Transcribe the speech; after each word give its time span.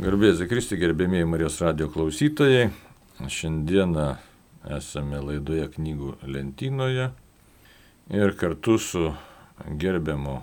Garbėsiu 0.00 0.46
Kristi, 0.48 0.78
gerbėmėjai 0.80 1.26
Marijos 1.28 1.58
radio 1.60 1.90
klausytojai. 1.92 2.70
Šiandieną 3.28 4.06
esame 4.72 5.18
laidoje 5.20 5.66
knygų 5.74 6.14
lentynoje 6.24 7.10
ir 8.16 8.32
kartu 8.40 8.78
su 8.80 9.10
gerbiamu 9.82 10.38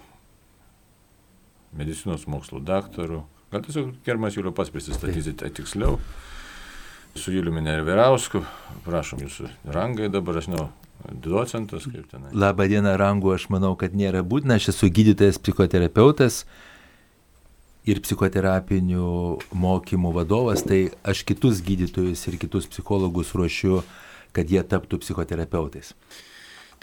medicinos 1.73 2.27
mokslų 2.29 2.61
daktaru, 2.69 3.23
gal 3.49 3.65
tiesiog 3.65 3.89
gerbiamas 4.05 4.37
Julio 4.37 4.53
pats 4.53 4.69
prisistatysite 4.75 5.49
tiksliau, 5.57 5.97
su 7.17 7.33
Juliumi 7.33 7.65
Nerverausku, 7.65 8.43
prašom 8.85 9.25
jūsų 9.25 9.49
rangai 9.73 10.13
dabar, 10.13 10.37
aš 10.37 10.51
žinau, 10.51 10.69
docentas 11.25 11.89
kaip 11.89 12.05
tenai. 12.13 12.29
Labą 12.29 12.69
dieną, 12.69 12.93
rangu, 13.01 13.33
aš 13.33 13.49
manau, 13.49 13.73
kad 13.73 13.97
nėra 13.97 14.21
būtina, 14.21 14.61
aš 14.61 14.75
esu 14.75 14.93
gydytojas, 14.93 15.41
psichoterapeutas 15.41 16.43
ir 17.87 18.01
psichoterapinių 18.03 19.09
mokymų 19.55 20.11
vadovas, 20.19 20.65
tai 20.67 20.87
aš 21.07 21.23
kitus 21.27 21.63
gydytojus 21.65 22.25
ir 22.27 22.37
kitus 22.41 22.67
psichologus 22.69 23.33
ruošiu, 23.37 23.81
kad 24.35 24.51
jie 24.51 24.61
taptų 24.61 24.99
psichoterapeutais. 25.01 25.93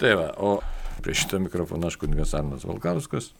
Tai 0.00 0.16
va, 0.18 0.30
o 0.40 0.56
prie 1.04 1.14
šito 1.14 1.38
mikrofono 1.42 1.90
aš 1.90 2.00
kunigas 2.00 2.34
Arnas 2.34 2.64
Valkauskas 2.66 3.34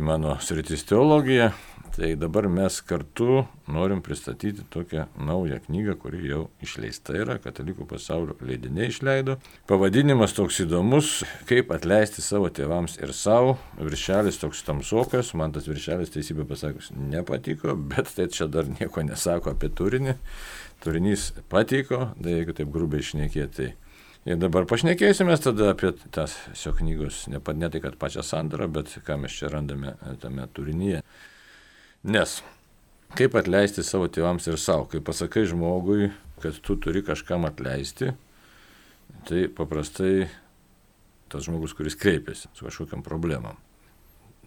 mano 0.00 0.36
sritis 0.40 0.84
teologija. 0.84 1.52
Tai 1.92 2.14
dabar 2.16 2.46
mes 2.48 2.80
kartu 2.80 3.42
norim 3.68 4.00
pristatyti 4.02 4.62
tokią 4.70 5.04
naują 5.18 5.58
knygą, 5.60 5.96
kuri 6.00 6.22
jau 6.30 6.46
išleista 6.64 7.12
yra, 7.20 7.34
Katalikų 7.36 7.84
pasaulio 7.84 8.32
leidiniai 8.40 8.88
išleido. 8.88 9.34
Pavadinimas 9.68 10.32
toks 10.32 10.62
įdomus, 10.64 11.10
kaip 11.50 11.68
atleisti 11.76 12.24
savo 12.24 12.48
tėvams 12.48 12.96
ir 13.02 13.12
savo. 13.12 13.58
Viršelis 13.76 14.40
toks 14.40 14.64
tamsokas, 14.64 15.34
man 15.36 15.52
tas 15.52 15.68
viršelis 15.68 16.14
teisybė 16.14 16.46
pasakius 16.48 16.88
nepatiko, 16.96 17.76
bet 17.92 18.08
tai 18.16 18.30
čia 18.32 18.48
dar 18.48 18.72
nieko 18.72 19.04
nesako 19.04 19.52
apie 19.52 19.68
turinį. 19.68 20.16
Turinys 20.80 21.28
patiko, 21.52 22.06
tai 22.16 22.38
jeigu 22.38 22.56
taip 22.56 22.72
grubiai 22.72 23.04
išnekėti, 23.04 23.52
tai 23.58 23.70
Ir 24.22 24.36
dabar 24.38 24.68
pašnekėsime 24.70 25.34
tada 25.42 25.72
apie 25.72 25.88
tas 26.14 26.36
šio 26.54 26.70
knygos, 26.78 27.24
ne, 27.26 27.40
ne 27.58 27.70
tai, 27.74 27.80
kad 27.82 27.96
pačią 27.98 28.22
sandarą, 28.22 28.68
bet 28.70 28.92
ką 29.02 29.16
mes 29.18 29.34
čia 29.34 29.50
randame 29.50 29.96
tame 30.22 30.46
turinyje. 30.54 31.00
Nes 32.02 32.40
kaip 33.16 33.36
atleisti 33.36 33.84
savo 33.86 34.08
tėvams 34.10 34.48
ir 34.48 34.58
savo, 34.60 34.86
kai 34.90 35.02
pasakai 35.04 35.44
žmogui, 35.48 36.10
kad 36.42 36.56
tu 36.64 36.76
turi 36.80 37.04
kažkam 37.06 37.46
atleisti, 37.46 38.12
tai 39.28 39.44
paprastai 39.52 40.26
tas 41.32 41.46
žmogus, 41.46 41.76
kuris 41.76 41.96
kreipiasi 41.96 42.50
su 42.52 42.66
kažkokiam 42.66 43.04
problemam. 43.04 43.60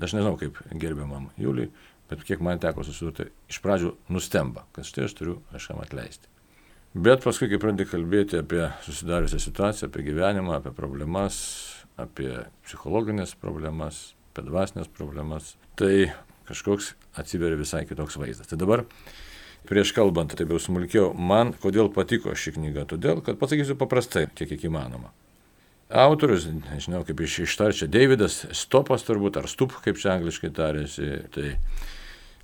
Aš 0.01 0.17
nežinau, 0.17 0.35
kaip 0.37 0.57
gerbiamam 0.75 1.29
Juliui, 1.39 1.69
bet 2.09 2.25
kiek 2.27 2.43
man 2.43 2.59
teko 2.61 2.83
susidurti, 2.85 3.29
iš 3.49 3.61
pradžių 3.63 3.93
nustemba, 4.11 4.65
kad 4.75 4.85
štai 4.85 5.07
aš 5.07 5.15
turiu 5.17 5.39
kažkam 5.53 5.79
atleisti. 5.81 6.29
Bet 6.95 7.25
paskui, 7.25 7.49
kai 7.51 7.59
pradedi 7.59 7.89
kalbėti 7.89 8.39
apie 8.39 8.69
susidariusią 8.85 9.39
situaciją, 9.43 9.89
apie 9.89 10.05
gyvenimą, 10.05 10.59
apie 10.59 10.71
problemas, 10.75 11.39
apie 11.99 12.29
psichologinės 12.67 13.35
problemas, 13.39 14.13
apie 14.31 14.45
dvasinės 14.47 14.91
problemas, 14.95 15.55
tai 15.79 16.11
kažkoks 16.47 16.93
atsiveria 17.21 17.59
visai 17.59 17.83
kitoks 17.89 18.17
vaizdas. 18.21 18.49
Tai 18.51 18.59
dabar, 18.61 18.85
prieš 19.69 19.93
kalbant, 19.97 20.35
taip 20.37 20.53
jau 20.53 20.61
smulkiau, 20.61 21.11
man 21.13 21.53
kodėl 21.61 21.91
patiko 21.93 22.35
ši 22.37 22.55
knyga? 22.59 22.87
Todėl, 22.93 23.21
kad 23.25 23.41
pasakysiu 23.41 23.77
paprastai, 23.79 24.27
kiek 24.33 24.53
kiek 24.53 24.67
įmanoma. 24.69 25.11
Autorius, 25.85 26.47
nežinau 26.49 27.03
kaip 27.05 27.19
iš 27.21 27.43
ištarčia, 27.43 27.85
Davidas 27.91 28.39
Stopas 28.57 29.05
turbūt, 29.05 29.37
ar 29.37 29.45
Stup, 29.51 29.75
kaip 29.85 29.99
čia 30.01 30.15
angliškai 30.15 30.49
tarėsi, 30.55 31.11
tai 31.35 31.51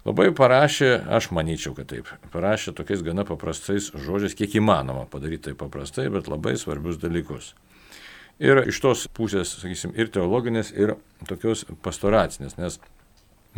Labai 0.01 0.31
parašė, 0.33 0.87
aš 1.13 1.27
manyčiau, 1.29 1.75
kad 1.77 1.91
taip, 1.91 2.07
parašė 2.33 2.73
tokiais 2.73 3.03
gana 3.05 3.21
paprastais 3.27 3.91
žodžiais, 3.93 4.33
kiek 4.33 4.55
įmanoma 4.57 5.03
padaryti 5.11 5.51
tai 5.51 5.53
paprastai, 5.59 6.07
bet 6.09 6.29
labai 6.31 6.55
svarbius 6.57 6.97
dalykus. 6.97 7.51
Ir 8.41 8.63
iš 8.65 8.79
tos 8.81 9.03
pusės, 9.13 9.51
sakysim, 9.61 9.93
ir 9.93 10.09
teologinės, 10.09 10.71
ir 10.73 10.95
tokios 11.29 11.67
pastoracinės, 11.85 12.57
nes 12.57 12.79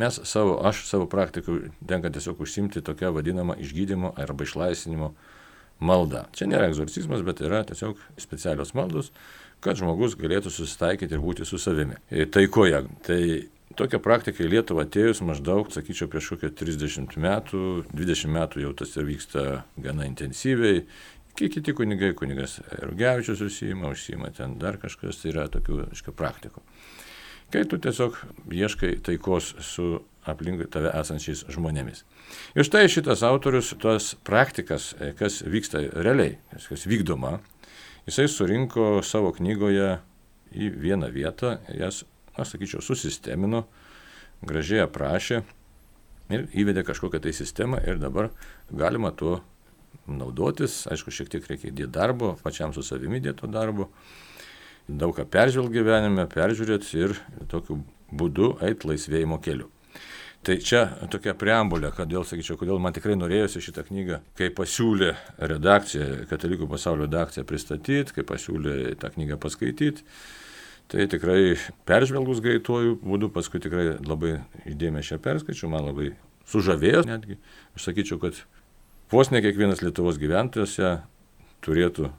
mes 0.01 0.19
savo, 0.29 0.57
aš 0.65 0.85
savo 0.89 1.07
praktikų 1.11 1.59
tenka 1.89 2.11
tiesiog 2.13 2.41
užsimti 2.43 2.83
tokią 2.85 3.13
vadinamą 3.15 3.57
išgydymo 3.61 4.13
arba 4.19 4.47
išlaisvinimo 4.47 5.13
maldą. 5.83 6.27
Čia 6.35 6.49
nėra 6.51 6.69
egzorcizmas, 6.71 7.23
bet 7.25 7.43
yra 7.43 7.63
tiesiog 7.67 7.99
specialios 8.21 8.73
maldos, 8.77 9.11
kad 9.63 9.79
žmogus 9.79 10.17
galėtų 10.19 10.51
susitaikyti 10.53 11.15
ir 11.15 11.23
būti 11.23 11.47
su 11.47 11.59
savimi. 11.61 11.99
Taikoje. 12.31 12.85
Tai 13.07 13.19
Tokia 13.73 13.97
praktika 13.97 14.43
į 14.45 14.51
Lietuvą 14.51 14.83
atėjus 14.85 15.23
maždaug, 15.25 15.71
sakyčiau, 15.73 16.05
prieš 16.11 16.35
kokią 16.35 16.51
30 16.59 17.15
metų, 17.17 17.61
20 17.89 18.29
metų 18.35 18.61
jau 18.61 18.73
tas 18.77 18.91
ir 18.99 19.07
vyksta 19.07 19.45
gana 19.81 20.05
intensyviai. 20.05 20.83
Kiti 21.33 21.73
kunigai, 21.73 22.11
kunigas 22.13 22.59
Rugevičius 22.83 23.41
užsijima, 23.41 23.89
užsijima 23.95 24.29
ten 24.37 24.59
dar 24.61 24.77
kažkas, 24.77 25.23
tai 25.23 25.31
yra 25.31 25.47
tokių, 25.49 25.87
aiškiai, 25.87 26.13
praktikų. 26.19 26.61
Kai 27.53 27.67
tu 27.69 27.77
tiesiog 27.77 28.17
ieškai 28.49 28.95
taikos 29.05 29.53
su 29.61 29.99
aplinkui 30.25 30.65
tave 30.71 30.89
esančiais 30.97 31.43
žmonėmis. 31.51 32.03
Ir 32.57 32.65
štai 32.65 32.87
šitas 32.89 33.21
autorius 33.27 33.73
tos 33.81 34.13
praktikas, 34.25 34.93
kas 35.19 35.41
vyksta 35.45 35.83
realiai, 35.93 36.37
kas 36.55 36.87
vykdoma, 36.89 37.37
jisai 38.07 38.29
surinko 38.31 39.03
savo 39.05 39.33
knygoje 39.35 39.97
į 40.53 40.69
vieną 40.81 41.11
vietą, 41.13 41.57
jas 41.77 42.03
aš 42.39 42.55
sakyčiau, 42.55 42.81
susistemino, 42.81 43.65
gražiai 44.45 44.85
aprašė 44.87 45.43
ir 46.33 46.47
įvedė 46.57 46.85
kažkokią 46.87 47.21
tai 47.23 47.33
sistemą 47.35 47.81
ir 47.85 47.99
dabar 48.01 48.31
galima 48.71 49.11
tuo 49.13 49.41
naudotis, 50.09 50.83
aišku, 50.91 51.13
šiek 51.13 51.29
tiek 51.31 51.45
reikia 51.47 51.69
įdėti 51.69 51.93
darbo, 51.93 52.33
pačiam 52.43 52.73
su 52.73 52.83
savimi 52.83 53.21
įdėto 53.21 53.47
darbo, 53.51 53.91
daug 54.88 55.16
ką 55.17 55.25
peržvelg 55.29 55.73
gyvenime, 55.73 56.27
peržiūrėti 56.31 56.99
ir 56.99 57.16
tokiu 57.51 57.81
būdu 58.13 58.57
eiti 58.66 58.89
laisvėjimo 58.91 59.39
keliu. 59.44 59.69
Tai 60.44 60.57
čia 60.59 60.81
tokia 61.07 61.31
preambulė, 61.39 61.94
kodėl, 61.95 62.25
sakyčiau, 62.27 62.57
kodėl 62.59 62.79
man 62.83 62.91
tikrai 62.91 63.16
norėjosi 63.16 63.61
šitą 63.63 63.85
knygą, 63.88 64.19
kai 64.35 64.49
pasiūlė 64.51 65.13
redakcija, 65.39 66.25
Katalikų 66.27 66.67
pasaulio 66.67 67.07
redakcija 67.07 67.47
pristatyti, 67.47 68.11
kai 68.17 68.25
pasiūlė 68.27 68.97
tą 68.99 69.13
knygą 69.16 69.39
paskaityti 69.39 70.03
Tai 70.88 71.07
tikrai 71.09 71.55
peržvelgus 71.88 72.41
greituoju 72.44 73.00
būdu, 73.01 73.31
paskui 73.33 73.61
tikrai 73.63 73.95
labai 74.03 74.35
įdėmė 74.69 75.03
šią 75.05 75.19
perskaičiu, 75.23 75.69
man 75.71 75.88
labai 75.88 76.11
sužavėjo 76.50 77.05
netgi. 77.07 77.39
Aš 77.73 77.88
sakyčiau, 77.88 78.19
kad 78.21 78.38
vos 79.09 79.31
ne 79.33 79.41
kiekvienas 79.41 79.81
Lietuvos 79.81 80.19
gyventojas 80.21 80.75
turėtų 81.65 82.11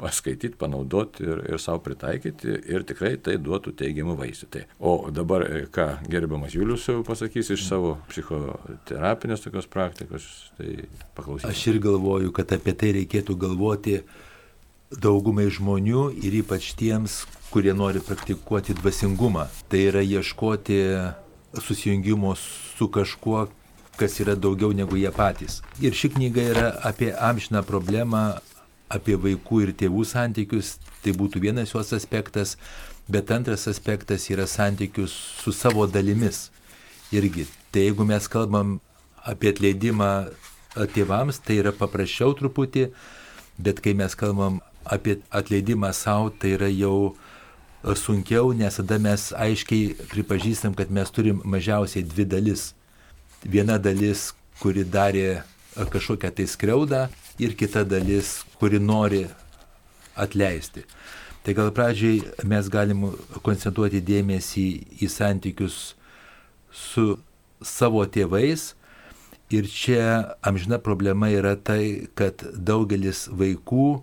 paskaityti, 0.00 0.56
panaudoti 0.58 1.24
ir, 1.26 1.42
ir 1.52 1.62
savo 1.62 1.82
pritaikyti 1.84 2.54
ir 2.70 2.84
tikrai 2.88 3.16
tai 3.22 3.36
duotų 3.42 3.74
teigiamų 3.78 4.16
vaisių. 4.18 4.48
Tai. 4.54 4.64
O 4.78 4.94
dabar, 5.14 5.44
e, 5.46 5.66
ką 5.72 5.88
gerbiamas 6.10 6.54
Julius 6.56 6.86
jau 6.88 7.02
pasakys 7.06 7.52
iš 7.54 7.66
savo 7.68 7.96
psichoterapinės 8.10 9.44
tokios 9.44 9.68
praktikos, 9.70 10.28
tai 10.58 10.88
paklausykime. 11.18 11.52
Aš 11.52 11.66
ir 11.72 11.82
galvoju, 11.84 12.32
kad 12.36 12.54
apie 12.56 12.74
tai 12.78 12.94
reikėtų 13.00 13.36
galvoti 13.38 14.00
daugumai 14.88 15.48
žmonių 15.52 16.08
ir 16.24 16.40
ypač 16.40 16.72
tiems, 16.78 17.24
kurie 17.52 17.74
nori 17.76 18.00
praktikuoti 18.04 18.76
dvasingumą. 18.78 19.48
Tai 19.68 19.80
yra 19.90 20.04
ieškoti 20.04 20.80
susijungimo 21.58 22.34
su 22.38 22.88
kažkuo, 22.92 23.46
kas 23.98 24.20
yra 24.22 24.36
daugiau 24.38 24.72
negu 24.76 24.96
jie 24.96 25.10
patys. 25.12 25.58
Ir 25.82 25.96
ši 25.96 26.12
knyga 26.14 26.44
yra 26.52 26.66
apie 26.86 27.10
amžiną 27.12 27.64
problemą, 27.66 28.38
apie 28.92 29.16
vaikų 29.20 29.62
ir 29.66 29.72
tėvų 29.82 30.04
santykius. 30.08 30.76
Tai 31.04 31.14
būtų 31.18 31.42
vienas 31.44 31.74
jos 31.74 31.92
aspektas, 31.96 32.56
bet 33.08 33.30
antras 33.34 33.68
aspektas 33.70 34.28
yra 34.32 34.48
santykius 34.48 35.14
su 35.42 35.52
savo 35.52 35.86
dalimis. 35.86 36.48
Irgi. 37.12 37.46
Tai 37.72 37.84
jeigu 37.86 38.04
mes 38.08 38.28
kalbam 38.28 38.78
apie 39.28 39.52
atleidimą 39.52 40.12
tėvams, 40.94 41.40
tai 41.44 41.60
yra 41.62 41.72
paprasčiau 41.76 42.34
truputį, 42.36 42.88
bet 43.58 43.80
kai 43.84 43.94
mes 43.96 44.14
kalbam 44.18 44.60
apie 44.88 45.18
atleidimą 45.30 45.92
savo, 45.96 46.30
tai 46.30 46.54
yra 46.56 46.68
jau 46.72 47.16
sunkiau, 47.98 48.52
nes 48.56 48.80
tada 48.80 48.98
mes 48.98 49.28
aiškiai 49.36 49.94
pripažįstam, 50.10 50.74
kad 50.74 50.90
mes 50.90 51.10
turim 51.14 51.40
mažiausiai 51.44 52.04
dvi 52.04 52.26
dalis. 52.28 52.72
Viena 53.44 53.78
dalis, 53.78 54.32
kuri 54.58 54.84
darė 54.84 55.42
kažkokią 55.76 56.30
tai 56.34 56.46
skriaudą 56.46 57.06
ir 57.38 57.54
kita 57.56 57.84
dalis, 57.84 58.44
kuri 58.58 58.80
nori 58.80 59.26
atleisti. 60.16 60.84
Tai 61.42 61.54
gal 61.54 61.70
pradžiai 61.72 62.22
mes 62.44 62.68
galim 62.68 63.06
koncentruoti 63.46 64.02
dėmesį 64.04 64.66
į 65.04 65.08
santykius 65.08 65.78
su 66.74 67.14
savo 67.62 68.04
tėvais. 68.04 68.74
Ir 69.48 69.64
čia 69.72 70.34
amžina 70.44 70.76
problema 70.76 71.30
yra 71.32 71.54
tai, 71.56 72.10
kad 72.12 72.42
daugelis 72.52 73.24
vaikų 73.32 74.02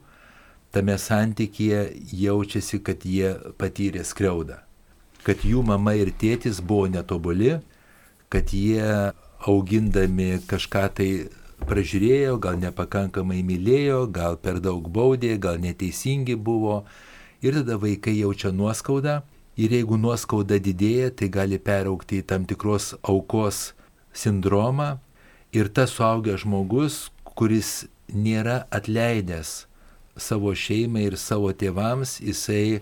tame 0.74 0.96
santykėje 0.98 1.84
jaučiasi, 2.24 2.82
kad 2.82 3.06
jie 3.06 3.36
patyrė 3.60 4.02
skriaudą. 4.04 4.58
Kad 5.22 5.46
jų 5.46 5.62
mama 5.66 5.94
ir 5.98 6.10
tėtis 6.18 6.58
buvo 6.66 6.90
netobuli, 6.90 7.60
kad 8.34 8.50
jie 8.54 9.14
augindami 9.46 10.40
kažką 10.50 10.84
tai 10.98 11.10
pražiūrėjo, 11.64 12.36
gal 12.42 12.60
nepakankamai 12.60 13.42
mylėjo, 13.46 14.06
gal 14.12 14.38
per 14.38 14.60
daug 14.64 14.90
baudė, 14.92 15.36
gal 15.42 15.60
neteisingi 15.62 16.36
buvo. 16.36 16.84
Ir 17.46 17.60
tada 17.62 17.80
vaikai 17.80 18.18
jaučia 18.20 18.52
nuoskaudą. 18.52 19.22
Ir 19.56 19.72
jeigu 19.72 19.96
nuoskauda 19.96 20.60
didėja, 20.60 21.14
tai 21.16 21.30
gali 21.32 21.60
peraukti 21.62 22.20
į 22.20 22.26
tam 22.28 22.44
tikros 22.48 22.94
aukos 23.08 23.72
sindromą. 24.12 24.98
Ir 25.56 25.72
tas 25.72 25.94
suaugęs 25.96 26.44
žmogus, 26.44 27.06
kuris 27.24 27.86
nėra 28.12 28.66
atleidęs 28.76 29.64
savo 30.18 30.52
šeimai 30.56 31.06
ir 31.10 31.16
savo 31.20 31.52
tėvams, 31.56 32.20
jisai, 32.24 32.82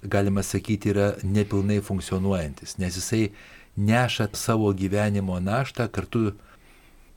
galima 0.00 0.44
sakyti, 0.44 0.92
yra 0.92 1.12
nepilnai 1.24 1.80
funkcionuojantis, 1.84 2.76
nes 2.80 2.96
jisai 3.00 3.28
neša 3.76 4.28
savo 4.36 4.72
gyvenimo 4.76 5.38
naštą 5.40 5.88
kartu 5.92 6.30
su 6.30 6.53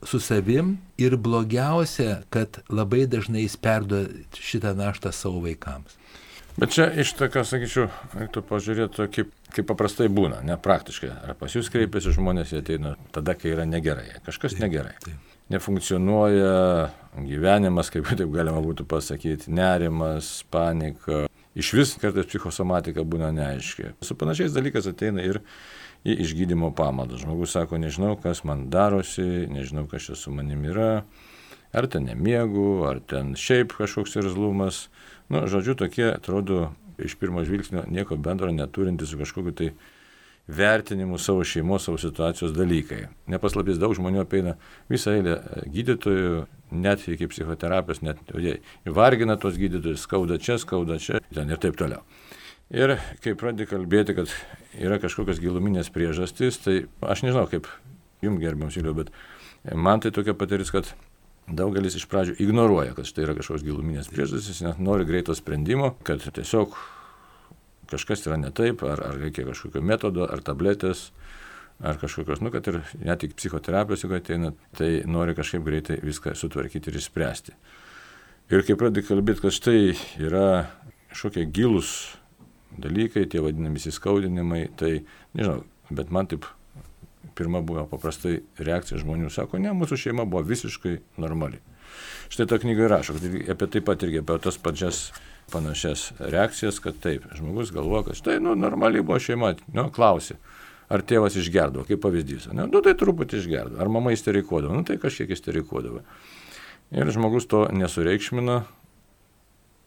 savim 0.04 0.76
ir 0.98 1.16
blogiausia, 1.16 2.22
kad 2.30 2.60
labai 2.70 3.06
dažnai 3.10 3.42
jis 3.46 3.56
perduoda 3.56 4.08
šitą 4.38 4.74
naštą 4.78 5.12
savo 5.12 5.42
vaikams. 5.44 5.96
Bet 6.58 6.72
čia 6.74 6.88
iš 6.98 7.12
tokio, 7.14 7.44
sakyčiau, 7.46 7.86
reiktų 8.18 8.42
pažiūrėti, 8.48 9.04
kaip, 9.14 9.28
kaip 9.54 9.66
paprastai 9.68 10.08
būna, 10.10 10.40
ne 10.42 10.56
praktiškai. 10.58 11.10
Ar 11.30 11.36
pas 11.38 11.54
jūs 11.54 11.70
kreipiasi 11.70 12.16
žmonės, 12.16 12.50
jie 12.50 12.62
ateina 12.64 12.96
tada, 13.14 13.36
kai 13.38 13.52
yra 13.52 13.66
negerai. 13.68 14.08
Kažkas 14.26 14.56
taip, 14.56 14.64
negerai. 14.64 14.96
Taip. 15.04 15.36
Nefunkcionuoja 15.54 16.88
gyvenimas, 17.28 17.92
kaip 17.94 18.10
taip 18.10 18.34
galima 18.34 18.58
būtų 18.64 18.88
pasakyti, 18.90 19.52
nerimas, 19.54 20.32
panika. 20.50 21.28
Iš 21.58 21.70
vis 21.78 21.94
kartais 22.02 22.26
psichosomatika 22.26 23.06
būna 23.06 23.30
neaiški. 23.38 23.92
Su 24.02 24.18
panašiais 24.18 24.54
dalykais 24.54 24.90
ateina 24.90 25.22
ir 25.22 25.38
į 26.06 26.14
išgydymo 26.24 26.70
pamadą. 26.76 27.18
Žmogus 27.20 27.56
sako, 27.56 27.80
nežinau, 27.82 28.14
kas 28.20 28.44
man 28.46 28.68
darosi, 28.72 29.46
nežinau, 29.50 29.86
kas 29.90 30.08
čia 30.08 30.18
su 30.18 30.32
manim 30.34 30.62
yra, 30.68 31.04
ar 31.72 31.88
ten 31.90 32.08
nemiegu, 32.08 32.84
ar 32.88 33.00
ten 33.00 33.34
šiaip 33.38 33.74
kažkoks 33.78 34.18
irzlumas. 34.22 34.86
Nu, 35.28 35.44
žodžiu, 35.50 35.76
tokie 35.78 36.08
atrodo 36.12 36.72
iš 36.98 37.14
pirmo 37.20 37.44
žvilgsnio 37.44 37.84
nieko 37.90 38.16
bendro 38.16 38.50
neturintys 38.52 39.12
su 39.12 39.18
kažkokiu 39.18 39.54
tai 39.54 39.70
vertinimu 40.48 41.18
savo 41.18 41.44
šeimos, 41.44 41.84
savo 41.84 41.98
situacijos 41.98 42.54
dalykai. 42.56 43.02
Nepaslapys 43.28 43.76
daug 43.78 43.92
žmonių 43.96 44.22
apeina 44.24 44.54
visą 44.88 45.12
eilę 45.18 45.36
gydytojų, 45.68 46.46
net 46.72 47.04
iki 47.08 47.28
psichoterapijos, 47.28 48.00
net 48.02 48.22
jie 48.32 48.56
įvargina 48.88 49.36
tos 49.40 49.60
gydytojus, 49.60 50.06
skauda 50.08 50.40
čia, 50.40 50.56
skauda 50.60 50.96
čia, 51.04 51.20
ir 51.20 51.60
taip 51.60 51.76
toliau. 51.76 52.00
Ir 52.68 52.98
kai 53.24 53.32
pradedi 53.38 53.64
kalbėti, 53.70 54.12
kad 54.12 54.32
yra 54.76 54.98
kažkokios 55.00 55.40
giluminės 55.40 55.88
priežastys, 55.92 56.58
tai 56.60 56.82
aš 57.00 57.22
nežinau, 57.24 57.46
kaip 57.48 57.68
jums 58.20 58.42
gerbiam 58.42 58.68
Siliu, 58.72 58.92
bet 58.98 59.08
man 59.72 60.02
tai 60.04 60.12
tokia 60.12 60.34
patirtis, 60.36 60.72
kad 60.74 60.90
daugelis 61.48 61.96
iš 61.96 62.04
pradžių 62.10 62.36
ignoruoja, 62.44 62.92
kad 62.98 63.08
štai 63.08 63.24
yra 63.24 63.36
kažkokios 63.38 63.64
giluminės 63.64 64.12
priežastys, 64.12 64.60
net 64.66 64.82
nori 64.84 65.08
greito 65.08 65.32
sprendimo, 65.32 65.94
kad 66.04 66.20
tiesiog 66.20 66.76
kažkas 67.88 68.26
yra 68.28 68.36
ne 68.36 68.52
taip, 68.52 68.84
ar, 68.84 69.00
ar 69.00 69.16
reikia 69.16 69.46
kažkokio 69.48 69.80
metodo, 69.80 70.28
ar 70.28 70.44
tabletės, 70.44 71.08
ar 71.80 71.96
kažkokios, 71.96 72.44
nu, 72.44 72.52
kad 72.52 72.68
ir 72.68 72.82
net 73.00 73.24
tik 73.24 73.32
psichoterapijos, 73.38 74.04
jeigu 74.04 74.18
ateina, 74.18 74.52
tai 74.76 75.06
nori 75.08 75.32
kažkaip 75.38 75.64
greitai 75.64 76.00
viską 76.04 76.36
sutvarkyti 76.36 76.92
ir 76.92 77.00
išspręsti. 77.00 77.56
Ir 78.52 78.64
kai 78.68 78.76
pradedi 78.76 79.08
kalbėti, 79.08 79.46
kad 79.46 79.56
štai 79.56 79.80
yra 80.20 80.48
kažkokie 81.08 81.48
gilus 81.48 82.17
dalykai, 82.76 83.26
tie 83.30 83.42
vadinami 83.44 83.80
įskaudinimai, 83.80 84.66
tai 84.78 85.02
nežinau, 85.38 85.62
bet 85.90 86.12
man 86.14 86.28
taip 86.30 86.46
pirma 87.38 87.62
buvo 87.62 87.86
paprastai 87.88 88.40
reakcija 88.58 89.00
žmonių, 89.02 89.30
sako, 89.32 89.60
ne, 89.62 89.72
mūsų 89.76 89.98
šeima 90.04 90.26
buvo 90.28 90.42
visiškai 90.48 90.98
normali. 91.22 91.60
Štai 92.32 92.48
ta 92.50 92.58
knyga 92.60 92.88
rašo, 92.90 93.16
kad 93.16 93.52
apie 93.54 93.68
taip 93.72 93.86
pat 93.88 94.02
irgi 94.04 94.20
apie 94.22 94.38
tas 94.44 94.58
pačias 94.60 95.08
panašias 95.52 96.10
reakcijas, 96.18 96.80
kad 96.84 96.98
taip, 97.02 97.24
žmogus 97.38 97.72
galvoja, 97.72 98.08
kad 98.10 98.18
štai, 98.18 98.38
nu, 98.44 98.54
normaliai 98.58 99.04
buvo 99.04 99.18
šeima, 99.22 99.54
nu, 99.74 99.86
klausi, 99.94 100.36
ar 100.92 101.04
tėvas 101.04 101.38
išgerdavo, 101.40 101.86
kaip 101.88 102.02
pavyzdys, 102.04 102.50
ne, 102.52 102.66
nu, 102.68 102.82
tai 102.84 102.96
truputį 102.98 103.40
išgerdavo, 103.40 103.80
ar 103.80 103.92
mama 103.92 104.12
isterikuodavo, 104.16 104.76
nu, 104.76 104.84
tai 104.88 104.98
kažkiek 105.00 105.32
isterikuodavo. 105.36 106.02
Ir 106.96 107.10
žmogus 107.12 107.48
to 107.48 107.66
nesureikšmina, 107.72 108.62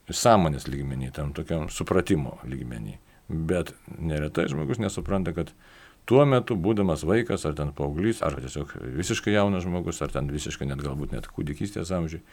sąmonės 0.09 0.67
lygmenį, 0.67 1.11
tam 1.15 1.35
tokiam 1.37 1.69
supratimo 1.69 2.37
lygmenį. 2.47 2.97
Bet 3.29 3.71
neretai 3.95 4.47
žmogus 4.51 4.81
nesupranta, 4.81 5.33
kad 5.35 5.53
tuo 6.09 6.25
metu, 6.27 6.57
būdamas 6.57 7.05
vaikas, 7.07 7.45
ar 7.47 7.55
ten 7.55 7.71
paauglys, 7.75 8.23
ar 8.25 8.35
tiesiog 8.41 8.73
visiškai 8.97 9.37
jaunas 9.37 9.63
žmogus, 9.67 10.01
ar 10.03 10.11
ten 10.11 10.27
visiškai 10.31 10.67
net 10.67 10.83
galbūt 10.83 11.15
net 11.15 11.29
kūdikystės 11.31 11.93
amžiai, 11.95 12.23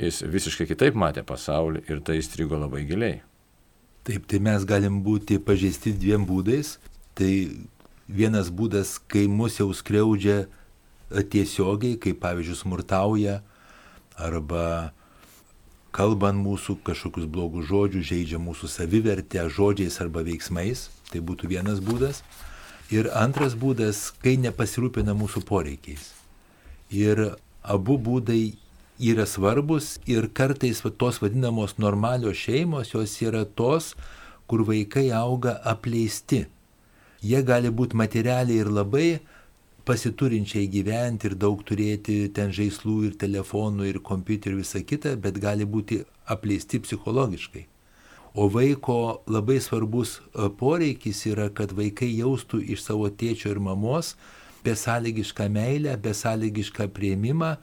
jis 0.00 0.24
visiškai 0.26 0.66
kitaip 0.72 0.98
matė 0.98 1.22
pasaulį 1.26 1.84
ir 1.90 2.02
tai 2.06 2.18
įstrigo 2.22 2.58
labai 2.58 2.82
giliai. 2.88 3.20
Taip, 4.06 4.26
tai 4.30 4.38
mes 4.38 4.62
galim 4.66 5.00
būti 5.02 5.40
pažeisti 5.42 5.90
dviem 5.96 6.26
būdais. 6.28 6.76
Tai 7.18 7.30
vienas 8.06 8.52
būdas, 8.54 9.00
kai 9.10 9.24
mus 9.26 9.56
jau 9.58 9.72
skriaudžia 9.74 10.44
tiesiogiai, 11.10 11.96
kaip 11.98 12.20
pavyzdžiui 12.22 12.58
smurtauja, 12.60 13.40
arba 14.16 14.92
kalbant 15.96 16.36
mūsų 16.36 16.76
kažkokius 16.84 17.28
blogus 17.32 17.70
žodžius, 17.70 18.10
žaidžia 18.10 18.40
mūsų 18.42 18.68
savivertę 18.68 19.46
žodžiais 19.48 19.96
arba 20.04 20.24
veiksmais. 20.26 20.90
Tai 21.08 21.22
būtų 21.24 21.48
vienas 21.54 21.80
būdas. 21.80 22.20
Ir 22.92 23.08
antras 23.16 23.56
būdas, 23.58 24.10
kai 24.22 24.36
nepasirūpina 24.42 25.14
mūsų 25.16 25.42
poreikiais. 25.48 26.10
Ir 26.92 27.36
abu 27.62 27.96
būdai 27.98 28.56
yra 28.98 29.26
svarbus 29.26 29.96
ir 30.06 30.28
kartais 30.28 30.82
tos 30.98 31.20
vadinamos 31.22 31.78
normalios 31.78 32.36
šeimos, 32.36 32.92
jos 32.94 33.16
yra 33.22 33.44
tos, 33.44 33.94
kur 34.46 34.62
vaikai 34.68 35.10
auga 35.10 35.56
apleisti. 35.64 36.46
Jie 37.22 37.42
gali 37.42 37.72
būti 37.72 37.96
materialiai 37.96 38.60
ir 38.60 38.70
labai 38.70 39.08
pasiturinčiai 39.86 40.66
gyventi 40.66 41.30
ir 41.30 41.36
daug 41.38 41.62
turėti 41.66 42.26
ten 42.34 42.50
žaislų 42.54 42.96
ir 43.08 43.16
telefonų 43.20 43.86
ir 43.92 44.00
kompiuterių 44.02 44.58
ir 44.58 44.64
visa 44.64 44.82
kita, 44.82 45.14
bet 45.16 45.38
gali 45.42 45.64
būti 45.64 46.00
apleisti 46.26 46.80
psichologiškai. 46.82 47.66
O 48.36 48.50
vaiko 48.52 49.22
labai 49.30 49.60
svarbus 49.64 50.18
e, 50.18 50.48
poreikis 50.60 51.22
yra, 51.30 51.46
kad 51.48 51.70
vaikai 51.72 52.10
jaustų 52.18 52.60
iš 52.74 52.82
savo 52.84 53.08
tėčio 53.08 53.54
ir 53.54 53.62
mamos 53.62 54.16
besąlygišką 54.66 55.46
meilę, 55.54 55.94
besąlygišką 56.02 56.88
prieimimą, 56.92 57.54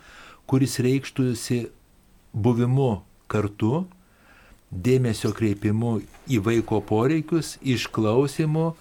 kuris 0.48 0.80
reikštųsi 0.80 1.60
buvimu 2.34 3.04
kartu, 3.28 3.84
dėmesio 4.72 5.34
kreipimu 5.36 6.00
į 6.32 6.40
vaiko 6.48 6.80
poreikius, 6.82 7.58
išklausimu, 7.62 8.72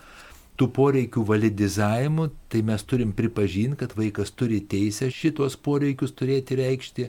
tų 0.63 0.69
poreikių 0.77 1.25
validizavimu, 1.27 2.29
tai 2.49 2.63
mes 2.63 2.85
turim 2.87 3.11
pripažinti, 3.17 3.81
kad 3.81 3.97
vaikas 3.99 4.31
turi 4.31 4.61
teisę 4.63 5.09
šitos 5.11 5.57
poreikius 5.59 6.15
turėti 6.15 6.59
reikšti. 6.61 7.09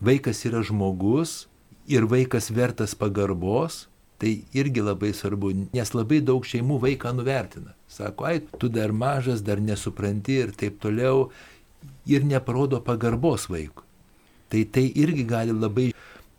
Vaikas 0.00 0.40
yra 0.48 0.62
žmogus 0.64 1.46
ir 1.88 2.06
vaikas 2.08 2.48
vertas 2.50 2.94
pagarbos, 2.96 3.86
tai 4.16 4.46
irgi 4.56 4.80
labai 4.80 5.12
svarbu, 5.12 5.52
nes 5.76 5.92
labai 5.92 6.22
daug 6.24 6.46
šeimų 6.48 6.78
vaiką 6.86 7.12
nuvertina. 7.18 7.74
Sako, 7.88 8.30
ai, 8.30 8.40
tu 8.56 8.70
dar 8.72 8.96
mažas, 8.96 9.44
dar 9.44 9.60
nesupranti 9.60 10.40
ir 10.46 10.56
taip 10.56 10.80
toliau, 10.80 11.28
ir 12.08 12.24
neparodo 12.24 12.80
pagarbos 12.80 13.50
vaikui. 13.52 13.84
Tai 14.48 14.64
tai 14.72 14.88
irgi 14.94 15.26
gali 15.28 15.52
labai 15.52 15.90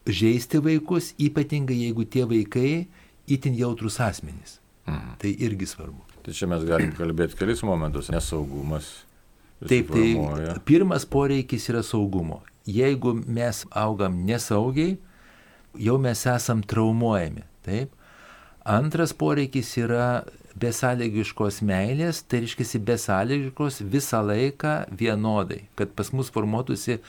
žaisti 0.08 0.64
vaikus, 0.64 1.14
ypatingai 1.22 1.84
jeigu 1.84 2.08
tie 2.10 2.26
vaikai 2.26 2.88
itin 3.28 3.58
jautrus 3.60 4.00
asmenys. 4.02 4.58
Mhm. 4.88 5.18
Tai 5.22 5.36
irgi 5.38 5.68
svarbu. 5.70 6.07
Tai 6.28 6.34
čia 6.36 6.48
mes 6.52 6.64
galim 6.68 6.90
kalbėti 6.92 7.38
kelis 7.40 7.62
momentus. 7.64 8.10
Nesaugumas. 8.12 8.90
Taip, 9.64 9.94
tai 9.96 10.58
pirmas 10.68 11.06
poreikis 11.08 11.70
yra 11.72 11.80
saugumo. 11.88 12.42
Jeigu 12.68 13.14
mes 13.16 13.62
augam 13.72 14.18
nesaugiai, 14.28 14.98
jau 15.80 15.96
mes 16.04 16.26
esam 16.28 16.60
traumuojami. 16.68 17.46
Taip. 17.64 17.94
Antras 18.68 19.16
poreikis 19.16 19.72
yra 19.80 20.26
besąlygiškos 20.60 21.62
meilės, 21.64 22.20
tai 22.28 22.44
reiškia 22.44 22.82
besąlygiškos 22.90 23.80
visą 23.88 24.20
laiką 24.28 24.76
vienodai, 25.00 25.62
kad 25.80 25.96
pas 25.96 26.12
mus 26.12 26.34
formuotųsi 26.34 27.00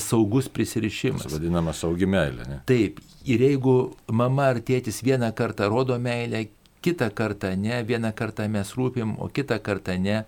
saugus 0.00 0.50
prisirišimas. 0.50 1.28
Tas 1.28 1.38
vadinama 1.38 1.70
saugi 1.76 2.10
meilė. 2.10 2.50
Ne? 2.50 2.60
Taip, 2.66 2.98
ir 3.22 3.46
jeigu 3.46 3.76
mama 4.10 4.50
ar 4.56 4.58
tėtis 4.58 5.04
vieną 5.06 5.30
kartą 5.38 5.70
rodo 5.70 6.02
meilę, 6.02 6.48
kitą 6.84 7.08
kartą 7.16 7.54
ne, 7.56 7.80
vieną 7.88 8.12
kartą 8.16 8.48
mes 8.52 8.74
rūpim, 8.76 9.16
o 9.18 9.30
kitą 9.32 9.58
kartą 9.64 9.96
ne. 10.00 10.22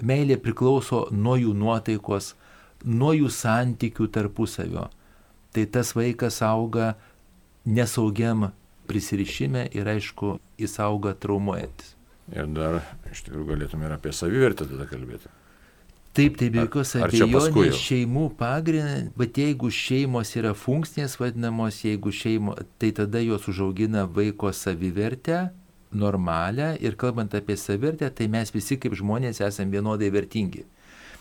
Meilė 0.00 0.38
priklauso 0.40 1.06
nuo 1.12 1.36
jų 1.40 1.54
nuotaikos, 1.56 2.34
nuo 2.84 3.12
jų 3.16 3.28
santykių 3.32 4.08
tarpusavio. 4.12 4.88
Tai 5.50 5.64
tas 5.74 5.92
vaikas 5.96 6.40
auga 6.46 6.94
nesaugiam 7.64 8.50
prisirišime 8.90 9.68
ir 9.76 9.88
aišku, 9.88 10.38
jis 10.58 10.78
auga 10.82 11.14
traumuojantis. 11.14 11.96
Ir 12.30 12.46
dar 12.54 12.80
iš 13.10 13.24
tikrųjų 13.26 13.46
galėtume 13.48 13.86
ir 13.88 13.94
apie 13.96 14.14
savivertę 14.14 14.66
tada 14.70 14.86
kalbėti. 14.90 15.30
Taip, 16.14 16.36
tai 16.38 16.48
be 16.50 16.64
jokios 16.64 16.96
abejonės 16.98 17.78
šeimų 17.78 18.24
pagrindas, 18.38 19.12
bet 19.18 19.38
jeigu 19.38 19.70
šeimos 19.70 20.32
yra 20.38 20.50
funkcinės 20.58 21.14
vadinamos, 21.20 21.78
jeigu 21.86 22.10
šeimo, 22.10 22.56
tai 22.82 22.90
tada 22.96 23.22
jos 23.22 23.46
užaugina 23.50 24.08
vaiko 24.10 24.50
savivertę, 24.50 25.44
normalią 25.92 26.74
ir 26.80 26.96
kalbant 26.96 27.34
apie 27.34 27.56
savivertę, 27.56 28.10
tai 28.10 28.28
mes 28.28 28.52
visi 28.54 28.78
kaip 28.78 28.94
žmonės 28.98 29.42
esame 29.46 29.74
vienodai 29.74 30.10
vertingi. 30.14 30.64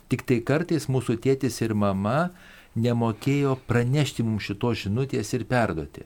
Tik 0.10 0.26
tai 0.26 0.40
kartais 0.46 0.88
mūsų 0.90 1.20
tėtis 1.22 1.60
ir 1.62 1.76
mama 1.78 2.30
nemokėjo 2.78 3.58
pranešti 3.70 4.26
mums 4.26 4.46
šitos 4.46 4.86
žinutės 4.86 5.34
ir 5.38 5.46
perduoti. 5.50 6.06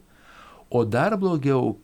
O 0.74 0.84
dar 0.86 1.16
blogiau, 1.20 1.78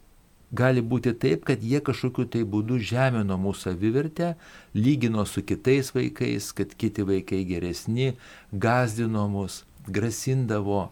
gali 0.51 0.81
būti 0.81 1.13
taip, 1.13 1.43
kad 1.48 1.63
jie 1.63 1.81
kažkokiu 1.86 2.25
tai 2.31 2.43
būdu 2.48 2.79
žemino 2.81 3.38
mūsų 3.38 3.69
savivertę, 3.69 4.33
lygino 4.74 5.25
su 5.29 5.43
kitais 5.45 5.93
vaikais, 5.93 6.51
kad 6.57 6.74
kiti 6.74 7.05
vaikai 7.05 7.43
geresni, 7.48 8.15
gazdino 8.51 9.27
mus, 9.29 9.63
grasindavo, 9.88 10.89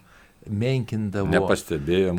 menkindavo. 0.47 1.31
Nepastebėjo 1.33 2.13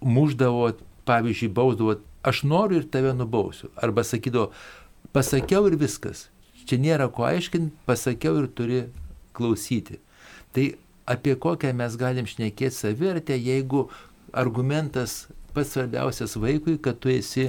muždavo, 0.00 0.70
pavyzdžiui, 1.08 1.52
bausdavo, 1.54 1.98
aš 2.28 2.42
noriu 2.44 2.82
ir 2.82 2.88
tave 2.92 3.14
nubausiu. 3.16 3.70
Arba 3.76 4.04
sakydavo, 4.04 4.50
pasakiau 5.12 5.68
ir 5.70 5.78
viskas. 5.80 6.28
Čia 6.68 6.76
nėra 6.82 7.08
ko 7.12 7.24
aiškinti, 7.28 7.72
pasakiau 7.88 8.42
ir 8.42 8.50
turi 8.52 8.82
klausyti. 9.36 9.98
Tai 10.52 10.66
apie 11.08 11.36
kokią 11.40 11.72
mes 11.76 11.96
galim 12.00 12.28
šnekėti 12.28 12.76
savivertę, 12.76 13.36
jeigu 13.38 13.86
argumentas 14.36 15.26
pats 15.56 15.72
svarbiausias 15.76 16.36
vaikui, 16.36 16.76
kad 16.82 17.00
tu 17.00 17.12
esi, 17.12 17.48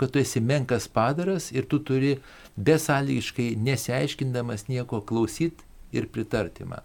kad 0.00 0.14
tu 0.14 0.22
esi 0.22 0.40
menkas 0.40 0.88
padaras 0.88 1.50
ir 1.52 1.68
tu 1.68 1.82
turi 1.84 2.16
besąlygiškai 2.56 3.54
nesiaiškindamas 3.60 4.68
nieko 4.70 5.02
klausyti 5.04 5.66
ir 5.92 6.08
pritarti 6.08 6.64
man. 6.64 6.82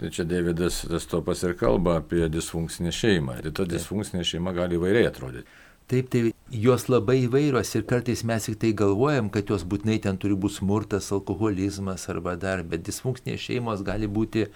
Tai 0.00 0.08
čia 0.08 0.24
Davidas 0.24 0.86
Destopas 0.88 1.42
ir 1.44 1.52
kalba 1.60 1.98
apie 2.00 2.28
disfunkcinę 2.32 2.92
šeimą. 2.94 3.34
Ir 3.42 3.52
ta 3.52 3.66
disfunkcinė 3.68 4.24
šeima 4.24 4.54
gali 4.56 4.78
įvairiai 4.78 5.10
atrodyti. 5.10 5.58
Taip, 5.90 6.06
tai 6.12 6.20
jos 6.54 6.84
labai 6.86 7.24
įvairios 7.24 7.72
ir 7.74 7.82
kartais 7.90 8.22
mes 8.26 8.44
tik 8.46 8.60
tai 8.62 8.70
galvojam, 8.78 9.30
kad 9.34 9.48
jos 9.50 9.64
būtinai 9.66 9.96
ten 10.04 10.18
turi 10.22 10.36
būti 10.38 10.60
smurtas, 10.60 11.10
alkoholizmas 11.14 12.06
arba 12.12 12.36
dar, 12.38 12.62
bet 12.62 12.84
disfunkcinės 12.86 13.42
šeimos 13.42 13.82
gali 13.86 14.06
būti 14.06 14.46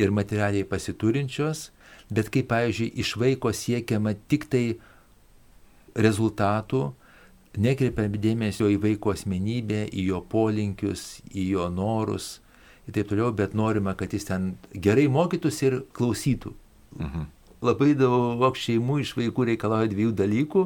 ir 0.00 0.14
materialiai 0.16 0.64
pasiturinčios, 0.64 1.68
bet 2.08 2.30
kai, 2.32 2.44
pavyzdžiui, 2.46 2.92
iš 3.02 3.16
vaiko 3.20 3.52
siekiama 3.52 4.14
tik 4.32 4.46
tai 4.52 4.64
rezultatų, 5.98 6.86
nekreipiam 7.60 8.14
dėmesio 8.22 8.70
į 8.70 8.78
vaiko 8.80 9.12
asmenybę, 9.12 9.88
į 9.92 10.06
jo 10.12 10.22
polinkius, 10.30 11.18
į 11.34 11.50
jo 11.56 11.66
norus 11.74 12.38
ir 12.86 12.96
taip 12.96 13.10
toliau, 13.10 13.32
bet 13.36 13.52
norima, 13.54 13.94
kad 13.98 14.14
jis 14.14 14.28
ten 14.28 14.54
gerai 14.72 15.08
mokytųsi 15.10 15.68
ir 15.68 15.78
klausytų. 15.96 16.54
Mhm. 16.98 17.28
Labai 17.64 17.92
daug 17.98 18.56
šeimų 18.56 19.02
iš 19.02 19.12
vaikų 19.18 19.50
reikalauja 19.52 19.90
dviejų 19.92 20.14
dalykų, 20.16 20.64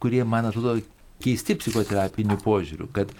kurie, 0.00 0.22
man 0.24 0.48
atrodo, 0.48 0.78
keisti 1.20 1.56
psichoterapinių 1.60 2.38
požiūrių, 2.40 2.86
kad 2.96 3.12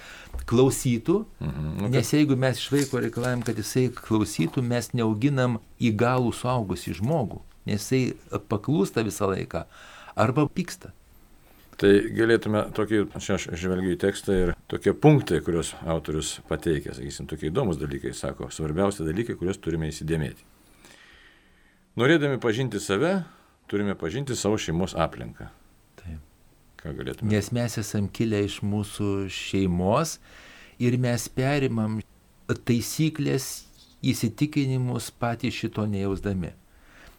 klausytų, 0.49 1.19
mhm, 1.43 1.67
okay. 1.77 1.91
nes 1.97 2.13
jeigu 2.15 2.39
mes 2.41 2.61
iš 2.61 2.71
vaiko 2.73 3.03
reikalavim, 3.05 3.43
kad 3.47 3.59
jisai 3.61 3.89
klausytų, 3.95 4.65
mes 4.65 4.93
neauginam 4.97 5.59
įgalų 5.77 6.33
suaugusį 6.37 6.97
žmogų, 7.03 7.43
nes 7.69 7.85
jisai 7.85 8.41
paklūsta 8.49 9.05
visą 9.07 9.29
laiką 9.31 9.67
arba 10.21 10.47
pyksta. 10.49 10.95
Tai 11.81 11.91
galėtume 12.13 12.67
tokį, 12.77 13.05
čia 13.25 13.39
aš 13.39 13.47
žvelgiu 13.57 13.95
į 13.95 14.01
tekstą 14.03 14.35
ir 14.37 14.51
tokie 14.69 14.93
punktai, 14.93 15.39
kuriuos 15.45 15.73
autorius 15.89 16.35
pateikė, 16.51 16.93
sakysim, 16.97 17.29
tokie 17.31 17.49
įdomus 17.49 17.81
dalykai, 17.81 18.13
sako, 18.17 18.51
svarbiausia 18.53 19.07
dalykai, 19.07 19.39
kuriuos 19.41 19.61
turime 19.65 19.89
įsidėmėti. 19.89 20.45
Norėdami 22.01 22.39
pažinti 22.41 22.81
save, 22.81 23.19
turime 23.69 23.93
pažinti 23.99 24.37
savo 24.39 24.57
šeimos 24.57 24.95
aplinką. 24.97 25.51
Ką 26.81 26.95
galėtume? 26.97 27.29
Nes 27.29 27.51
mes 27.53 27.75
esam 27.83 28.07
kilę 28.09 28.39
iš 28.47 28.63
mūsų 28.65 29.27
šeimos 29.29 30.15
ir 30.81 30.97
mes 31.01 31.27
perimam 31.29 31.99
taisyklės, 32.49 33.67
įsitikinimus 34.01 35.11
patys 35.13 35.59
šito 35.61 35.85
nejausdami. 35.85 36.55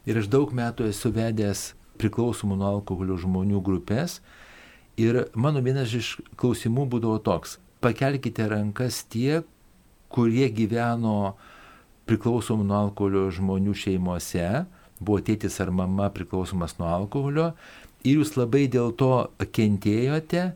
Ir 0.09 0.17
aš 0.17 0.31
daug 0.33 0.49
metų 0.57 0.89
esu 0.89 1.11
vedęs 1.13 1.75
priklausomų 2.01 2.57
nuo 2.57 2.71
alkoholio 2.79 3.19
žmonių 3.21 3.61
grupės 3.61 4.17
ir 4.97 5.27
mano 5.37 5.61
vienas 5.61 5.93
iš 5.93 6.15
klausimų 6.41 6.87
būdavo 6.95 7.21
toks. 7.21 7.59
Pakelkite 7.85 8.49
rankas 8.49 9.03
tie, 9.05 9.43
kurie 10.09 10.49
gyveno 10.49 11.35
priklausomų 12.11 12.67
nuo 12.67 12.77
alkoholio 12.85 13.29
žmonių 13.33 13.73
šeimose, 13.77 14.65
buvo 14.99 15.21
tėtis 15.25 15.57
ar 15.63 15.71
mama 15.73 16.11
priklausomas 16.13 16.77
nuo 16.79 16.91
alkoholio 16.91 17.51
ir 18.03 18.19
jūs 18.19 18.35
labai 18.37 18.67
dėl 18.71 18.93
to 18.97 19.29
kentėjote 19.55 20.51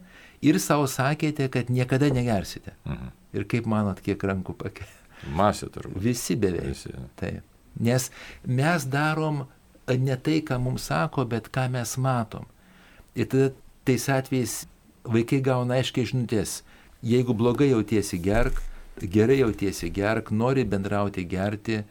ir 0.46 0.60
savo 0.62 0.90
sakėte, 0.92 1.48
kad 1.54 1.72
niekada 1.74 2.12
negersite. 2.14 2.76
Mhm. 2.86 3.12
Ir 3.36 3.50
kaip 3.52 3.68
manot, 3.68 4.00
kiek 4.00 4.22
rankų 4.22 4.56
pakė? 4.56 4.86
Masė 5.36 5.68
turbūt. 5.74 6.00
Visi 6.04 6.38
beveik. 6.40 6.72
Visi. 6.72 6.94
Taip. 7.20 7.44
Nes 7.84 8.08
mes 8.48 8.86
darom 8.88 9.44
ne 9.88 10.16
tai, 10.16 10.40
ką 10.46 10.60
mums 10.62 10.88
sako, 10.92 11.26
bet 11.28 11.50
ką 11.52 11.68
mes 11.74 11.98
matom. 12.00 12.46
Ir 13.16 13.28
tada 13.32 13.50
tais 13.88 14.08
atvejais 14.12 14.54
vaikai 15.04 15.42
gauna 15.44 15.80
aiškiai 15.80 16.08
žinutės. 16.12 16.62
Jeigu 17.06 17.36
blogai 17.38 17.70
jautiesi 17.74 18.18
gerk, 18.22 18.62
gerai 19.02 19.40
jautiesi 19.40 19.90
gerk, 19.92 20.32
nori 20.32 20.66
bendrauti 20.66 21.26
gerti, 21.28 21.82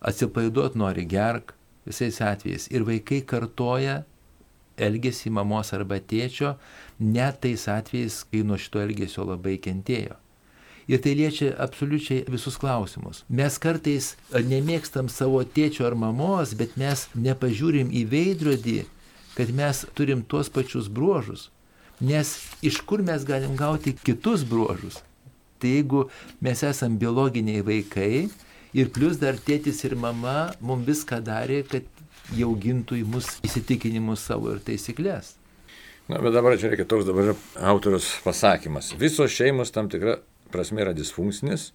atsipaiduot 0.00 0.76
nori 0.78 1.04
gerk, 1.08 1.54
visais 1.86 2.20
atvejais. 2.20 2.68
Ir 2.70 2.86
vaikai 2.86 3.22
kartoja 3.26 4.02
elgesį 4.78 5.32
mamos 5.34 5.72
arba 5.74 5.98
tėčio, 5.98 6.54
net 7.00 7.40
tais 7.42 7.66
atvejais, 7.70 8.22
kai 8.30 8.44
nuo 8.46 8.58
šito 8.60 8.82
elgesio 8.82 9.26
labai 9.26 9.58
kentėjo. 9.62 10.16
Ir 10.88 11.02
tai 11.04 11.12
liečia 11.18 11.50
absoliučiai 11.60 12.24
visus 12.32 12.56
klausimus. 12.56 13.20
Mes 13.28 13.58
kartais 13.60 14.14
nemėgstam 14.32 15.10
savo 15.12 15.42
tėčio 15.44 15.84
ar 15.84 15.98
mamos, 15.98 16.54
bet 16.56 16.78
mes 16.80 17.08
nepažiūrim 17.12 17.90
į 17.92 18.06
veidrodį, 18.08 18.78
kad 19.36 19.52
mes 19.52 19.84
turim 19.98 20.22
tuos 20.24 20.48
pačius 20.48 20.88
bruožus. 20.88 21.50
Nes 22.00 22.38
iš 22.64 22.80
kur 22.88 23.02
mes 23.04 23.26
galim 23.26 23.58
gauti 23.58 23.92
kitus 23.92 24.46
bruožus? 24.48 25.02
Tai 25.58 25.72
jeigu 25.74 26.04
mes 26.44 26.62
esam 26.66 26.98
biologiniai 27.00 27.64
vaikai 27.66 28.28
ir 28.78 28.92
plus 28.94 29.18
dar 29.20 29.38
tėtis 29.38 29.82
ir 29.88 29.96
mama 29.98 30.52
mums 30.60 30.86
viską 30.86 31.20
darė, 31.24 31.62
kad 31.66 31.86
jau 32.36 32.52
gintų 32.60 33.00
į 33.00 33.04
mus 33.08 33.36
įsitikinimus 33.46 34.26
savo 34.28 34.52
ir 34.54 34.62
taisyklės. 34.64 35.34
Na, 36.08 36.20
bet 36.24 36.32
dabar 36.32 36.56
čia 36.56 36.70
reikia 36.72 36.86
toks 36.88 37.04
dabar 37.08 37.34
autorius 37.68 38.08
pasakymas. 38.24 38.94
Visos 38.96 39.32
šeimos 39.34 39.72
tam 39.74 39.90
tikra 39.92 40.18
prasme 40.52 40.80
yra 40.80 40.94
disfunkcinės, 40.96 41.70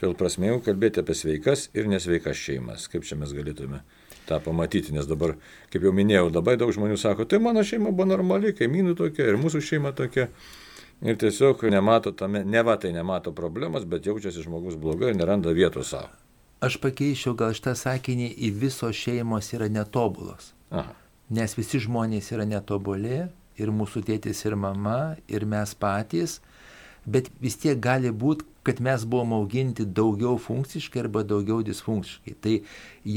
todėl 0.00 0.16
prasme 0.18 0.50
jau 0.50 0.58
kalbėti 0.66 1.02
apie 1.02 1.14
sveikas 1.14 1.68
ir 1.76 1.86
nesveikas 1.90 2.38
šeimas. 2.40 2.88
Kaip 2.90 3.06
čia 3.06 3.18
mes 3.20 3.34
galėtume 3.36 3.84
tą 4.26 4.40
pamatyti, 4.42 4.94
nes 4.94 5.06
dabar, 5.06 5.36
kaip 5.70 5.86
jau 5.86 5.94
minėjau, 5.94 6.28
labai 6.34 6.56
daug 6.58 6.72
žmonių 6.74 6.98
sako, 6.98 7.28
tai 7.30 7.38
mano 7.42 7.62
šeima 7.66 7.92
buvo 7.94 8.08
normali, 8.10 8.54
kaimynų 8.58 8.96
tokia 8.98 9.30
ir 9.30 9.38
mūsų 9.38 9.62
šeima 9.62 9.94
tokia. 9.94 10.26
Ir 11.04 11.18
tiesiog 11.20 11.66
nemato 11.70 12.12
tame, 12.16 12.44
ne 12.44 12.62
va 12.64 12.78
tai 12.80 12.92
nemato 12.92 13.32
problemas, 13.32 13.84
bet 13.84 14.06
jaučiasi 14.06 14.46
žmogus 14.46 14.78
blogai 14.80 15.10
ir 15.12 15.18
neranda 15.18 15.52
vietos 15.52 15.92
savo 15.92 16.14
aš 16.60 16.78
pakeičiau 16.80 17.36
gal 17.36 17.54
šitą 17.56 17.74
sakinį 17.76 18.30
į 18.48 18.52
visos 18.62 18.96
šeimos 18.96 19.52
yra 19.56 19.68
netobulos. 19.72 20.52
Aha. 20.70 20.94
Nes 21.36 21.56
visi 21.58 21.80
žmonės 21.82 22.30
yra 22.32 22.46
netobuli 22.48 23.26
ir 23.60 23.72
mūsų 23.72 24.04
tėtis 24.06 24.44
ir 24.46 24.56
mama 24.56 25.16
ir 25.28 25.46
mes 25.48 25.74
patys, 25.74 26.40
bet 27.04 27.30
vis 27.42 27.58
tiek 27.60 27.78
gali 27.82 28.10
būti, 28.10 28.46
kad 28.66 28.80
mes 28.82 29.04
buvom 29.06 29.36
auginti 29.36 29.84
daugiau 29.86 30.40
funkciškai 30.42 31.04
arba 31.04 31.22
daugiau 31.22 31.60
disfunkciškai. 31.66 32.34
Tai 32.42 32.54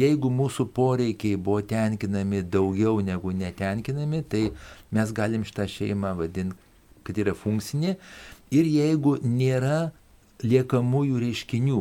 jeigu 0.02 0.30
mūsų 0.30 0.68
poreikiai 0.76 1.40
buvo 1.42 1.64
tenkinami 1.66 2.44
daugiau 2.46 3.00
negu 3.02 3.34
netenkinami, 3.34 4.22
tai 4.30 4.44
mes 4.94 5.14
galim 5.16 5.46
šitą 5.48 5.66
šeimą 5.70 6.14
vadinti, 6.20 6.69
kad 7.10 7.18
yra 7.26 7.34
funkcinė. 7.38 7.98
Ir 8.54 8.70
jeigu 8.70 9.18
nėra 9.26 9.90
liekamųjų 10.46 11.24
reiškinių, 11.26 11.80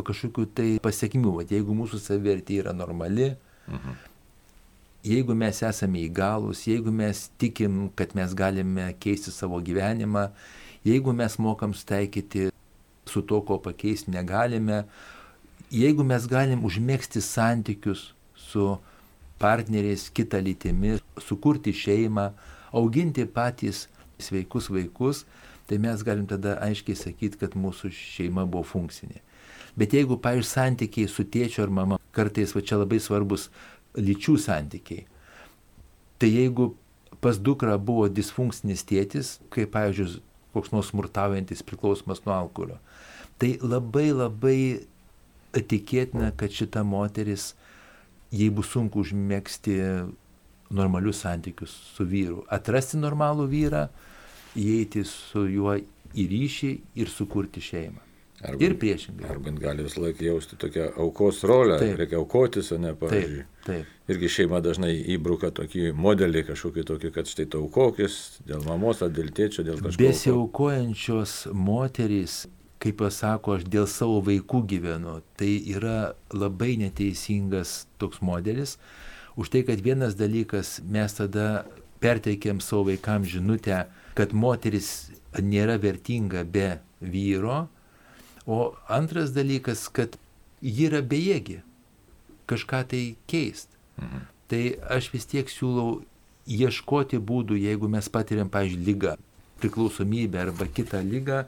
kažkokių 0.00 0.46
tai 0.56 0.70
pasiekmių. 0.82 1.36
Vat 1.40 1.52
jeigu 1.52 1.76
mūsų 1.76 2.00
savivertė 2.00 2.62
yra 2.62 2.72
normali, 2.76 3.34
mhm. 3.68 3.98
jeigu 5.06 5.36
mes 5.36 5.62
esame 5.68 6.02
įgalus, 6.06 6.64
jeigu 6.68 6.94
mes 6.94 7.28
tikim, 7.40 7.86
kad 7.96 8.16
mes 8.18 8.34
galime 8.34 8.90
keisti 9.02 9.34
savo 9.34 9.60
gyvenimą, 9.60 10.30
jeigu 10.88 11.14
mes 11.16 11.38
mokam 11.38 11.76
staikyti 11.76 12.50
su 13.06 13.22
to, 13.22 13.42
ko 13.44 13.58
pakeisti 13.62 14.12
negalime, 14.14 14.84
jeigu 15.72 16.04
mes 16.06 16.26
galim 16.30 16.64
užmėgsti 16.64 17.22
santykius 17.24 18.12
su 18.38 18.72
partneriais, 19.42 20.06
kita 20.14 20.38
lytimi, 20.38 20.96
sukurti 21.18 21.74
šeimą, 21.74 22.30
auginti 22.72 23.26
patys 23.26 23.88
sveikus 24.22 24.70
vaikus, 24.72 25.24
tai 25.68 25.78
mes 25.82 26.02
galim 26.06 26.26
tada 26.30 26.56
aiškiai 26.64 26.98
sakyti, 26.98 27.38
kad 27.40 27.56
mūsų 27.58 27.92
šeima 27.94 28.46
buvo 28.48 28.64
funkcinė. 28.66 29.22
Bet 29.78 29.94
jeigu, 29.96 30.18
pavyzdžiui, 30.20 30.50
santykiai 30.50 31.08
su 31.08 31.24
tėčiu 31.24 31.64
ar 31.64 31.72
mama, 31.72 31.98
kartais 32.12 32.52
va 32.56 32.60
čia 32.60 32.80
labai 32.82 32.98
svarbus 33.00 33.48
lyčių 33.96 34.36
santykiai. 34.40 35.06
Tai 36.20 36.28
jeigu 36.28 36.72
pas 37.22 37.38
dukrą 37.38 37.78
buvo 37.80 38.08
disfunkcinis 38.10 38.84
tėtis, 38.88 39.36
kaip, 39.54 39.72
pavyzdžiui, 39.74 40.20
koks 40.52 40.72
nors 40.74 40.90
smurtaujantis 40.92 41.64
priklausomas 41.64 42.20
nuo 42.26 42.34
alkoholio, 42.34 42.78
tai 43.40 43.54
labai 43.62 44.10
labai 44.12 44.58
tikėtina, 45.52 46.32
kad 46.36 46.52
šita 46.52 46.82
moteris, 46.84 47.52
jai 48.32 48.48
bus 48.52 48.70
sunku 48.72 49.02
užmėgsti 49.04 49.76
normalius 50.72 51.20
santykius 51.24 51.72
su 51.96 52.06
vyru. 52.08 52.42
Atrasti 52.52 53.00
normalų 53.00 53.48
vyrą, 53.50 53.86
įeiti 54.58 55.04
su 55.08 55.46
juo 55.48 55.76
į 56.12 56.24
ryšį 56.28 56.72
ir 57.00 57.12
sukurti 57.12 57.62
šeimą. 57.64 58.08
Arba, 58.42 58.64
ir 58.64 58.74
priešingai. 58.78 59.28
Arba 59.30 59.52
gali 59.54 59.84
visą 59.86 60.02
laiką 60.02 60.24
jausti 60.26 60.56
tokią 60.58 60.88
aukos 60.98 61.44
rolę, 61.46 61.76
taip. 61.78 61.98
reikia 62.00 62.18
aukotis, 62.18 62.72
o 62.74 62.78
ne, 62.82 62.90
pavyzdžiui. 62.98 63.44
Taip, 63.62 63.68
taip. 63.68 64.08
Irgi 64.10 64.30
šeima 64.36 64.58
dažnai 64.64 64.96
įbruka 65.14 65.52
tokį 65.54 65.92
modelį, 65.94 66.42
kažkokį 66.48 66.84
tokį, 66.88 67.12
kad 67.14 67.30
štai 67.30 67.46
tu 67.52 67.60
aukokis 67.62 68.16
dėl 68.48 68.64
mamos 68.66 69.04
ar 69.06 69.12
dėl 69.14 69.30
tėčio, 69.30 69.62
dėl 69.68 69.78
kažko. 69.78 70.00
Besiaukojančios 70.02 71.36
moterys, 71.54 72.40
kaip 72.82 72.98
pasako, 73.04 73.60
aš 73.60 73.68
dėl 73.70 73.86
savo 73.86 74.18
vaikų 74.26 74.64
gyvenu, 74.74 75.20
tai 75.38 75.52
yra 75.76 76.16
labai 76.34 76.74
neteisingas 76.82 77.84
toks 78.02 78.24
modelis. 78.26 78.74
Už 79.38 79.54
tai, 79.54 79.62
kad 79.64 79.80
vienas 79.80 80.18
dalykas 80.18 80.80
mes 80.82 81.14
tada 81.14 81.62
perteikėm 82.02 82.60
savo 82.60 82.88
vaikams 82.90 83.30
žinutę, 83.32 83.84
kad 84.18 84.34
moteris 84.34 85.12
nėra 85.38 85.78
vertinga 85.80 86.42
be 86.44 86.74
vyro, 87.00 87.66
O 88.46 88.74
antras 88.88 89.30
dalykas, 89.30 89.86
kad 89.88 90.16
ji 90.62 90.88
yra 90.88 91.02
bejėgi 91.02 91.60
kažką 92.50 92.82
tai 92.90 93.02
keist. 93.30 93.70
Mhm. 94.00 94.24
Tai 94.50 94.62
aš 94.98 95.10
vis 95.14 95.28
tiek 95.30 95.48
siūlau 95.48 96.02
ieškoti 96.50 97.20
būdų, 97.22 97.56
jeigu 97.62 97.88
mes 97.88 98.08
patiriam, 98.10 98.50
pažiūrėjau, 98.50 98.86
lygą, 98.88 99.14
priklausomybę 99.62 100.40
arba 100.42 100.66
kitą 100.66 101.00
lygą, 101.06 101.44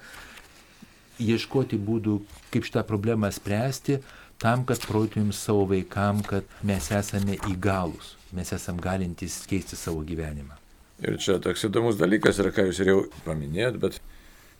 ieškoti 1.18 1.78
būdų, 1.82 2.20
kaip 2.54 2.68
šitą 2.68 2.84
problemą 2.87 3.30
spręsti, 3.34 3.99
tam, 4.38 4.62
kad 4.64 4.87
parodytumėm 4.87 5.34
savo 5.34 5.66
vaikam, 5.75 6.23
kad 6.23 6.46
mes 6.62 6.90
esame 6.94 7.37
įgalus, 7.50 8.14
mes 8.36 8.52
esame 8.56 8.82
galintys 8.84 9.42
keisti 9.50 9.78
savo 9.78 10.02
gyvenimą. 10.06 10.58
Ir 11.04 11.18
čia 11.22 11.40
toks 11.42 11.66
įdomus 11.66 11.98
dalykas 11.98 12.38
yra, 12.42 12.52
ką 12.54 12.68
jūs 12.68 12.80
ir 12.82 12.92
jau 12.92 12.98
paminėjot, 13.26 13.80
bet 13.82 13.98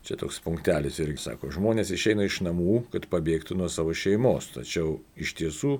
Čia 0.05 0.19
toks 0.21 0.37
punktelis 0.45 0.99
irgi 1.01 1.17
sako, 1.23 1.49
žmonės 1.55 1.89
išeina 1.95 2.27
iš 2.29 2.43
namų, 2.45 2.83
kad 2.93 3.07
pabėgtų 3.09 3.57
nuo 3.57 3.71
savo 3.73 3.95
šeimos, 3.97 4.51
tačiau 4.53 4.99
iš 5.17 5.31
tiesų 5.39 5.79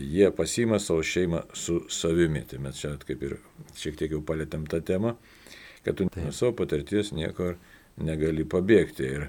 jie 0.00 0.30
pasima 0.32 0.78
savo 0.80 1.02
šeimą 1.04 1.42
su 1.52 1.82
savimi. 1.92 2.40
Tai 2.48 2.62
mes 2.64 2.80
čia 2.80 2.94
kaip 3.02 3.26
ir 3.28 3.34
šiek 3.76 4.00
tiek 4.00 4.14
jau 4.16 4.22
palėtėm 4.24 4.64
tą 4.72 4.80
temą, 4.80 5.12
kad 5.84 6.00
tu 6.00 6.08
nuo 6.08 6.32
savo 6.32 6.54
patirties 6.56 7.12
niekur 7.12 7.58
negali 8.00 8.48
pabėgti. 8.48 9.12
Ir 9.18 9.28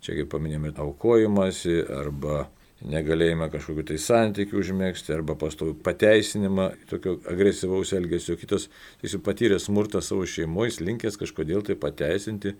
čia 0.00 0.16
kaip 0.16 0.32
paminėjome, 0.32 0.72
aukojimąsi 0.80 1.82
arba 1.92 2.46
negalėjimą 2.90 3.48
kažkokiu 3.52 3.86
tai 3.88 3.98
santykiu 4.02 4.60
užmėgsti 4.60 5.14
arba 5.16 5.36
pastovų 5.40 5.78
pateisinimą 5.84 6.70
tokio 6.90 7.16
agresyvaus 7.30 7.94
elgesio. 7.96 8.36
Kitas, 8.40 8.68
jis 9.04 9.16
patyrė 9.24 9.60
smurtą 9.62 10.02
savo 10.04 10.26
šeimoje, 10.28 10.82
linkęs 10.84 11.20
kažkodėl 11.20 11.64
tai 11.64 11.78
pateisinti 11.80 12.54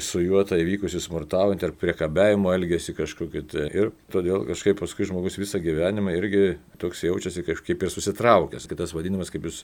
su 0.00 0.22
juo 0.24 0.40
tą 0.48 0.56
įvykusi 0.56 1.00
smurtaujant 1.02 1.62
ar 1.66 1.74
priekabiavimo 1.76 2.52
elgesį 2.54 2.94
kažkokį. 2.96 3.42
Tai. 3.50 3.66
Ir 3.76 3.90
todėl 4.12 4.46
kažkaip 4.48 4.80
paskui 4.80 5.08
žmogus 5.08 5.36
visą 5.40 5.60
gyvenimą 5.62 6.14
irgi 6.16 6.44
toks 6.80 7.04
jaučiasi 7.04 7.44
kažkaip 7.46 7.84
ir 7.84 7.92
susitraukęs. 7.92 8.68
Kitas 8.70 8.94
vadinamas, 8.96 9.32
kaip 9.32 9.44
jūs 9.48 9.62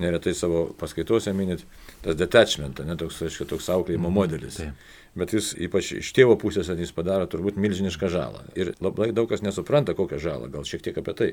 neretai 0.00 0.34
savo 0.36 0.66
paskaitose 0.80 1.34
minit, 1.36 1.66
tas 2.04 2.16
detachment, 2.16 2.80
ne 2.88 2.96
toks, 3.00 3.20
aiškiai, 3.28 3.50
toks 3.52 3.68
auklėjimo 3.76 4.08
mhm, 4.08 4.16
modelis. 4.16 4.60
Taip. 4.62 4.92
Bet 5.14 5.30
jis 5.36 5.52
ypač 5.62 5.92
iš 6.00 6.10
tėvo 6.16 6.34
pusės 6.40 6.72
jis 6.74 6.92
padaro 6.94 7.28
turbūt 7.30 7.58
milžinišką 7.60 8.10
žalą. 8.10 8.42
Ir 8.58 8.72
labai 8.82 9.12
daug 9.14 9.28
kas 9.30 9.44
nesupranta, 9.46 9.94
kokią 9.94 10.18
žalą. 10.18 10.50
Gal 10.50 10.66
šiek 10.66 10.82
tiek 10.82 10.98
apie 10.98 11.14
tai. 11.14 11.30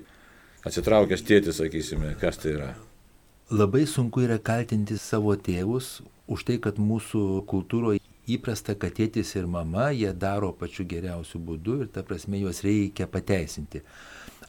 Atsitraukęs 0.62 1.24
tėtis, 1.26 1.58
sakysime, 1.58 2.13
kas 2.22 2.38
tai 2.38 2.54
yra. 2.54 2.70
Labai 3.52 3.88
sunku 3.89 4.22
yra 4.22 4.38
kaltinti 4.38 5.00
savo 5.02 5.34
tėvus 5.34 6.04
už 6.30 6.46
tai, 6.48 6.60
kad 6.62 6.78
mūsų 6.78 7.41
kultūroje 7.50 8.00
įprasta, 8.30 8.78
kad 8.78 8.94
tėtis 9.00 9.34
ir 9.36 9.48
mama 9.50 9.89
jie 9.91 10.13
daro 10.13 10.52
pačiu 10.54 10.86
geriausiu 10.86 11.41
būdu 11.41 11.82
ir 11.82 11.89
ta 11.91 12.06
prasme 12.06 12.39
juos 12.39 12.62
reikia 12.63 13.10
pateisinti. 13.10 13.82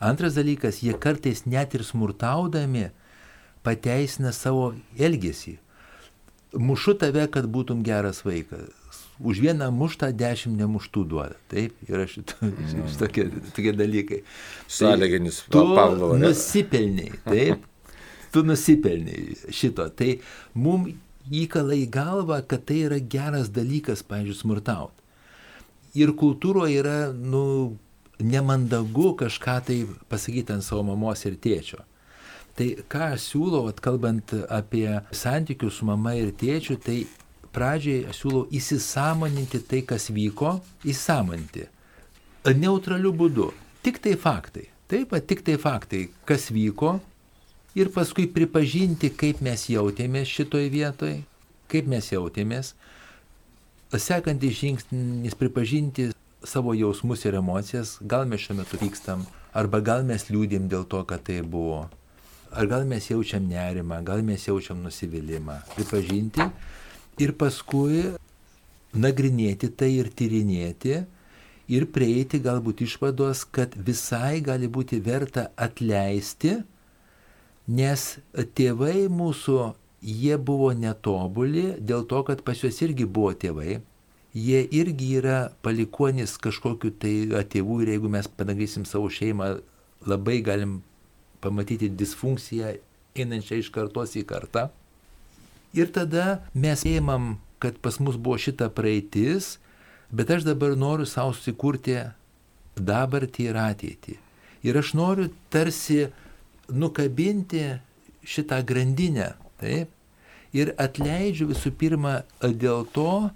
Antras 0.02 0.36
dalykas, 0.36 0.82
jie 0.84 0.92
kartais 0.98 1.46
net 1.46 1.74
ir 1.74 1.86
smurtaudami 1.88 2.90
pateisina 3.64 4.34
savo 4.36 4.74
elgesį. 4.98 5.56
Mušu 6.52 6.98
tave, 7.00 7.24
kad 7.32 7.48
būtum 7.48 7.80
geras 7.86 8.20
vaikas. 8.26 8.81
Už 9.22 9.42
vieną 9.44 9.68
muštą 9.74 10.10
dešimt 10.18 10.58
nemuštų 10.58 11.04
duoda. 11.08 11.36
Taip, 11.50 11.76
yra 11.88 12.08
šito, 12.10 12.34
no. 12.42 12.86
šitokie, 12.92 13.28
tokie 13.54 13.74
dalykai. 13.78 14.22
Sąlyginis 14.66 15.44
tai, 15.46 15.62
Pavlovo. 15.76 16.16
Nusipelniai, 16.18 17.12
taip. 17.26 17.68
tu 18.34 18.42
nusipelniai 18.46 19.36
šito. 19.54 19.86
Tai 19.94 20.16
mums 20.58 20.96
įkala 21.30 21.76
į 21.78 21.86
galvą, 21.92 22.40
kad 22.48 22.66
tai 22.66 22.82
yra 22.88 22.98
geras 22.98 23.52
dalykas, 23.54 24.02
pavyzdžiui, 24.08 24.40
smurtauti. 24.40 24.98
Ir 26.02 26.14
kultūroje 26.18 26.80
yra, 26.80 26.98
nu, 27.12 27.44
nemandagu 28.22 29.12
kažką 29.20 29.56
tai 29.66 29.78
pasakyti 30.08 30.54
ant 30.54 30.64
savo 30.64 30.82
mamos 30.88 31.24
ir 31.28 31.36
tėčio. 31.36 31.82
Tai 32.56 32.68
ką 32.92 33.12
aš 33.14 33.30
siūlau, 33.32 33.66
atkalbant 33.72 34.34
apie 34.52 34.86
santykius 35.14 35.80
su 35.80 35.88
mama 35.88 36.14
ir 36.18 36.34
tėčiu, 36.36 36.76
tai 36.76 37.02
pradžiai 37.54 38.06
aš 38.10 38.22
siūlau 38.22 38.46
įsisamoninti 38.54 39.62
tai, 39.68 39.82
kas 39.86 40.08
vyko, 40.12 40.58
įsamoninti. 40.88 41.68
Neutraliu 42.58 43.12
būdu. 43.14 43.52
Tik 43.82 44.00
tai 44.02 44.16
faktai. 44.18 44.68
Taip, 44.90 45.14
tik 45.26 45.40
tai 45.46 45.56
faktai, 45.60 46.06
kas 46.28 46.50
vyko, 46.52 46.98
ir 47.74 47.88
paskui 47.92 48.26
pripažinti, 48.28 49.10
kaip 49.16 49.40
mes 49.44 49.64
jautėmės 49.72 50.28
šitoj 50.28 50.68
vietoj, 50.72 51.14
kaip 51.72 51.88
mes 51.88 52.10
jautėmės. 52.12 52.74
Sekantis 53.92 54.56
žingsnis 54.58 55.36
pripažinti 55.36 56.10
savo 56.44 56.74
jausmus 56.76 57.24
ir 57.28 57.36
emocijas, 57.40 57.96
gal 58.00 58.26
mes 58.28 58.42
šiuo 58.44 58.58
metu 58.60 58.80
pykstam, 58.80 59.24
arba 59.56 59.80
gal 59.84 60.04
mes 60.08 60.28
liūdėm 60.30 60.68
dėl 60.72 60.86
to, 60.88 61.02
kad 61.08 61.24
tai 61.28 61.40
buvo, 61.44 61.84
ar 62.52 62.68
gal 62.68 62.86
mes 62.88 63.08
jaučiam 63.10 63.44
nerimą, 63.48 64.00
gal 64.04 64.24
mes 64.26 64.48
jaučiam 64.48 64.80
nusivylimą. 64.84 65.60
Pripažinti 65.76 66.48
ir 67.20 67.34
paskui 67.36 68.12
nagrinėti 68.92 69.72
tai 69.76 69.90
ir 69.98 70.08
tyrinėti 70.12 71.02
ir 71.72 71.86
prieiti 71.92 72.40
galbūt 72.44 72.84
išvados, 72.84 73.44
kad 73.48 73.74
visai 73.76 74.40
gali 74.44 74.68
būti 74.68 75.00
verta 75.00 75.50
atleisti 75.56 76.60
Nes 77.70 78.18
tėvai 78.34 79.06
mūsų, 79.06 79.56
jie 80.02 80.36
buvo 80.36 80.72
netobuli 80.74 81.76
dėl 81.78 82.02
to, 82.10 82.22
kad 82.26 82.42
pas 82.42 82.58
juos 82.58 82.80
irgi 82.82 83.06
buvo 83.06 83.32
tėvai. 83.38 83.78
Jie 84.34 84.62
irgi 84.74 85.12
yra 85.20 85.52
palikonis 85.62 86.38
kažkokiu 86.42 86.90
tai 86.98 87.44
tėvų 87.52 87.82
ir 87.82 87.92
jeigu 87.94 88.10
mes 88.10 88.26
panagrysim 88.26 88.84
savo 88.88 89.06
šeimą, 89.12 89.60
labai 90.06 90.40
galim 90.42 90.80
pamatyti 91.40 91.88
disfunkciją 91.88 92.74
einančią 93.14 93.60
iš 93.60 93.70
kartos 93.70 94.16
į 94.18 94.24
kartą. 94.26 94.70
Ir 95.72 95.92
tada 95.92 96.42
mes 96.52 96.84
ėmam, 96.88 97.36
kad 97.62 97.78
pas 97.80 97.96
mus 98.02 98.18
buvo 98.20 98.36
šita 98.40 98.68
praeitis, 98.74 99.56
bet 100.12 100.30
aš 100.34 100.44
dabar 100.44 100.76
noriu 100.76 101.06
savo 101.08 101.32
susikurti 101.36 101.96
dabartį 102.76 103.48
ir 103.48 103.58
ateitį. 103.60 104.18
Ir 104.68 104.78
aš 104.78 104.92
noriu 104.98 105.30
tarsi 105.52 106.06
nukabinti 106.68 107.64
šitą 108.22 108.60
grandinę, 108.66 109.32
taip, 109.60 109.90
ir 110.54 110.74
atleidžiu 110.80 111.48
visų 111.50 111.72
pirma 111.78 112.20
dėl 112.42 112.86
to, 112.94 113.30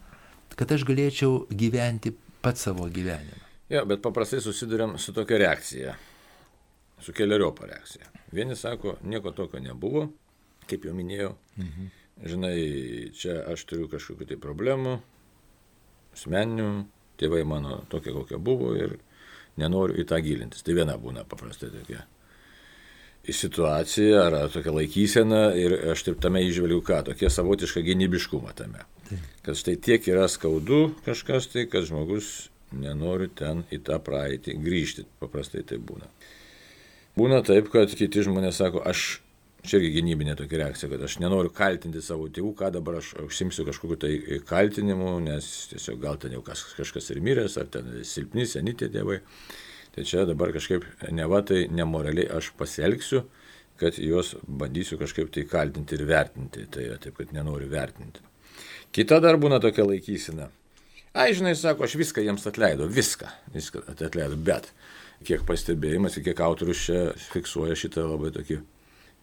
kad 0.56 0.72
aš 0.72 0.86
galėčiau 0.88 1.44
gyventi 1.50 2.12
pat 2.44 2.60
savo 2.60 2.86
gyvenimą. 2.92 3.42
Jo, 3.72 3.82
bet 3.88 4.02
paprastai 4.04 4.38
susidurėm 4.44 4.94
su 5.02 5.12
tokia 5.16 5.40
reakcija, 5.42 5.96
su 7.02 7.14
keliariopą 7.16 7.66
reakcija. 7.66 8.12
Vieni 8.36 8.54
sako, 8.56 8.94
nieko 9.02 9.32
tokio 9.34 9.58
nebuvo, 9.62 10.06
kaip 10.70 10.86
jau 10.86 10.94
minėjau, 10.94 11.32
mhm. 11.58 11.88
Žinai, 12.24 13.10
čia 13.16 13.42
aš 13.52 13.66
turiu 13.68 13.90
kažkokiu 13.92 14.28
tai 14.30 14.38
problemų, 14.40 14.98
asmeninių, 16.16 16.70
tėvai 17.20 17.44
mano 17.48 17.82
tokie 17.92 18.14
kokie 18.14 18.40
buvo 18.40 18.74
ir 18.76 18.98
nenoriu 19.60 19.98
į 20.00 20.06
tą 20.08 20.20
gilintis. 20.24 20.64
Tai 20.64 20.76
viena 20.76 20.96
būna 21.00 21.26
paprastai 21.28 21.72
tokia 21.72 22.04
situacija 23.32 24.20
ar 24.22 24.36
tokia 24.52 24.72
laikysena 24.74 25.40
ir 25.58 25.74
aš 25.92 26.04
taip 26.06 26.20
tame 26.22 26.44
išvelgiu 26.46 26.78
ką, 26.86 27.02
tokia 27.08 27.30
savotiška 27.32 27.82
gynybiškumą 27.82 28.54
tame. 28.56 28.84
Kad 29.42 29.58
štai 29.58 29.76
tiek 29.82 30.06
yra 30.10 30.28
skaudu 30.30 30.92
kažkas 31.06 31.50
tai, 31.50 31.66
kad 31.70 31.86
žmogus 31.88 32.48
nenoriu 32.74 33.28
ten 33.34 33.64
į 33.72 33.80
tą 33.86 33.98
praeitį 34.02 34.56
grįžti. 34.62 35.06
Paprastai 35.20 35.64
tai 35.66 35.78
būna. 35.82 36.08
Būna 37.16 37.40
taip, 37.46 37.70
kad 37.72 37.90
kiti 37.96 38.22
žmonės 38.26 38.60
sako, 38.60 38.82
aš 38.84 39.20
čia 39.68 39.80
irgi 39.80 39.92
gynybinė 39.98 40.36
tokia 40.38 40.62
reakcija, 40.62 40.90
kad 40.92 41.04
aš 41.06 41.18
nenoriu 41.22 41.50
kaltinti 41.54 42.02
savo 42.04 42.28
tėvų, 42.32 42.52
ką 42.58 42.70
dabar 42.74 42.98
aš 43.00 43.12
užsimsiu 43.26 43.66
kažkokiu 43.68 43.98
tai 44.02 44.40
kaltinimu, 44.48 45.16
nes 45.24 45.48
tiesiog 45.72 45.98
gal 46.02 46.20
ten 46.22 46.36
jau 46.36 46.42
kas, 46.46 46.64
kažkas 46.78 47.10
ir 47.14 47.22
miręs, 47.24 47.58
ar 47.60 47.70
ten 47.72 47.88
silpni, 48.06 48.46
seni 48.48 48.76
tie 48.78 48.88
tėvai. 48.92 49.20
Tai 49.96 50.04
čia 50.04 50.26
dabar 50.28 50.52
kažkaip 50.52 50.84
neva 51.14 51.40
tai 51.46 51.64
nemoraliai 51.72 52.28
aš 52.36 52.50
pasielgsiu, 52.58 53.24
kad 53.80 53.96
juos 54.00 54.34
bandysiu 54.44 54.98
kažkaip 55.00 55.32
tai 55.32 55.46
kaltinti 55.48 55.96
ir 55.96 56.04
vertinti. 56.08 56.66
Tai 56.72 56.84
yra 56.84 57.00
taip, 57.00 57.16
kad 57.16 57.32
nenoriu 57.36 57.70
vertinti. 57.72 58.24
Kita 58.92 59.20
dar 59.24 59.40
būna 59.40 59.60
tokia 59.60 59.86
laikysena. 59.88 60.50
Ai, 61.16 61.30
žinai, 61.36 61.54
sako, 61.56 61.86
aš 61.88 61.96
viską 61.96 62.20
jiems 62.24 62.44
atleidau, 62.48 62.90
viską, 62.92 63.28
viską 63.54 63.86
atleidau, 63.88 64.36
bet 64.36 64.68
kiek 65.24 65.46
pastebėjimas 65.48 66.18
kiek 66.20 66.40
autorius 66.44 66.82
čia 66.84 67.04
fiksuoja 67.32 67.76
šitą 67.78 68.04
labai 68.04 68.34
tokį 68.36 68.60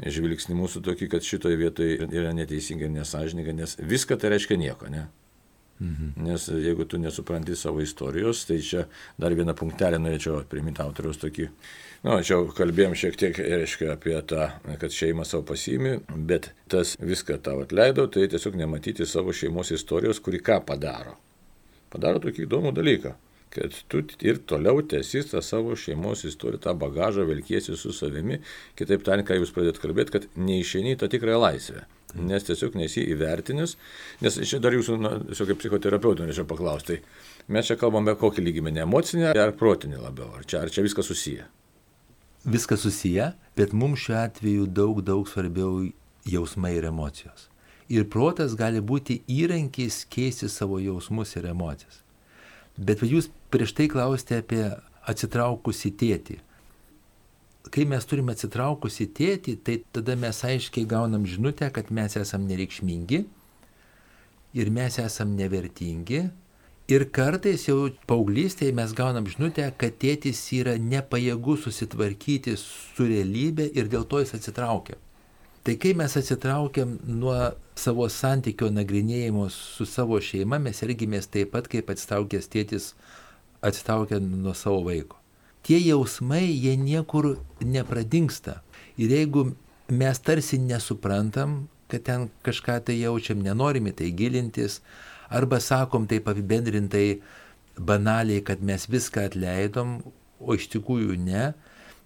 žvilgsnį 0.02 0.56
mūsų 0.58 0.82
tokį, 0.86 1.10
kad 1.12 1.26
šitoje 1.26 1.60
vietoje 1.60 2.08
yra 2.10 2.34
neteisinga 2.36 2.88
ir 2.88 2.96
nesažininga, 2.96 3.54
nes 3.58 3.78
viską 3.80 4.18
tai 4.20 4.34
reiškia 4.34 4.58
nieko, 4.60 4.90
ne? 4.92 5.08
Mhm. 5.82 6.24
Nes 6.24 6.48
jeigu 6.48 6.86
tu 6.86 6.98
nesupranti 7.02 7.56
savo 7.56 7.82
istorijos, 7.82 8.46
tai 8.46 8.60
čia 8.62 8.86
dar 9.20 9.34
vieną 9.36 9.56
punktelę 9.58 10.00
norėčiau 10.00 10.44
priminti 10.50 10.84
autoriaus 10.84 11.20
tokį. 11.20 11.50
Na, 12.04 12.18
nu, 12.18 12.24
čia 12.24 12.38
kalbėjom 12.56 12.96
šiek 13.00 13.18
tiek, 13.20 13.38
reiškia, 13.38 13.94
apie 13.96 14.16
tą, 14.28 14.50
kad 14.80 14.94
šeima 14.94 15.26
savo 15.28 15.44
pasiimi, 15.50 15.98
bet 16.30 16.52
tas 16.72 16.96
viską 17.00 17.40
tau 17.44 17.64
atleido, 17.64 18.06
tai 18.12 18.28
tiesiog 18.32 18.58
nematyti 18.60 19.08
savo 19.10 19.34
šeimos 19.34 19.72
istorijos, 19.76 20.22
kuri 20.24 20.44
ką 20.44 20.60
padaro. 20.68 21.16
Padaro 21.94 22.22
tokį 22.24 22.46
įdomų 22.48 22.74
dalyką 22.76 23.16
kad 23.54 23.76
tu 23.88 24.02
ir 24.26 24.40
toliau 24.50 24.82
tęsi 24.82 25.24
tą 25.30 25.42
savo 25.46 25.76
šeimos 25.78 26.24
istoriją, 26.26 26.62
tą 26.64 26.74
bagažą 26.80 27.26
velkiesi 27.30 27.78
su 27.78 27.94
savimi, 27.94 28.40
kitaip 28.80 29.06
tariant, 29.06 29.28
ką 29.28 29.38
jūs 29.38 29.54
pradėt 29.54 29.82
kalbėti, 29.84 30.16
kad 30.16 30.28
neišeini 30.38 30.98
tą 30.98 31.10
tikrąją 31.14 31.42
laisvę. 31.44 31.86
Nes 32.14 32.46
tiesiog 32.46 32.76
nesi 32.78 33.02
įvertinis, 33.10 33.76
nes 34.22 34.38
čia 34.46 34.60
dar 34.62 34.76
jūsų, 34.76 34.98
na, 35.02 35.16
tiesiog 35.32 35.50
kaip 35.50 35.62
psichoterapeutų 35.64 36.26
norėčiau 36.26 36.46
paklausti, 36.50 37.00
tai 37.02 37.54
mes 37.58 37.70
čia 37.70 37.78
kalbame 37.82 38.14
kokį 38.20 38.46
lygmenį, 38.46 38.84
emocinį 38.86 39.32
ar 39.32 39.56
protinį 39.58 40.02
labiau, 40.02 40.30
ar 40.38 40.46
čia, 40.46 40.62
ar 40.62 40.74
čia 40.74 40.86
viskas 40.86 41.10
susiję? 41.10 41.48
Viskas 42.46 42.86
susiję, 42.86 43.32
bet 43.58 43.74
mums 43.74 44.06
šiuo 44.06 44.20
atveju 44.20 44.70
daug, 44.70 45.02
daug 45.02 45.26
svarbiau 45.32 45.88
jausmai 46.30 46.76
ir 46.78 46.90
emocijos. 46.92 47.50
Ir 47.90 48.06
protas 48.10 48.54
gali 48.60 48.82
būti 48.82 49.22
įrankis 49.28 50.04
keisti 50.12 50.50
savo 50.52 50.80
jausmus 50.80 51.34
ir 51.40 51.50
emocijas. 51.50 52.03
Bet 52.78 53.04
jūs 53.06 53.30
prieš 53.54 53.76
tai 53.78 53.88
klausėte 53.92 54.40
apie 54.42 54.64
atsitraukusį 55.10 55.92
tėtį. 56.00 56.40
Kai 57.74 57.86
mes 57.88 58.06
turime 58.06 58.34
atsitraukusį 58.34 59.08
tėtį, 59.18 59.56
tai 59.64 59.78
tada 59.96 60.16
mes 60.20 60.40
aiškiai 60.46 60.88
gaunam 60.90 61.26
žinutę, 61.30 61.70
kad 61.74 61.92
mes 61.92 62.18
esam 62.20 62.48
nereikšmingi 62.50 63.24
ir 64.54 64.70
mes 64.70 65.00
esam 65.00 65.36
nevertingi. 65.38 66.26
Ir 66.92 67.06
kartais 67.16 67.64
jau 67.70 67.88
paauglystėje 68.10 68.74
mes 68.76 68.92
gaunam 68.94 69.30
žinutę, 69.32 69.70
kad 69.80 69.96
tėtis 70.02 70.42
yra 70.58 70.76
nepajėgus 70.76 71.64
susitvarkyti 71.70 72.58
su 72.60 73.08
realybė 73.08 73.70
ir 73.72 73.88
dėl 73.92 74.04
to 74.10 74.20
jis 74.20 74.36
atsitraukia. 74.36 74.98
Tai 75.64 75.78
kai 75.80 75.94
mes 75.96 76.12
atsitraukiam 76.20 76.98
nuo 77.08 77.36
savo 77.80 78.10
santykio 78.12 78.68
nagrinėjimo 78.76 79.46
su 79.54 79.86
savo 79.88 80.18
šeima, 80.20 80.60
mes 80.60 80.84
elgimės 80.84 81.30
taip 81.32 81.54
pat, 81.54 81.70
kaip 81.72 81.88
atsitraukęs 81.94 82.50
tėtis 82.52 82.90
atsitraukia 83.64 84.20
nuo 84.20 84.52
savo 84.60 84.82
vaiko. 84.84 85.16
Tie 85.64 85.80
jausmai, 85.80 86.44
jie 86.52 86.76
niekur 86.76 87.38
nepradingsta. 87.64 88.58
Ir 89.00 89.16
jeigu 89.16 89.46
mes 89.88 90.20
tarsi 90.20 90.60
nesuprantam, 90.60 91.70
kad 91.88 92.04
ten 92.10 92.28
kažką 92.44 92.82
tai 92.90 92.98
jaučiam, 93.00 93.40
nenorime 93.40 93.96
tai 93.96 94.12
gilintis, 94.12 94.82
arba 95.32 95.62
sakom 95.64 96.10
taip 96.12 96.28
apibendrintai 96.28 97.22
banaliai, 97.80 98.44
kad 98.44 98.60
mes 98.60 98.90
viską 98.92 99.30
atleidom, 99.30 100.02
o 100.44 100.60
iš 100.60 100.68
tikrųjų 100.76 101.16
ne, 101.24 101.54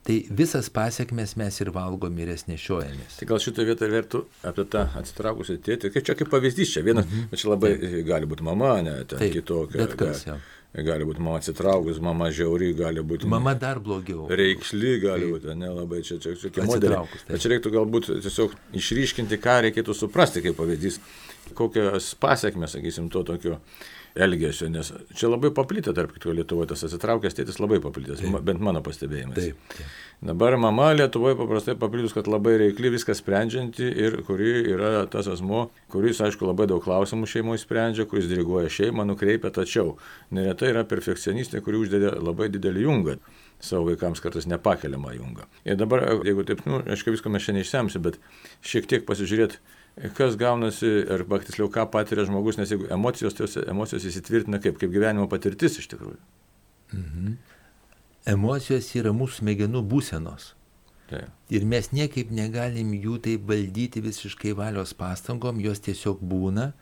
Tai 0.07 0.17
visas 0.39 0.69
pasiekmes 0.71 1.33
mes 1.35 1.57
ir 1.59 1.69
valgom 1.75 2.19
ir 2.23 2.29
jas 2.31 2.45
nešiojamės. 2.47 3.17
Tai 3.19 3.25
gal 3.27 3.41
šitą 3.43 3.65
vietą 3.67 3.89
vertų 3.91 4.21
apie 4.47 4.63
tą 4.71 4.85
atsitraukusią 5.01 5.57
tėtį, 5.65 5.91
kaip 5.91 6.05
čia 6.07 6.15
kaip 6.15 6.29
pavyzdys, 6.31 6.71
čia 6.77 6.83
vienas, 6.85 7.09
mm 7.09 7.25
-hmm. 7.25 7.41
čia 7.41 7.49
labai 7.49 7.73
Taip. 7.81 8.05
gali 8.07 8.29
būti 8.31 8.45
mama, 8.47 8.77
ne, 8.81 8.93
ten 9.03 9.19
Taip, 9.19 9.33
kitokia. 9.33 9.81
Bet 9.81 9.97
kas 9.99 10.23
jau. 10.29 10.37
Gali 10.87 11.05
būti 11.09 11.19
mama 11.19 11.41
atsitraukus, 11.41 11.99
mama 11.99 12.29
žiauri, 12.31 12.73
gali 12.77 13.01
būti. 13.01 13.27
Mama 13.27 13.53
dar 13.55 13.79
blogiau. 13.79 14.27
Reikšli 14.29 14.99
gali 15.01 15.31
būti, 15.31 15.55
ne 15.55 15.69
labai 15.73 16.01
čia, 16.03 16.19
čia 16.19 16.35
tokie 16.35 16.63
modeliai. 16.63 17.07
Bet 17.27 17.41
čia 17.41 17.49
reiktų 17.49 17.71
galbūt 17.75 18.11
tiesiog 18.23 18.55
išryškinti, 18.73 19.39
ką 19.43 19.61
reikėtų 19.67 19.95
suprasti 19.95 20.41
kaip 20.45 20.55
pavyzdys, 20.55 20.99
kokias 21.53 22.13
pasiekmes, 22.15 22.71
sakysim, 22.77 23.09
to 23.09 23.23
tokio 23.23 23.59
elgesio, 24.23 24.67
nes 24.71 24.91
čia 25.17 25.29
labai 25.29 25.51
paplitę, 25.55 25.93
tarp 25.95 26.13
kitko 26.15 26.33
Lietuvoje 26.35 26.71
tas 26.73 26.83
atsitraukęs 26.87 27.37
tėtis 27.37 27.59
labai 27.61 27.79
paplitęs, 27.83 28.23
taip. 28.23 28.37
bent 28.47 28.63
mano 28.63 28.81
pastebėjimas. 28.85 29.37
Taip, 29.37 29.73
taip. 29.75 29.95
Dabar 30.27 30.57
mama 30.57 30.89
Lietuvoje 30.97 31.37
paprastai 31.37 31.77
paplitus, 31.77 32.15
kad 32.17 32.29
labai 32.31 32.55
reikli 32.63 32.89
viską 32.95 33.13
sprendžianti 33.17 33.85
ir 33.85 34.19
kuri 34.27 34.53
yra 34.73 35.05
tas 35.13 35.29
asmo, 35.29 35.67
kuris, 35.93 36.21
aišku, 36.25 36.47
labai 36.49 36.65
daug 36.71 36.81
klausimų 36.83 37.29
šeimoje 37.29 37.61
sprendžia, 37.61 38.07
kuris 38.09 38.29
diriguoja 38.31 38.71
šeimą, 38.73 39.05
nukreipia, 39.11 39.53
tačiau 39.53 39.95
neretai 40.33 40.73
yra 40.73 40.87
perfekcionistai, 40.89 41.61
kuri 41.65 41.83
uždeda 41.85 42.15
labai 42.17 42.49
didelį 42.53 42.87
jungą 42.87 43.19
savo 43.59 43.87
vaikams 43.91 44.21
kartais 44.21 44.45
nepakeliamą 44.49 45.13
jungą. 45.15 45.47
Ir 45.65 45.77
dabar, 45.77 46.03
jeigu 46.25 46.45
taip, 46.45 46.61
nu, 46.69 46.81
aišku, 46.85 47.13
visko 47.13 47.29
mes 47.33 47.45
šiandien 47.45 47.65
išsemsi, 47.65 48.01
bet 48.01 48.19
šiek 48.65 48.89
tiek 48.89 49.05
pasižiūrėti 49.07 49.61
kas 49.97 50.37
gaunasi, 50.37 50.89
arba 51.09 51.39
tiksliau, 51.41 51.69
ką 51.73 51.87
patiria 51.89 52.25
žmogus, 52.27 52.59
nes 52.59 52.69
jeigu 52.69 52.89
emocijos, 52.93 53.33
tai 53.37 53.63
emocijos 53.71 54.05
įsitvirtina 54.05 54.59
kaip, 54.61 54.77
kaip 54.77 54.91
gyvenimo 54.93 55.25
patirtis 55.31 55.79
iš 55.81 55.89
tikrųjų. 55.93 56.19
Mhm. 56.93 57.33
Emocijos 58.27 58.91
yra 58.99 59.13
mūsų 59.15 59.41
smegenų 59.41 59.81
būsenos. 59.87 60.51
Tai. 61.07 61.23
Ir 61.49 61.63
mes 61.65 61.89
niekaip 61.95 62.29
negalim 62.35 62.91
jų 62.93 63.17
taip 63.23 63.45
valdyti 63.47 64.03
visiškai 64.03 64.51
valios 64.57 64.91
pastangom, 64.93 65.61
jos 65.63 65.79
tiesiog 65.85 66.19
būna. 66.19 66.73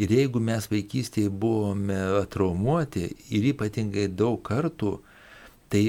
Ir 0.00 0.10
jeigu 0.10 0.40
mes 0.42 0.66
vaikystėje 0.70 1.30
buvome 1.30 1.98
traumuoti 2.32 3.04
ir 3.30 3.46
ypatingai 3.52 4.08
daug 4.08 4.40
kartų, 4.42 4.96
tai 5.70 5.84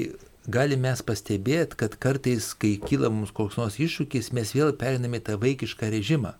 galime 0.46 0.88
mes 0.90 1.02
pastebėti, 1.02 1.78
kad 1.80 1.96
kartais, 1.98 2.52
kai 2.54 2.76
kyla 2.78 3.10
mums 3.10 3.34
koks 3.34 3.58
nors 3.58 3.80
iššūkis, 3.82 4.30
mes 4.36 4.54
vėl 4.54 4.72
periname 4.78 5.18
tą 5.20 5.36
vaikišką 5.42 5.90
režimą 5.96 6.36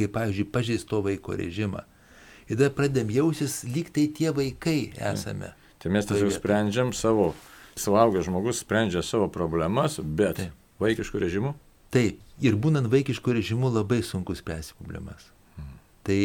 kaip, 0.00 0.14
pavyzdžiui, 0.16 0.48
pažeisto 0.52 1.00
vaiko 1.04 1.36
režimą. 1.38 1.84
Ir 2.50 2.58
tada 2.58 2.72
pradėm 2.74 3.12
jausis, 3.14 3.60
lyg 3.68 3.92
tai 3.94 4.08
tie 4.10 4.32
vaikai 4.34 4.92
esame. 5.12 5.52
Tai 5.80 5.92
mes 5.94 6.08
tiesiog 6.08 6.32
sprendžiam 6.34 6.90
savo, 6.96 7.30
suaugęs 7.78 8.26
žmogus 8.26 8.64
sprendžia 8.64 9.04
savo 9.06 9.30
problemas, 9.32 10.00
bet 10.02 10.40
Taip. 10.40 10.56
vaikiškų 10.82 11.22
režimų? 11.22 11.54
Taip, 11.94 12.18
ir 12.42 12.58
būnant 12.60 12.90
vaikiškų 12.90 13.38
režimų 13.38 13.70
labai 13.78 14.02
sunku 14.06 14.34
spręsti 14.36 14.76
problemas. 14.78 15.30
Hmm. 15.56 15.78
Tai 16.06 16.18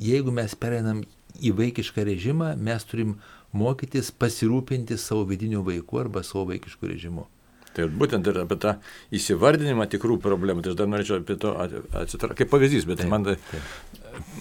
jeigu 0.00 0.34
mes 0.34 0.54
pereinam 0.58 1.04
į 1.42 1.52
vaikišką 1.58 2.06
režimą, 2.06 2.54
mes 2.56 2.86
turim 2.86 3.16
mokytis 3.54 4.10
pasirūpinti 4.14 4.98
savo 4.98 5.26
vidiniu 5.28 5.62
vaiku 5.66 6.00
arba 6.02 6.22
savo 6.26 6.48
vaikišku 6.50 6.90
režimu. 6.90 7.26
Tai 7.74 7.88
būtent 7.90 8.28
ir 8.30 8.36
apie 8.44 8.58
tą 8.62 8.76
įsivardinimą 9.14 9.88
tikrų 9.90 10.20
problemų, 10.22 10.62
tai 10.62 10.72
aš 10.72 10.76
dar 10.78 10.90
norėčiau 10.90 11.18
apie 11.18 11.34
to 11.42 11.50
atsitraukti, 11.58 12.36
kaip 12.42 12.52
pavyzdys, 12.52 12.86
bet 12.86 13.00
taip, 13.02 13.10
man 13.10 13.26
tai, 13.26 13.34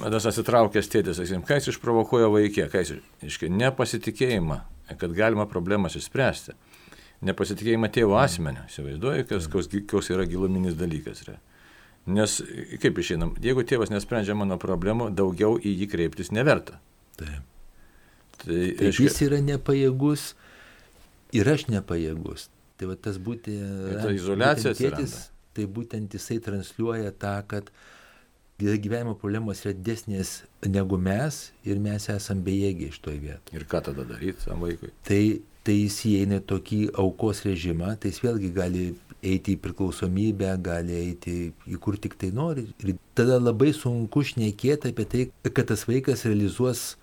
tas 0.04 0.28
atsitraukęs 0.30 0.92
tėtis, 0.94 1.18
sakysim, 1.18 1.42
ką 1.48 1.58
jis 1.58 1.72
išprovokuoja 1.74 2.30
vaikė, 2.30 2.68
ką 2.70 2.84
jis, 2.84 2.94
iškai, 3.26 3.50
nepasitikėjimą, 3.58 4.60
kad 5.02 5.18
galima 5.18 5.48
problemas 5.50 5.98
išspręsti, 5.98 6.54
nepasitikėjimą 7.26 7.90
tėvo 7.96 8.20
asmenio, 8.22 8.68
įsivaizduoju, 8.70 9.26
kas, 9.32 9.50
koks 9.90 10.14
yra 10.14 10.28
giluminis 10.30 10.78
dalykas. 10.78 11.26
Yra. 11.26 11.40
Nes 12.14 12.38
kaip 12.84 12.98
išeinam, 13.00 13.34
jeigu 13.42 13.64
tėvas 13.66 13.90
nesprendžia 13.94 14.36
mano 14.36 14.60
problemų, 14.62 15.10
daugiau 15.16 15.56
į 15.58 15.74
jį 15.82 15.90
kreiptis 15.94 16.34
neverta. 16.36 16.82
Taip. 17.18 17.46
Tai, 18.44 18.50
Taip 18.50 18.82
reiškia, 18.90 19.06
jis 19.08 19.22
yra 19.24 19.40
nepajėgus 19.46 20.34
ir 21.38 21.50
aš 21.50 21.70
nepajėgus. 21.72 22.50
Tai 22.78 22.90
va 22.90 22.98
tas 22.98 23.20
būti... 23.22 23.58
Ta 24.02 24.12
izolacija 24.14 24.74
tėtis, 24.78 25.18
tai 25.54 25.68
būtent 25.70 26.16
jisai 26.18 26.40
transliuoja 26.44 27.14
tą, 27.22 27.36
kad 27.48 27.70
gyvenimo 28.64 29.16
problemos 29.20 29.64
yra 29.66 29.74
desnės 29.76 30.44
negu 30.66 30.98
mes 30.98 31.50
ir 31.68 31.80
mes 31.84 32.06
esame 32.10 32.46
bejėgiai 32.46 32.94
iš 32.94 33.00
toje 33.04 33.20
vietoje. 33.20 33.58
Ir 33.60 33.66
ką 33.70 33.82
tada 33.90 34.06
daryti 34.08 34.46
tam 34.46 34.64
vaikui? 34.64 34.94
Tai, 35.06 35.22
tai 35.68 35.76
jis 35.82 36.00
įeina 36.10 36.40
tokį 36.40 36.82
aukos 37.04 37.44
režimą, 37.48 37.96
tai 38.00 38.14
jis 38.14 38.22
vėlgi 38.24 38.54
gali 38.56 38.86
eiti 39.24 39.56
į 39.56 39.62
priklausomybę, 39.64 40.52
gali 40.64 40.96
eiti 41.00 41.38
į 41.70 41.80
kur 41.84 41.98
tik 42.02 42.18
tai 42.20 42.32
nori. 42.36 42.68
Ir 42.84 42.96
tada 43.18 43.40
labai 43.40 43.72
sunku 43.76 44.24
šnekėti 44.28 44.92
apie 44.92 45.08
tai, 45.10 45.26
kad 45.50 45.68
tas 45.72 45.86
vaikas 45.88 46.26
realizuos 46.28 46.94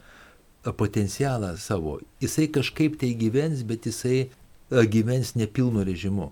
potencialą 0.76 1.54
savo. 1.56 1.98
Jisai 2.20 2.50
kažkaip 2.52 2.98
tai 3.00 3.14
gyvens, 3.16 3.64
bet 3.64 3.88
jisai 3.88 4.28
gyvens 4.70 5.34
nepilnu 5.38 5.84
režimu. 5.86 6.30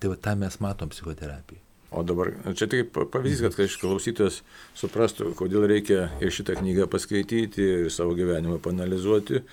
Tai 0.00 0.14
va 0.14 0.18
tą 0.20 0.34
mes 0.40 0.58
matom 0.60 0.90
psichoterapijoje. 0.92 1.62
O 1.94 2.02
dabar 2.02 2.32
čia 2.58 2.66
tik 2.66 2.90
pavyzdys, 2.90 3.44
kad 3.44 3.78
klausytojas 3.78 4.40
suprastų, 4.74 5.30
kodėl 5.38 5.68
reikia 5.70 6.08
ir 6.18 6.32
šitą 6.34 6.56
knygą 6.58 6.88
paskaityti, 6.90 7.68
ir 7.86 7.92
savo 7.94 8.16
gyvenimą 8.18 8.58
panalizuoti. 8.64 9.44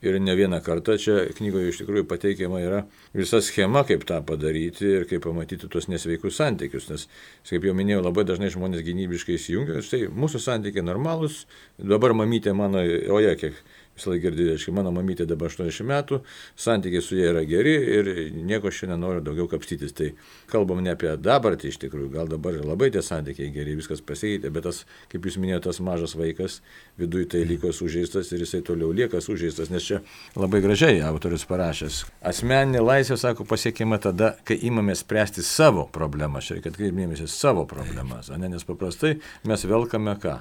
Ir 0.00 0.16
ne 0.16 0.32
vieną 0.32 0.62
kartą 0.64 0.94
čia 0.96 1.26
knygoje 1.36 1.74
iš 1.74 1.82
tikrųjų 1.82 2.06
pateikiama 2.08 2.62
yra 2.64 2.78
visa 3.12 3.42
schema, 3.44 3.82
kaip 3.84 4.06
tą 4.08 4.22
padaryti 4.24 4.86
ir 4.88 5.04
kaip 5.10 5.26
pamatyti 5.26 5.68
tuos 5.68 5.90
nesveikus 5.92 6.38
santykius. 6.40 6.86
Nes, 6.88 7.04
kaip 7.50 7.66
jau 7.68 7.74
minėjau, 7.76 8.00
labai 8.06 8.24
dažnai 8.24 8.48
žmonės 8.54 8.80
gynybiškai 8.86 9.36
įsijungia. 9.36 9.82
Štai 9.84 10.06
mūsų 10.08 10.40
santykiai 10.40 10.86
normalūs, 10.88 11.42
dabar 11.76 12.16
mamytė 12.16 12.56
mano, 12.56 12.80
oje, 12.80 13.36
kiek 13.42 13.60
visą 14.00 14.14
laiką 14.14 14.24
girdėjau, 14.26 14.56
aiškiai, 14.56 14.74
mano 14.74 14.92
mamytė 14.94 15.26
dabar 15.28 15.50
80 15.52 15.86
metų, 15.86 16.20
santykiai 16.58 17.02
su 17.04 17.18
ja 17.18 17.30
yra 17.34 17.44
geri 17.48 17.74
ir 17.98 18.10
nieko 18.34 18.72
šiandien 18.72 19.00
noriu 19.00 19.22
daugiau 19.24 19.48
kapstytis. 19.50 19.94
Tai 19.96 20.10
kalbam 20.50 20.82
ne 20.84 20.94
apie 20.94 21.12
dabartį 21.20 21.70
iš 21.70 21.80
tikrųjų, 21.84 22.10
gal 22.14 22.30
dabar 22.30 22.56
labai 22.64 22.90
tie 22.94 23.02
santykiai 23.04 23.52
geri, 23.54 23.76
viskas 23.78 24.02
pasikeitė, 24.04 24.50
bet 24.54 24.66
tas, 24.68 24.84
kaip 25.12 25.26
jūs 25.28 25.38
minėjote, 25.40 25.68
tas 25.68 25.80
mažas 25.84 26.16
vaikas 26.18 26.60
viduje 27.00 27.28
tai 27.34 27.44
liko 27.48 27.72
sužeistas 27.76 28.32
ir 28.32 28.44
jisai 28.44 28.62
toliau 28.66 28.92
lieka 28.96 29.20
sužeistas, 29.24 29.70
nes 29.72 29.86
čia 29.86 30.00
labai 30.38 30.62
gražiai 30.64 31.02
autorius 31.06 31.46
parašęs. 31.50 32.04
Asmeninė 32.32 32.82
laisvė, 32.84 33.18
sako, 33.20 33.46
pasiekima 33.48 34.00
tada, 34.02 34.34
kai 34.44 34.58
imame 34.68 34.96
spręsti 34.98 35.44
savo 35.46 35.86
problemas, 35.92 36.48
čia 36.48 36.58
reikia 36.58 36.72
atkreipdėmėsi 36.74 37.28
savo 37.30 37.66
problemas, 37.70 38.32
ne, 38.32 38.52
nes 38.52 38.66
paprastai 38.66 39.18
mes 39.48 39.68
velkame 39.68 40.16
ką? 40.20 40.40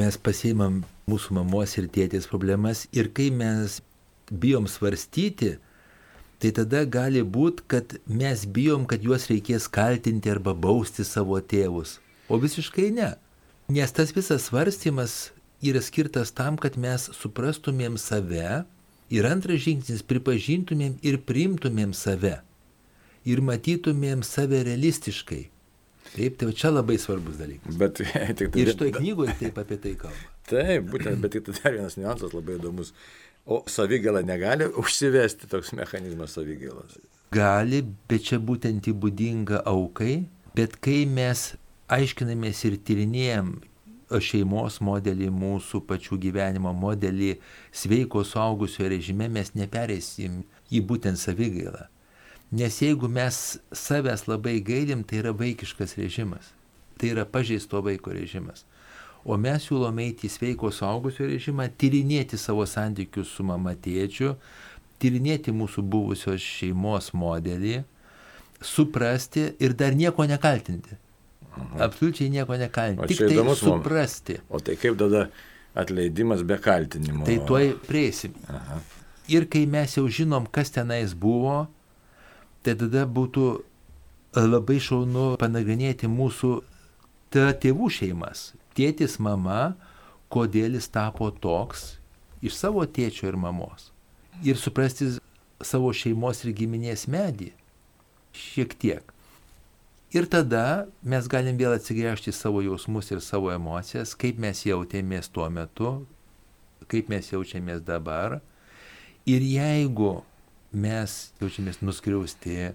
Mes 0.00 0.16
pasiimam 0.18 0.82
mūsų 1.10 1.36
mamos 1.38 1.76
ir 1.78 1.88
tėtės 1.92 2.26
problemas 2.30 2.86
ir 2.92 3.10
kai 3.14 3.28
mes 3.30 3.80
bijom 4.30 4.66
svarstyti, 4.70 5.56
tai 6.40 6.50
tada 6.56 6.84
gali 6.84 7.22
būti, 7.22 7.64
kad 7.68 7.96
mes 8.06 8.44
bijom, 8.46 8.88
kad 8.90 9.04
juos 9.04 9.28
reikės 9.30 9.68
kaltinti 9.70 10.32
arba 10.32 10.54
bausti 10.54 11.04
savo 11.06 11.38
tėvus. 11.40 11.98
O 12.28 12.40
visiškai 12.40 12.90
ne. 12.96 13.14
Nes 13.68 13.92
tas 13.96 14.12
visas 14.12 14.48
svarstymas 14.50 15.32
yra 15.64 15.80
skirtas 15.80 16.32
tam, 16.36 16.58
kad 16.60 16.76
mes 16.76 17.08
suprastumėm 17.16 17.96
save 18.00 18.64
ir 19.14 19.28
antras 19.28 19.62
žingsnis 19.64 20.04
pripažintumėm 20.04 20.98
ir 21.04 21.20
priimtumėm 21.24 21.94
save. 21.96 22.40
Ir 23.24 23.40
matytumėm 23.40 24.24
save 24.26 24.64
realistiškai. 24.66 25.53
Taip, 26.14 26.36
tai 26.38 26.52
čia 26.54 26.70
labai 26.70 26.96
svarbus 27.02 27.40
dalykas. 27.40 27.74
Bet 27.80 27.98
tik 28.38 28.52
tai. 28.54 28.62
Ir 28.62 28.70
šitoje 28.70 28.94
knygoje 29.00 29.34
taip 29.40 29.58
apie 29.64 29.78
tai 29.82 29.94
kalba. 29.98 30.30
Taip, 30.50 30.86
būtent, 30.92 31.18
bet 31.24 31.34
tik 31.34 31.48
tai 31.48 31.56
dar 31.58 31.76
vienas 31.78 31.98
niuansas 31.98 32.36
labai 32.36 32.58
įdomus. 32.60 32.94
O 33.44 33.60
savigėla 33.68 34.22
negali 34.24 34.70
užsivesti 34.80 35.50
toks 35.50 35.74
mechanizmas 35.76 36.36
savigėlos? 36.38 36.96
Gali, 37.34 37.82
bet 38.08 38.30
čia 38.30 38.38
būtent 38.38 38.86
įbūdinga 38.92 39.64
aukai. 39.68 40.22
Bet 40.54 40.78
kai 40.84 41.02
mes 41.10 41.50
aiškinamės 41.92 42.62
ir 42.68 42.78
tyrinėjom 42.86 43.56
šeimos 44.22 44.78
modelį, 44.84 45.30
mūsų 45.34 45.80
pačių 45.88 46.18
gyvenimo 46.22 46.72
modelį, 46.76 47.34
sveiko 47.74 48.22
suaugusio 48.24 48.86
režime, 48.90 49.28
mes 49.32 49.54
nepereisim 49.58 50.42
į 50.70 50.84
būtent 50.86 51.18
savigailą. 51.18 51.88
Nes 52.52 52.82
jeigu 52.82 53.08
mes 53.08 53.58
savęs 53.72 54.26
labai 54.28 54.60
gailim, 54.60 55.02
tai 55.04 55.22
yra 55.22 55.32
vaikiškas 55.34 55.96
režimas. 55.98 56.52
Tai 56.98 57.10
yra 57.14 57.24
pažeisto 57.24 57.80
vaiko 57.82 58.12
režimas. 58.14 58.64
O 59.24 59.38
mes 59.40 59.64
siūlome 59.64 60.04
eiti 60.04 60.28
į 60.28 60.34
sveiko 60.34 60.68
suaugusio 60.74 61.24
režimą, 61.30 61.70
tyrinėti 61.80 62.36
savo 62.38 62.66
santykius 62.68 63.30
su 63.32 63.46
mama 63.46 63.72
tėčiu, 63.72 64.34
tyrinėti 65.00 65.54
mūsų 65.56 65.82
buvusios 65.88 66.44
šeimos 66.44 67.10
modelį, 67.16 67.80
suprasti 68.64 69.48
ir 69.60 69.74
dar 69.76 69.96
nieko 69.96 70.26
nekaltinti. 70.28 70.98
Mhm. 71.54 71.80
Absoliučiai 71.86 72.30
nieko 72.30 72.58
nekaltinti. 72.60 73.14
Tik 73.14 73.32
tai 73.32 73.56
suprasti. 73.56 74.38
O 74.50 74.60
tai 74.60 74.76
kaip 74.76 74.98
tada 75.00 75.28
atleidimas 75.74 76.44
be 76.44 76.58
kaltinimo? 76.60 77.24
Tai 77.24 77.38
tuoj 77.48 77.72
prieisim. 77.88 78.36
Aha. 78.48 78.80
Ir 79.32 79.48
kai 79.48 79.64
mes 79.70 79.96
jau 79.96 80.04
žinom, 80.04 80.44
kas 80.52 80.68
tenais 80.74 81.14
buvo, 81.16 81.64
tai 82.64 82.74
tada 82.80 83.04
būtų 83.06 83.46
e, 83.54 84.44
labai 84.44 84.78
šaunu 84.82 85.34
panagrinėti 85.40 86.10
mūsų 86.10 86.54
tėvų 87.34 87.90
šeimas. 87.90 88.52
Tėtis, 88.74 89.18
mama, 89.22 89.74
kodėl 90.32 90.78
jis 90.78 90.88
tapo 90.90 91.30
toks 91.30 91.94
iš 92.44 92.56
savo 92.58 92.84
tėčio 92.86 93.28
ir 93.30 93.38
mamos. 93.40 93.90
Ir 94.42 94.58
suprasti 94.58 95.12
savo 95.64 95.92
šeimos 95.94 96.42
ir 96.44 96.54
giminės 96.56 97.06
medį. 97.10 97.52
Šiek 98.34 98.74
tiek. 98.78 99.14
Ir 100.14 100.26
tada 100.30 100.86
mes 101.02 101.26
galim 101.30 101.56
vėl 101.58 101.74
atsigręžti 101.74 102.30
į 102.30 102.36
savo 102.36 102.60
jausmus 102.62 103.10
ir 103.10 103.22
savo 103.22 103.50
emocijas, 103.50 104.14
kaip 104.14 104.38
mes 104.42 104.60
jautėmės 104.66 105.30
tuo 105.30 105.48
metu, 105.50 105.94
kaip 106.90 107.10
mes 107.10 107.30
jaučiamės 107.32 107.82
dabar. 107.86 108.38
Ir 109.26 109.42
jeigu 109.42 110.20
mes 110.74 111.14
jaučiamės 111.40 111.80
nuskriausti, 111.82 112.72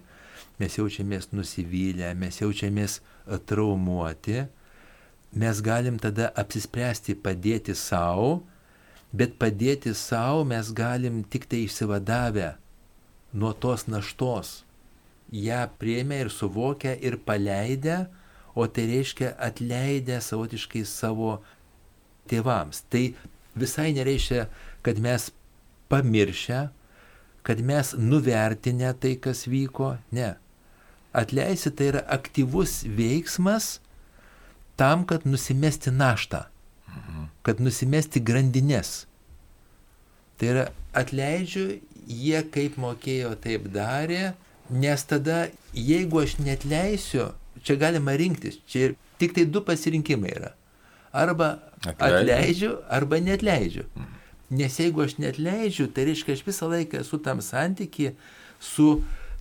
mes 0.60 0.78
jaučiamės 0.78 1.30
nusivylę, 1.32 2.12
mes 2.18 2.40
jaučiamės 2.40 2.98
e, 3.00 3.38
traumuoti, 3.38 4.44
mes 5.32 5.60
galim 5.62 5.98
tada 6.02 6.30
apsispręsti 6.42 7.16
padėti 7.24 7.76
savo, 7.78 8.40
bet 9.12 9.36
padėti 9.38 9.94
savo 9.94 10.44
mes 10.48 10.72
galim 10.76 11.22
tik 11.24 11.46
tai 11.50 11.64
išsivadavę 11.66 12.54
nuo 13.32 13.52
tos 13.52 13.86
naštos. 13.86 14.60
Ja 15.30 15.68
priemė 15.78 16.24
ir 16.24 16.32
suvokę 16.34 16.96
ir 16.98 17.20
paleidę, 17.22 18.08
o 18.54 18.66
tai 18.66 18.88
reiškia 18.90 19.36
atleidę 19.38 20.18
savotiškai 20.20 20.82
savo 20.88 21.36
tėvams. 22.30 22.82
Tai 22.90 23.04
visai 23.54 23.92
nereiškia, 23.94 24.48
kad 24.82 24.98
mes 24.98 25.30
pamiršę 25.90 26.68
kad 27.42 27.60
mes 27.64 27.94
nuvertinę 27.98 28.94
tai, 29.00 29.16
kas 29.16 29.46
vyko, 29.48 29.96
ne. 30.12 30.34
Atleisti 31.12 31.72
tai 31.74 31.90
yra 31.90 32.02
aktyvus 32.06 32.82
veiksmas 32.86 33.78
tam, 34.78 35.04
kad 35.08 35.26
nusimesti 35.26 35.90
naštą, 35.90 36.44
kad 37.42 37.60
nusimesti 37.60 38.22
grandinės. 38.22 38.92
Tai 40.38 40.52
yra 40.52 40.68
atleidžiu, 40.96 41.66
jie 42.06 42.44
kaip 42.54 42.78
mokėjo, 42.80 43.34
taip 43.42 43.66
darė, 43.74 44.34
nes 44.70 45.04
tada, 45.10 45.48
jeigu 45.74 46.22
aš 46.22 46.38
netleisiu, 46.40 47.32
čia 47.66 47.76
galima 47.80 48.14
rinktis, 48.16 48.60
čia 48.70 48.92
tik 49.20 49.34
tai 49.36 49.44
du 49.44 49.64
pasirinkimai 49.66 50.32
yra. 50.36 50.54
Arba 51.10 51.56
atleidžiu, 51.96 52.76
arba 52.88 53.18
netleidžiu. 53.20 53.88
Mhm. 53.96 54.19
Nes 54.50 54.78
jeigu 54.82 55.04
aš 55.04 55.16
net 55.22 55.38
leidžiu, 55.38 55.86
tai 55.94 56.08
reiškia, 56.08 56.34
aš 56.34 56.44
visą 56.46 56.68
laiką 56.70 57.00
esu 57.04 57.20
tam 57.22 57.42
santyki 57.44 58.14
su 58.58 59.00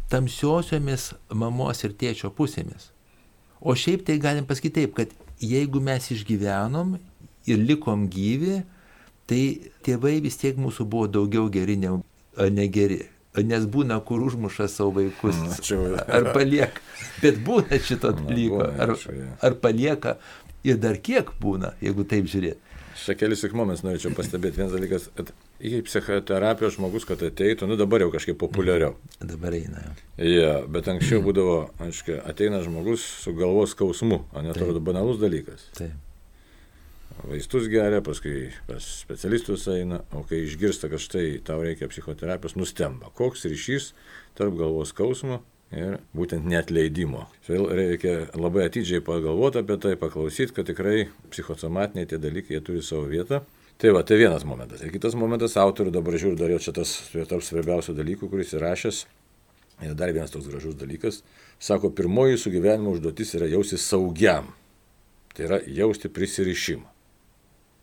tamsiosiomis 0.09 1.13
mamos 1.33 1.81
ir 1.83 1.95
tėčio 1.97 2.29
pusėmis. 2.33 2.91
O 3.59 3.73
šiaip 3.75 4.05
tai 4.07 4.19
galim 4.21 4.45
pasakyti 4.47 4.83
taip, 4.83 4.93
kad 4.97 5.13
jeigu 5.41 5.81
mes 5.83 6.11
išgyvenom 6.13 6.97
ir 7.49 7.63
likom 7.71 8.05
gyvi, 8.11 8.61
tai 9.29 9.41
tėvai 9.85 10.19
vis 10.23 10.37
tiek 10.41 10.57
mūsų 10.61 10.85
buvo 10.89 11.09
daugiau 11.09 11.49
geri 11.53 11.77
negu 11.79 12.03
negeri. 12.53 13.03
Nes 13.39 13.65
būna, 13.69 13.99
kur 14.05 14.23
užmuša 14.25 14.67
savo 14.71 14.97
vaikus. 14.97 15.37
Ar 16.15 16.31
palieka. 16.33 16.81
Bet 17.21 17.37
būna 17.45 17.77
šito 17.81 18.11
dalyko. 18.17 18.63
Ar, 18.65 18.95
ar 19.45 19.57
palieka. 19.61 20.17
Ir 20.65 20.79
dar 20.81 20.97
kiek 20.99 21.29
būna, 21.39 21.71
jeigu 21.79 22.03
taip 22.09 22.27
žiūrėt. 22.27 22.68
Čia 23.05 23.15
kelis 23.17 23.43
tik 23.43 23.53
momentus 23.57 23.85
norėčiau 23.85 24.11
pastebėti. 24.17 24.59
Vienas 24.59 24.73
dalykas, 24.75 25.07
kad 25.15 25.31
į 25.63 25.81
psichoterapijos 25.87 26.75
žmogus, 26.77 27.05
kad 27.07 27.21
ateitų, 27.25 27.69
nu 27.69 27.77
dabar 27.79 28.03
jau 28.03 28.11
kažkaip 28.13 28.37
populiariau. 28.41 28.97
Dabar 29.19 29.55
eina 29.57 29.83
jau. 29.85 29.93
Ja, 30.27 30.51
bet 30.67 30.89
anksčiau 30.91 31.23
būdavo, 31.25 31.57
aiškiai, 31.85 32.19
ateina 32.29 32.61
žmogus 32.65 33.05
su 33.23 33.33
galvos 33.37 33.75
skausmu, 33.75 34.23
o 34.29 34.45
netrodo 34.45 34.83
banalus 34.83 35.21
dalykas. 35.21 35.69
Taip. 35.79 35.95
Vaistus 37.19 37.65
geria, 37.67 37.99
paskui 38.03 38.47
pas 38.67 38.83
specialistus 38.83 39.65
eina, 39.73 39.99
o 40.15 40.23
kai 40.27 40.45
išgirsta, 40.45 40.87
kad 40.91 41.03
štai 41.03 41.41
tau 41.43 41.59
reikia 41.65 41.89
psichoterapijos, 41.91 42.55
nustemba. 42.55 43.11
Koks 43.17 43.43
ryšys 43.49 43.91
tarp 44.39 44.55
galvos 44.59 44.93
skausmo 44.93 45.41
ir 45.75 45.99
būtent 46.17 46.45
netleidimo. 46.49 47.27
Vėl 47.47 47.67
reikia 47.77 48.15
labai 48.37 48.65
atidžiai 48.69 49.03
pagalvoti 49.05 49.61
apie 49.61 49.77
tai, 49.81 49.95
paklausyti, 49.99 50.53
kad 50.55 50.69
tikrai 50.69 51.07
psichosomatiniai 51.29 52.09
tie 52.09 52.19
dalykai 52.21 52.61
turi 52.65 52.81
savo 52.85 53.05
vietą. 53.09 53.43
Tai 53.79 53.93
va, 53.95 54.03
tai 54.03 54.17
vienas 54.19 54.43
momentas. 54.43 54.81
Ir 54.83 54.91
kitas 54.91 55.15
momentas, 55.15 55.55
autorių 55.59 55.93
dabar 55.95 56.17
žiūriu, 56.19 56.35
dar 56.39 56.51
jau 56.51 56.59
čia 56.59 56.73
tas 56.75 56.97
tarp 57.13 57.45
svarbiausių 57.45 57.95
dalykų, 57.95 58.27
kuris 58.31 58.51
įrašęs. 58.57 59.05
Ir 59.87 59.93
dar 59.95 60.11
vienas 60.11 60.33
toks 60.33 60.49
gražus 60.51 60.75
dalykas. 60.75 61.21
Sako, 61.63 61.93
pirmoji 61.95 62.35
jūsų 62.35 62.51
gyvenimo 62.57 62.91
užduotis 62.97 63.31
yra 63.39 63.47
jausti 63.47 63.79
saugiam. 63.79 64.51
Tai 65.31 65.45
yra 65.47 65.61
jausti 65.63 66.11
prisirišimą. 66.11 66.89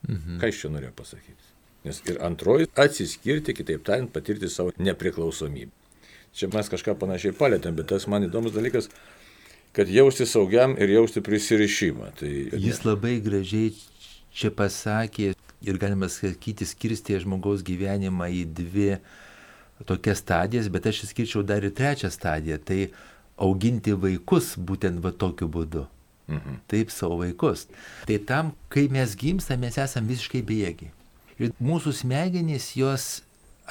Mhm. 0.07 0.37
Ką 0.43 0.53
iš 0.53 0.61
čia 0.61 0.73
norėjo 0.75 0.93
pasakyti? 0.99 1.53
Nes 1.87 2.03
ir 2.11 2.21
antroji- 2.21 2.69
atsiskirti, 2.85 3.55
kitaip 3.57 3.87
tariant, 3.87 4.13
patirti 4.13 4.51
savo 4.53 4.75
nepriklausomybę. 4.77 5.86
Čia 6.37 6.51
mes 6.53 6.69
kažką 6.69 6.97
panašiai 7.01 7.37
palėtėm, 7.37 7.77
bet 7.79 7.89
tas 7.95 8.05
man 8.11 8.27
įdomus 8.27 8.53
dalykas, 8.53 8.91
kad 9.77 9.89
jausti 9.89 10.27
saugiam 10.29 10.77
ir 10.77 10.93
jausti 10.93 11.23
prisirišimą. 11.25 12.13
Tai, 12.21 12.33
Jis 12.61 12.83
labai 12.85 13.17
gražiai 13.25 13.73
čia 14.37 14.53
pasakė 14.53 15.33
ir 15.65 15.81
galima 15.81 16.11
sakyti 16.13 16.69
skirstė 16.69 17.19
žmogaus 17.25 17.65
gyvenimą 17.65 18.29
į 18.43 18.45
dvi 18.59 18.91
tokias 19.89 20.21
stadijas, 20.21 20.69
bet 20.73 20.89
aš 20.89 21.07
išskirčiau 21.07 21.45
dar 21.45 21.65
ir 21.65 21.75
trečią 21.77 22.13
stadiją. 22.13 22.61
Tai 22.61 22.81
auginti 23.49 23.97
vaikus 23.97 24.55
būtent 24.57 25.01
va 25.05 25.13
tokiu 25.13 25.49
būdu. 25.53 25.87
Mhm. 26.29 26.61
Taip 26.67 26.91
savo 26.91 27.21
vaikus. 27.21 27.67
Tai 28.09 28.19
tam, 28.29 28.53
kai 28.69 28.89
mes 28.93 29.15
gimstame, 29.19 29.69
mes 29.69 29.79
esame 29.79 30.11
visiškai 30.11 30.43
bejėgiai. 30.47 30.93
Ir 31.37 31.53
mūsų 31.61 31.93
smegenys 31.93 32.73
jos 32.79 33.21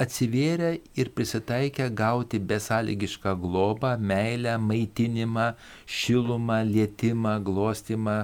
atsivėrė 0.01 0.71
ir 0.99 1.09
prisitaikė 1.15 1.89
gauti 1.95 2.39
besąlygišką 2.39 3.35
globą, 3.39 3.95
meilę, 3.97 4.57
maitinimą, 4.59 5.53
šilumą, 5.87 6.61
lietimą, 6.67 7.37
glostimą, 7.47 8.17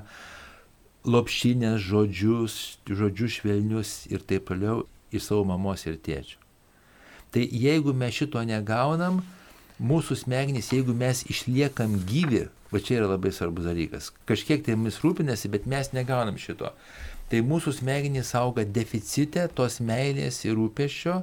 lopšinės 1.08 1.82
žodžius, 1.82 2.58
žodžius 2.86 3.40
švelnius 3.40 3.94
ir 4.12 4.24
taip 4.28 4.50
toliau 4.52 4.84
iš 5.12 5.30
savo 5.30 5.46
mamos 5.50 5.86
ir 5.88 5.98
tėčio. 5.98 6.38
Tai 7.32 7.46
jeigu 7.48 7.94
mes 7.96 8.14
šito 8.14 8.42
negaunam, 8.44 9.22
mūsų 9.82 10.18
smegenys, 10.26 10.74
jeigu 10.76 10.94
mes 10.94 11.24
išliekam 11.32 11.96
gyvi, 12.08 12.50
va 12.72 12.80
čia 12.84 13.00
yra 13.00 13.14
labai 13.14 13.32
svarbus 13.34 13.66
dalykas, 13.70 14.12
kažkiek 14.30 14.62
tai 14.66 14.76
mumis 14.76 15.00
rūpinasi, 15.04 15.50
bet 15.52 15.66
mes 15.72 15.94
negaunam 15.96 16.38
šito. 16.40 16.74
Tai 17.32 17.40
mūsų 17.48 17.72
smegenys 17.80 18.34
auga 18.36 18.66
deficite 18.68 19.48
tos 19.56 19.80
meilės 19.80 20.44
ir 20.44 20.58
rūpešio 20.60 21.22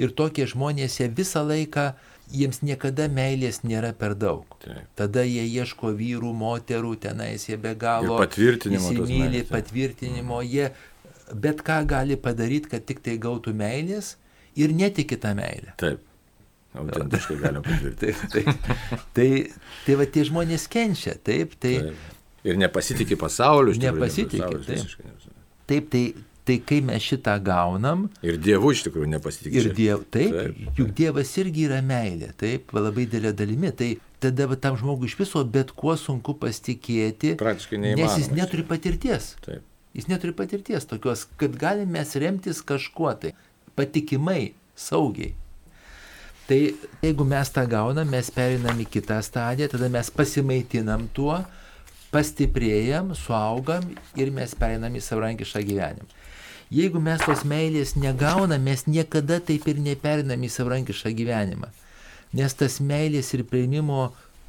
ir 0.00 0.14
tokie 0.16 0.46
žmonės 0.48 1.00
jie 1.00 1.08
visą 1.12 1.42
laiką, 1.46 1.92
jiems 2.32 2.62
niekada 2.64 3.08
meilės 3.12 3.60
nėra 3.64 3.92
per 3.96 4.14
daug. 4.18 4.46
Taip. 4.62 4.86
Tada 4.98 5.24
jie 5.26 5.44
ieško 5.44 5.92
vyrų, 5.98 6.32
moterų, 6.36 6.94
tenais 7.02 7.48
jie 7.48 7.58
be 7.60 7.74
galo. 7.78 8.16
Ir 8.16 8.24
patvirtinimo 8.26 8.94
taip. 8.96 9.50
patvirtinimo, 9.50 10.40
jie 10.46 10.70
bet 11.32 11.60
ką 11.66 11.82
gali 11.88 12.16
padaryti, 12.16 12.72
kad 12.72 12.86
tik 12.88 13.02
tai 13.04 13.18
gautų 13.20 13.54
meilės 13.56 14.16
ir 14.56 14.72
netiki 14.76 15.18
tą 15.20 15.34
meilę. 15.38 15.76
Taip. 15.80 16.08
Autentiškai 16.72 17.36
galim 17.36 17.64
patvirtinti. 17.66 18.08
Taip, 18.32 18.50
taip. 18.56 19.02
Tai, 19.12 19.28
tai 19.84 19.96
va 20.00 20.06
tie 20.08 20.22
žmonės 20.24 20.62
kenčia, 20.72 21.18
taip, 21.20 21.52
tai 21.60 21.74
Taip. 21.82 22.10
Ir 22.42 22.58
nepasitikė 22.58 23.16
pasauliu. 23.20 23.74
Nepasitiki, 23.78 24.40
pasaulis 24.42 24.96
taip. 24.96 25.34
taip, 25.70 25.90
tai, 25.92 26.02
tai 26.44 26.56
kai 26.66 26.80
mes 26.82 27.02
šitą 27.02 27.36
gaunam, 27.44 28.08
Ir 28.22 28.36
dievų 28.42 28.72
iš 28.74 28.84
tikrųjų 28.88 29.08
nepasitikė. 29.14 29.54
ir 29.60 29.66
Čia- 29.68 29.74
diev, 29.78 29.98
taip, 30.10 30.30
Taip, 30.32 30.56
taip, 30.56 30.76
juk 30.78 30.94
Dievas 30.98 31.30
irgi 31.38 31.66
yra 31.68 31.80
meilė, 31.82 32.32
taip, 32.36 32.72
labai 32.74 33.06
didelė 33.06 33.32
dalimi, 33.38 33.70
tai 33.72 33.90
tada 34.20 34.46
va, 34.50 34.56
tam 34.56 34.76
žmogui 34.76 35.06
iš 35.06 35.16
viso 35.18 35.44
bet 35.44 35.70
kuo 35.70 35.94
sunku 35.96 36.34
pasitikėti, 36.38 37.36
Praktiškai 37.38 37.78
nes 37.78 37.96
neįmanoma. 37.96 38.18
jis 38.18 38.30
neturi 38.34 38.62
patirties. 38.66 39.36
Taip. 39.44 39.62
Jis 39.94 40.06
neturi 40.08 40.32
patirties 40.32 40.84
tokios, 40.88 41.26
kad 41.36 41.54
galime 41.60 41.92
mes 41.98 42.14
remtis 42.16 42.62
kažkuo 42.62 43.12
tai, 43.20 43.34
patikimai, 43.76 44.52
saugiai. 44.74 45.34
Tai 46.48 46.58
jeigu 47.02 47.24
mes 47.28 47.50
tą 47.54 47.62
gaunam, 47.70 48.08
mes 48.10 48.30
perinam 48.34 48.78
į 48.82 48.86
kitą 48.90 49.20
stadiją, 49.22 49.68
tada 49.70 49.88
mes 49.88 50.10
pasimaitinam 50.10 51.06
tuo, 51.14 51.44
pastiprėjam, 52.12 53.14
suaugam 53.16 53.86
ir 54.20 54.32
mes 54.34 54.52
perinam 54.58 54.94
į 54.96 55.02
savarankišką 55.04 55.62
gyvenimą. 55.68 56.20
Jeigu 56.72 57.00
mes 57.04 57.20
tos 57.20 57.42
meilės 57.44 57.94
negaunam, 58.00 58.62
mes 58.64 58.86
niekada 58.88 59.40
taip 59.44 59.66
ir 59.68 59.80
neperinam 59.82 60.40
į 60.40 60.48
savarankišką 60.54 61.12
gyvenimą. 61.18 61.68
Nes 62.32 62.56
tas 62.56 62.78
meilės 62.80 63.34
ir 63.36 63.44
prieimimo 63.44 64.06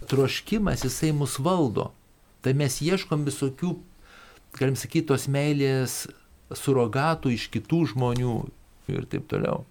troškimas, 0.07 0.85
jisai 0.87 1.11
mus 1.15 1.35
valdo. 1.43 1.89
Tai 2.43 2.53
mes 2.59 2.79
ieškom 2.83 3.25
visokių, 3.27 3.73
galim 4.55 4.79
sakyti, 4.79 5.09
tos 5.11 5.27
meilės 5.31 6.05
surogatų 6.55 7.33
iš 7.35 7.49
kitų 7.51 7.83
žmonių 7.91 8.39
ir 8.91 9.07
taip 9.11 9.27
toliau. 9.31 9.65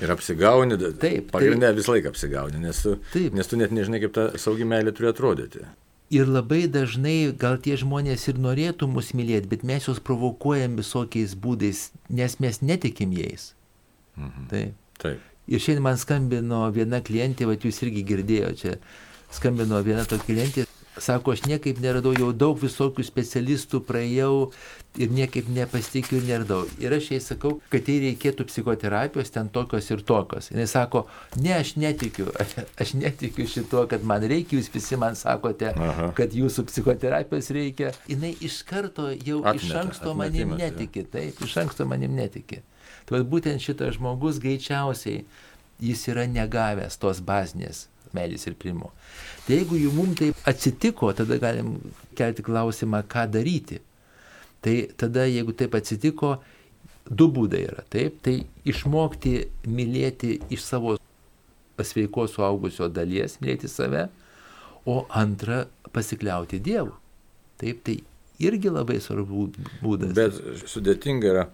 Ir 0.00 0.14
apsigauni, 0.14 0.78
Taip, 1.02 1.28
pagrindė 1.34 1.74
visą 1.76 1.96
laiką 1.96 2.14
apsigauni, 2.14 2.62
nes 2.62 2.78
tu, 2.86 2.94
Taip. 3.12 3.34
nes 3.36 3.50
tu 3.50 3.58
net 3.60 3.74
nežinai, 3.74 4.00
kaip 4.00 4.14
ta 4.16 4.30
saugi 4.40 4.64
meilė 4.64 4.94
turi 4.96 5.10
atrodyti. 5.10 5.66
Ir 6.10 6.26
labai 6.26 6.64
dažnai 6.66 7.30
gal 7.38 7.60
tie 7.62 7.76
žmonės 7.78 8.26
ir 8.32 8.38
norėtų 8.42 8.88
mus 8.90 9.12
mylėti, 9.14 9.46
bet 9.52 9.62
mes 9.62 9.84
juos 9.86 10.00
provokuojam 10.02 10.74
visokiais 10.80 11.36
būdais, 11.38 11.90
nes 12.10 12.34
mes 12.42 12.58
netikim 12.62 13.12
jais. 13.14 13.52
Mhm. 14.18 14.48
Taip. 14.50 14.74
Taip. 14.98 15.20
Ir 15.50 15.62
šiandien 15.62 15.86
man 15.86 15.98
skambino 15.98 16.64
viena 16.74 17.00
klientė, 17.02 17.46
va 17.46 17.54
jūs 17.54 17.78
irgi 17.86 18.02
girdėjote, 18.06 18.58
čia 18.58 18.74
skambino 19.34 19.78
viena 19.86 20.04
tokia 20.06 20.26
klientė, 20.26 20.66
sako, 21.02 21.34
aš 21.36 21.44
niekaip 21.48 21.80
neradau, 21.82 22.12
jau 22.16 22.30
daug 22.36 22.58
visokių 22.60 23.04
specialistų 23.06 23.80
praėjau 23.88 24.50
ir 24.98 25.12
niekaip 25.14 25.48
nepasitikiu 25.54 26.18
ir 26.18 26.26
neradau. 26.28 26.64
Ir 26.82 26.94
aš 26.96 27.10
jai 27.14 27.20
sakau, 27.24 27.56
kad 27.72 27.88
jai 27.88 27.98
reikėtų 28.04 28.46
psichoterapijos 28.48 29.30
ten 29.34 29.50
tokios 29.52 29.90
ir 29.90 30.02
tokios. 30.06 30.50
Ir 30.50 30.62
jis 30.64 30.74
sako, 30.74 31.04
ne, 31.38 31.54
aš 31.58 31.74
netikiu, 31.80 32.30
aš 32.82 32.94
netikiu 32.98 33.46
šituo, 33.50 33.84
kad 33.90 34.06
man 34.06 34.26
reikia, 34.30 34.58
jūs 34.58 34.72
visi 34.74 34.98
man 35.00 35.18
sakote, 35.18 35.70
Aha. 35.74 36.10
kad 36.18 36.34
jūsų 36.36 36.66
psichoterapijos 36.70 37.52
reikia. 37.54 37.94
Jis 38.10 38.42
iš 38.50 38.62
karto 38.68 39.10
jau 39.12 39.44
Atmeta, 39.44 39.66
iš 39.66 39.76
anksto 39.84 40.16
manim 40.18 40.56
netiki, 40.58 41.06
taip, 41.06 41.38
iš 41.46 41.56
anksto 41.64 41.86
manim 41.88 42.16
netiki. 42.18 42.64
Tai 43.08 43.22
būtent 43.26 43.62
šitas 43.62 43.96
žmogus 43.96 44.38
greičiausiai 44.42 45.24
jis 45.80 46.02
yra 46.12 46.26
negavęs 46.28 46.98
tos 47.00 47.22
bazinės 47.24 47.86
meilės 48.16 48.46
ir 48.48 48.56
primo. 48.60 48.92
Tai 49.46 49.56
jeigu 49.58 49.78
jų 49.80 49.92
mums 49.94 50.18
taip 50.20 50.48
atsitiko, 50.50 51.12
tada 51.16 51.38
galim 51.42 51.76
kelti 52.18 52.44
klausimą, 52.46 53.02
ką 53.10 53.26
daryti. 53.34 53.80
Tai 54.60 54.74
tada, 55.00 55.24
jeigu 55.30 55.54
taip 55.56 55.74
atsitiko, 55.78 56.36
du 57.08 57.28
būdai 57.32 57.62
yra. 57.68 57.84
Taip, 57.92 58.20
tai 58.24 58.40
išmokti 58.68 59.34
mylėti 59.68 60.36
iš 60.52 60.64
savo 60.66 60.96
sveikos 61.80 62.34
suaugusio 62.36 62.90
dalies, 62.92 63.38
mylėti 63.40 63.70
save, 63.72 64.08
o 64.84 65.04
antra 65.16 65.64
pasikliauti 65.94 66.60
Dievu. 66.60 66.92
Taip, 67.60 67.80
tai 67.84 67.96
irgi 68.40 68.72
labai 68.72 68.98
svarbu 69.02 69.48
būdas. 69.82 70.14
Bet 70.16 70.38
sudėtinga 70.70 71.30
yra, 71.30 71.44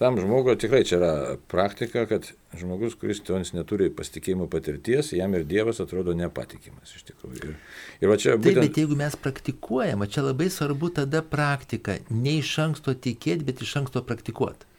tam 0.00 0.18
žmogui 0.20 0.56
tikrai 0.60 0.84
čia 0.86 0.98
yra 1.00 1.12
praktika, 1.50 2.06
kad 2.10 2.28
žmogus, 2.56 2.96
kuris 3.00 3.20
tonis 3.26 3.52
neturi 3.56 3.90
pasitikėjimo 3.94 4.46
patirties, 4.52 5.12
jam 5.16 5.34
ir 5.36 5.46
Dievas 5.48 5.82
atrodo 5.82 6.14
nepatikimas 6.16 6.94
iš 6.96 7.08
tikrųjų. 7.10 7.50
Ir, 7.50 7.58
ir 8.00 8.12
va 8.12 8.18
čia 8.20 8.36
Taip, 8.36 8.46
bet 8.46 8.62
būtent... 8.62 8.80
jeigu 8.82 9.00
mes 9.02 9.18
praktikuojam, 9.26 10.06
čia 10.10 10.24
labai 10.26 10.48
svarbu 10.52 10.92
tada 11.02 11.24
praktika. 11.26 11.98
Ne 12.10 12.38
iš 12.40 12.54
anksto 12.64 12.94
tikėti, 12.94 13.46
bet 13.48 13.62
iš 13.66 13.76
anksto 13.82 14.04
praktikuoti. 14.06 14.72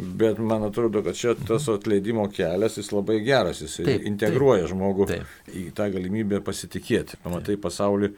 Bet 0.00 0.38
man 0.38 0.62
atrodo, 0.64 1.02
kad 1.04 1.16
čia 1.16 1.34
tas 1.34 1.66
atleidimo 1.68 2.24
kelias, 2.32 2.78
jis 2.78 2.92
labai 2.94 3.18
geras, 3.24 3.60
jis 3.60 3.80
Taip, 3.84 4.04
integruoja 4.08 4.68
žmogų 4.70 5.06
taip. 5.10 5.32
į 5.52 5.66
tą 5.76 5.90
galimybę 5.92 6.40
pasitikėti. 6.46 7.18
Pamatai 7.24 7.58
pasaulį, 7.60 8.14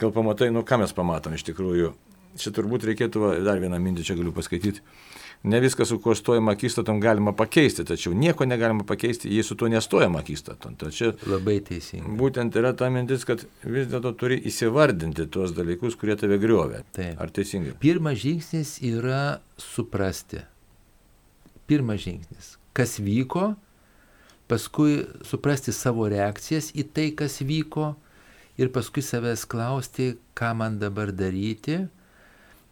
gal 0.00 0.14
pamatai, 0.14 0.48
nu 0.54 0.62
ką 0.64 0.78
mes 0.80 0.94
pamatom 0.96 1.36
iš 1.36 1.44
tikrųjų. 1.50 1.92
Čia 2.38 2.52
turbūt 2.56 2.86
reikėtų 2.88 3.22
va, 3.22 3.30
dar 3.44 3.60
vieną 3.62 3.78
mintį 3.82 4.04
čia 4.08 4.16
galiu 4.18 4.32
paskaityti. 4.36 4.82
Ne 5.48 5.60
viską, 5.62 5.84
su 5.86 6.00
kuo 6.02 6.16
stojama 6.18 6.56
akistatom, 6.56 6.98
galima 6.98 7.30
pakeisti, 7.36 7.84
tačiau 7.86 8.10
nieko 8.18 8.42
negalima 8.48 8.82
pakeisti, 8.86 9.30
jei 9.30 9.44
su 9.46 9.54
tuo 9.54 9.68
nestojama 9.70 10.18
akistatom. 10.24 10.74
Čia 10.90 11.12
Labai 11.30 11.60
teisingai. 11.62 12.10
būtent 12.18 12.56
yra 12.58 12.72
ta 12.74 12.88
mintis, 12.90 13.22
kad 13.28 13.44
vis 13.62 13.86
dėlto 13.86 14.16
turi 14.18 14.40
įsivardinti 14.50 15.28
tuos 15.30 15.54
dalykus, 15.54 15.94
kurie 16.00 16.16
tave 16.18 16.40
griovė. 16.42 16.82
Taip. 16.96 17.20
Ar 17.22 17.30
teisingai? 17.30 17.76
Pirmas 17.78 18.18
žingsnis 18.18 18.78
yra 18.82 19.38
suprasti. 19.62 20.42
Pirmas 21.70 22.02
žingsnis. 22.02 22.56
Kas 22.74 22.96
vyko, 22.98 23.52
paskui 24.50 25.04
suprasti 25.28 25.70
savo 25.76 26.08
reakcijas 26.10 26.72
į 26.74 26.86
tai, 26.94 27.10
kas 27.14 27.38
vyko 27.44 27.92
ir 28.58 28.72
paskui 28.74 29.04
savęs 29.06 29.44
klausti, 29.46 30.16
ką 30.34 30.50
man 30.58 30.80
dabar 30.82 31.12
daryti 31.14 31.84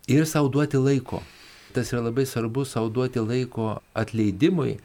ir 0.06 0.26
savo 0.26 0.48
duoti 0.48 0.78
laiko. 0.80 1.22
Tas 1.74 1.92
yra 1.92 2.02
labai 2.06 2.26
svarbu 2.26 2.64
savo 2.64 2.88
duoti 2.88 3.20
laiko 3.20 3.80
atleidimui, 3.94 4.78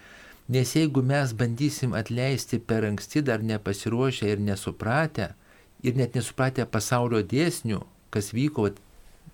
nes 0.51 0.73
jeigu 0.75 1.03
mes 1.05 1.31
bandysim 1.37 1.93
atleisti 1.95 2.59
per 2.59 2.85
anksti, 2.89 3.21
dar 3.23 3.43
nepasiruošę 3.43 4.31
ir 4.33 4.41
nesupratę, 4.43 5.31
ir 5.83 5.95
net 5.95 6.17
nesupratę 6.17 6.65
pasaulio 6.67 7.21
dėsnių, 7.23 7.79
kas 8.11 8.33
vyko, 8.35 8.67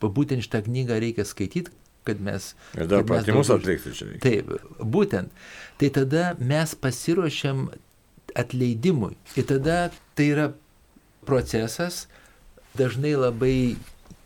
būtent 0.04 0.46
šitą 0.46 0.62
knygą 0.68 1.00
reikia 1.02 1.26
skaityti, 1.26 1.74
kad 2.08 2.22
mes... 2.24 2.54
Ir 2.78 2.88
dar 2.88 3.04
pratimus 3.08 3.50
daugiau- 3.50 3.64
atlikti 3.64 3.96
čia 3.98 4.12
reikia. 4.12 4.22
Taip, 4.28 4.86
būtent. 4.96 5.34
Tai 5.82 5.90
tada 5.98 6.30
mes 6.40 6.76
pasiruošiam 6.78 7.68
atleidimui. 8.38 9.16
Ir 9.36 9.48
tada 9.50 9.80
tai 10.16 10.30
yra 10.36 10.48
procesas, 11.28 12.06
dažnai 12.78 13.16
labai 13.18 13.76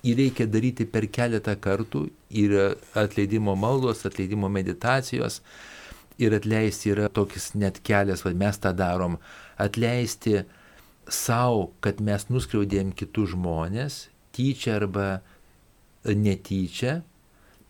jį 0.06 0.16
reikia 0.18 0.48
daryti 0.50 0.88
per 0.90 1.08
keletą 1.14 1.56
kartų, 1.62 2.08
yra 2.44 2.72
atleidimo 2.98 3.56
maldos, 3.56 4.06
atleidimo 4.06 4.50
meditacijos. 4.50 5.42
ir 6.22 6.36
atleisti 6.38 6.92
yra 6.94 7.08
toks 7.10 7.56
net 7.58 7.80
kelias, 7.88 8.22
vad 8.26 8.36
mes 8.38 8.60
tą 8.62 8.76
darom, 8.78 9.18
atleisti 9.58 10.44
savo, 11.10 11.72
kad 11.82 12.02
mes 12.04 12.28
nuskriaudėm 12.30 12.92
kitus 12.94 13.32
žmonės, 13.34 13.96
tyčia 14.36 14.76
arba 14.78 15.08
netyčia, 16.06 17.02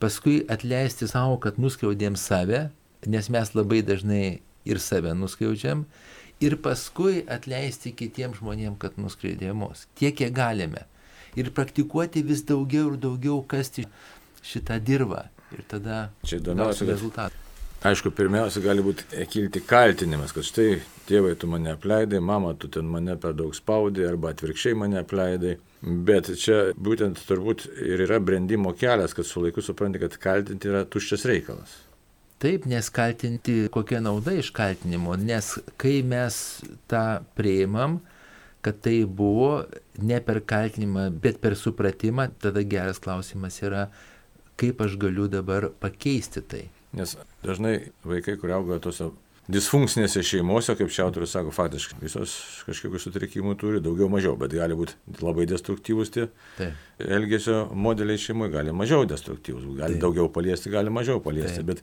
paskui 0.02 0.42
atleisti 0.52 1.08
savo, 1.08 1.38
kad 1.40 1.56
nuskriaudėm 1.62 2.18
save, 2.18 2.66
nes 3.06 3.30
mes 3.32 3.54
labai 3.56 3.80
dažnai 3.86 4.42
ir 4.68 4.82
save 4.82 5.14
nuskriaudžiam, 5.16 5.86
ir 6.42 6.58
paskui 6.62 7.22
atleisti 7.30 7.94
kitiems 7.96 8.42
žmonėms, 8.42 8.78
kad 8.82 8.98
nuskriaudė 9.00 9.54
mus, 9.56 9.86
tiek 9.98 10.16
kiek 10.18 10.34
galime. 10.34 10.86
Ir 11.36 11.52
praktikuoti 11.54 12.24
vis 12.26 12.44
daugiau 12.48 12.92
ir 12.92 12.98
daugiau 13.00 13.40
kasti 13.48 13.86
šitą 14.44 14.80
dirbą. 14.84 15.26
Ir 15.52 15.64
tada 15.68 16.08
Čia 16.24 16.40
įdomiausia, 16.40 16.84
kad 16.84 16.94
rezultatą. 16.94 17.42
Aišku, 17.82 18.12
pirmiausia 18.14 18.60
gali 18.62 18.82
būti 18.84 19.24
kilti 19.26 19.60
kaltinimas, 19.66 20.30
kad 20.30 20.46
štai 20.46 20.76
tėvai 21.08 21.32
tu 21.34 21.48
mane 21.50 21.72
apleidai, 21.72 22.20
mama 22.22 22.52
tu 22.54 22.68
ten 22.70 22.86
mane 22.86 23.16
per 23.18 23.34
daug 23.34 23.56
spaudai 23.58 24.06
arba 24.06 24.30
atvirkščiai 24.30 24.76
mane 24.78 25.00
apleidai. 25.00 25.56
Bet 25.82 26.30
čia 26.38 26.60
būtent 26.78 27.18
turbūt 27.26 27.66
ir 27.82 28.04
yra 28.04 28.20
brendimo 28.22 28.70
kelias, 28.78 29.16
kad 29.18 29.26
su 29.26 29.42
laiku 29.42 29.64
supranti, 29.66 29.98
kad 29.98 30.14
kaltinti 30.22 30.70
yra 30.70 30.84
tuščias 30.86 31.26
reikalas. 31.26 31.74
Taip, 32.42 32.68
nes 32.70 32.86
kaltinti, 32.94 33.56
kokia 33.74 33.98
nauda 34.02 34.36
iš 34.38 34.52
kaltinimo, 34.54 35.16
nes 35.18 35.56
kai 35.78 36.00
mes 36.06 36.36
tą 36.90 37.04
prieimam, 37.38 37.98
kad 38.62 38.78
tai 38.84 39.02
buvo 39.04 39.64
ne 39.98 40.20
per 40.22 40.40
kaltinimą, 40.46 41.08
bet 41.22 41.40
per 41.42 41.56
supratimą, 41.58 42.28
tada 42.42 42.62
geras 42.62 43.02
klausimas 43.02 43.58
yra, 43.62 43.88
kaip 44.60 44.80
aš 44.84 44.96
galiu 45.02 45.26
dabar 45.30 45.70
pakeisti 45.82 46.44
tai. 46.46 46.62
Nes 46.96 47.16
dažnai 47.42 47.92
vaikai, 48.06 48.36
kurie 48.38 48.54
auga 48.54 48.78
tose 48.84 49.10
disfunkcinėse 49.50 50.22
šeimose, 50.22 50.76
kaip 50.78 50.92
čia 50.94 51.06
autorius 51.06 51.32
sako, 51.34 51.50
faktiškai 51.54 51.98
visos 52.02 52.34
kažkokių 52.68 53.00
sutrikimų 53.02 53.56
turi, 53.58 53.80
daugiau 53.82 54.06
mažiau, 54.12 54.36
bet 54.38 54.54
gali 54.54 54.76
būti 54.78 54.94
labai 55.24 55.48
destruktyvūs 55.50 56.12
tie 56.14 56.28
Taip. 56.58 56.76
elgesio 57.02 57.64
modeliai 57.74 58.20
šeimoje, 58.22 58.52
gali 58.54 58.76
mažiau 58.76 59.08
destruktyvūs, 59.08 59.66
gali 59.80 59.96
Taip. 59.96 60.04
daugiau 60.04 60.28
paliesti, 60.32 60.70
gali 60.72 60.94
mažiau 60.94 61.18
paliesti. 61.24 61.64
Bet, 61.66 61.82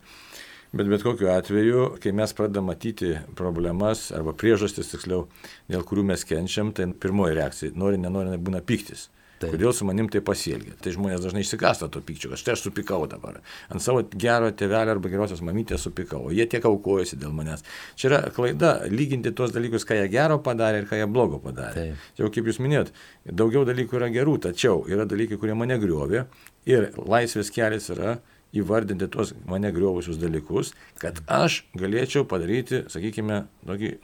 bet 0.73 0.89
bet 0.91 1.05
kokiu 1.05 1.31
atveju, 1.33 1.85
kai 2.03 2.13
mes 2.15 2.33
pradedame 2.37 2.73
matyti 2.73 3.13
problemas 3.37 4.09
arba 4.15 4.35
priežastis, 4.37 4.91
tiksliau, 4.93 5.27
dėl 5.71 5.85
kurių 5.87 6.09
mes 6.11 6.25
kenčiam, 6.27 6.73
tai 6.75 6.89
pirmoji 6.93 7.39
reakcija, 7.39 7.77
nori, 7.79 8.01
nenori, 8.01 8.37
būna 8.37 8.61
piktis. 8.65 9.09
Taip. 9.39 9.53
Kodėl 9.53 9.71
su 9.71 9.85
manim 9.87 10.09
tai 10.11 10.19
pasielgė? 10.25 10.73
Tai 10.83 10.91
žmonės 10.91 11.21
dažnai 11.23 11.45
išsikasta 11.45 11.87
to 11.91 12.01
pykčio, 12.03 12.31
kad 12.33 12.41
štai 12.41 12.57
aš 12.57 12.63
supikau 12.65 13.05
dabar. 13.07 13.37
Ant 13.71 13.83
savo 13.83 14.01
gero 14.11 14.49
tėvelio 14.51 14.97
arba 14.97 15.11
gerosios 15.11 15.39
mamytės 15.45 15.85
supikau, 15.87 16.25
o 16.27 16.33
jie 16.35 16.43
tiek 16.51 16.65
aukojasi 16.67 17.15
dėl 17.21 17.31
manęs. 17.35 17.63
Čia 17.95 18.09
yra 18.09 18.19
klaida 18.35 18.73
lyginti 18.91 19.31
tuos 19.35 19.53
dalykus, 19.55 19.87
ką 19.87 19.95
jie 19.95 20.09
gero 20.11 20.41
padarė 20.43 20.83
ir 20.83 20.89
ką 20.89 20.99
jie 20.99 21.07
blogo 21.07 21.39
padarė. 21.43 21.85
Taip. 21.93 22.09
Jau 22.19 22.31
kaip 22.35 22.51
jūs 22.51 22.59
minėjot, 22.59 22.91
daugiau 23.31 23.63
dalykų 23.69 24.01
yra 24.01 24.11
gerų, 24.11 24.35
tačiau 24.49 24.83
yra 24.91 25.07
dalykai, 25.07 25.39
kurie 25.39 25.55
mane 25.55 25.79
griovė 25.79 26.25
ir 26.67 26.91
laisvės 26.99 27.53
kelias 27.55 27.87
yra 27.95 28.17
įvardinti 28.55 29.09
tuos 29.11 29.33
mane 29.49 29.71
griovusius 29.75 30.19
dalykus, 30.21 30.73
kad 31.01 31.21
aš 31.29 31.63
galėčiau 31.77 32.25
padaryti, 32.29 32.83
sakykime, 32.89 33.43
tokį 33.69 33.97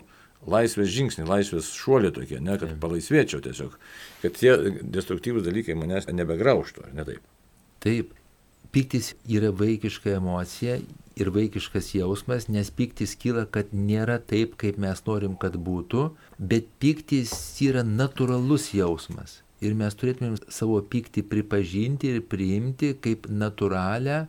laisvės 0.49 0.91
žingsnį, 0.93 1.25
laisvės 1.29 1.71
šuolį 1.73 2.11
tokie, 2.15 2.41
ne, 2.43 2.57
kad 2.61 2.75
palaisvėčiau 2.81 3.41
tiesiog, 3.45 3.79
kad 4.21 4.37
tie 4.37 4.53
destruktyvūs 4.83 5.45
dalykai 5.47 5.77
manęs 5.77 6.09
nebegraužtų, 6.11 6.85
ar 6.85 6.93
ne 6.97 7.07
taip. 7.07 7.25
Taip, 7.85 8.13
piktis 8.75 9.13
yra 9.29 9.51
vaikiška 9.55 10.17
emocija 10.19 10.77
ir 11.15 11.31
vaikiškas 11.31 11.93
jausmas, 11.95 12.49
nes 12.51 12.69
piktis 12.75 13.15
kyla, 13.17 13.45
kad 13.49 13.73
nėra 13.73 14.19
taip, 14.19 14.57
kaip 14.61 14.77
mes 14.81 15.01
norim, 15.07 15.37
kad 15.39 15.57
būtų, 15.57 16.09
bet 16.37 16.69
piktis 16.83 17.33
yra 17.63 17.85
natūralus 17.87 18.73
jausmas. 18.75 19.39
Ir 19.65 19.75
mes 19.77 19.95
turėtumėm 19.97 20.37
savo 20.53 20.79
pyktį 20.91 21.25
pripažinti 21.31 22.13
ir 22.13 22.23
priimti 22.29 22.93
kaip 23.01 23.29
natūralią 23.31 24.25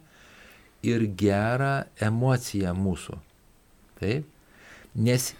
ir 0.87 1.07
gerą 1.19 1.75
emociją 2.09 2.73
mūsų. 2.77 3.19
Taip? 4.01 4.27
Nes 4.97 5.33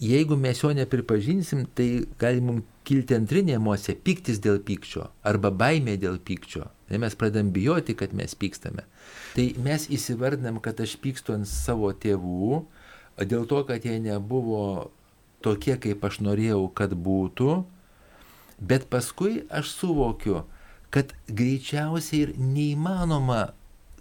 jeigu 0.00 0.36
mes 0.36 0.62
jo 0.62 0.72
nepripažinsim, 0.74 1.66
tai 1.74 2.06
gali 2.18 2.42
mums 2.42 2.64
kilti 2.84 3.16
antrinė 3.16 3.56
emocija- 3.56 3.96
piktis 4.06 4.40
dėl 4.40 4.58
pykčio 4.60 5.08
arba 5.24 5.50
baimė 5.50 5.96
dėl 5.98 6.18
pykčio. 6.18 6.68
Tai 6.88 6.98
mes 6.98 7.14
pradedam 7.14 7.50
bijoti, 7.52 7.96
kad 7.96 8.12
mes 8.12 8.34
pykstame. 8.34 8.84
Tai 9.34 9.54
mes 9.64 9.88
įsivardinam, 9.88 10.60
kad 10.60 10.80
aš 10.80 10.96
pykstu 11.00 11.34
ant 11.34 11.48
savo 11.48 11.92
tėvų, 11.92 12.64
dėl 13.18 13.46
to, 13.46 13.64
kad 13.64 13.82
jie 13.84 13.98
nebuvo 14.00 14.90
tokie, 15.40 15.76
kaip 15.76 16.04
aš 16.04 16.20
norėjau, 16.20 16.74
kad 16.74 16.90
būtų, 16.90 17.64
bet 18.70 18.88
paskui 18.92 19.42
aš 19.50 19.74
suvokiu, 19.80 20.44
kad 20.94 21.12
greičiausiai 21.28 22.20
ir 22.28 22.34
neįmanoma 22.38 23.42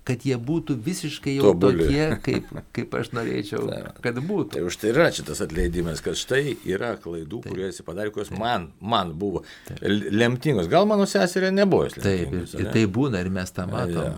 kad 0.03 0.19
jie 0.27 0.35
būtų 0.35 0.75
visiškai 0.83 1.37
jau 1.37 1.53
Tobuli. 1.53 1.85
tokie, 1.85 2.07
kaip, 2.25 2.49
kaip 2.75 2.95
aš 2.99 3.13
norėčiau, 3.15 3.61
Taip. 3.71 4.01
kad 4.03 4.17
būtų. 4.19 4.49
Tai 4.57 4.63
už 4.67 4.77
tai 4.81 4.89
yra 4.91 5.05
šitas 5.15 5.39
atleidimas, 5.45 6.01
kad 6.03 6.17
štai 6.19 6.57
yra 6.67 6.89
klaidų, 6.99 7.39
kurie 7.47 7.69
esi 7.69 7.85
padarė, 7.87 8.11
kurios 8.11 8.33
man, 8.35 8.65
man 8.83 9.13
buvo 9.15 9.45
l- 9.79 10.09
lemtingos. 10.11 10.67
Gal 10.71 10.89
mano 10.91 11.07
seserė 11.07 11.53
nebuvo 11.55 11.87
jos 11.87 11.95
Taip, 12.01 12.05
ir, 12.05 12.25
lemtingos, 12.27 12.55
ir 12.59 12.71
tai 12.75 12.83
būna 12.99 13.23
ir 13.23 13.31
mes 13.31 13.55
tą 13.55 13.63
matom. 13.71 14.09
Ja. 14.11 14.13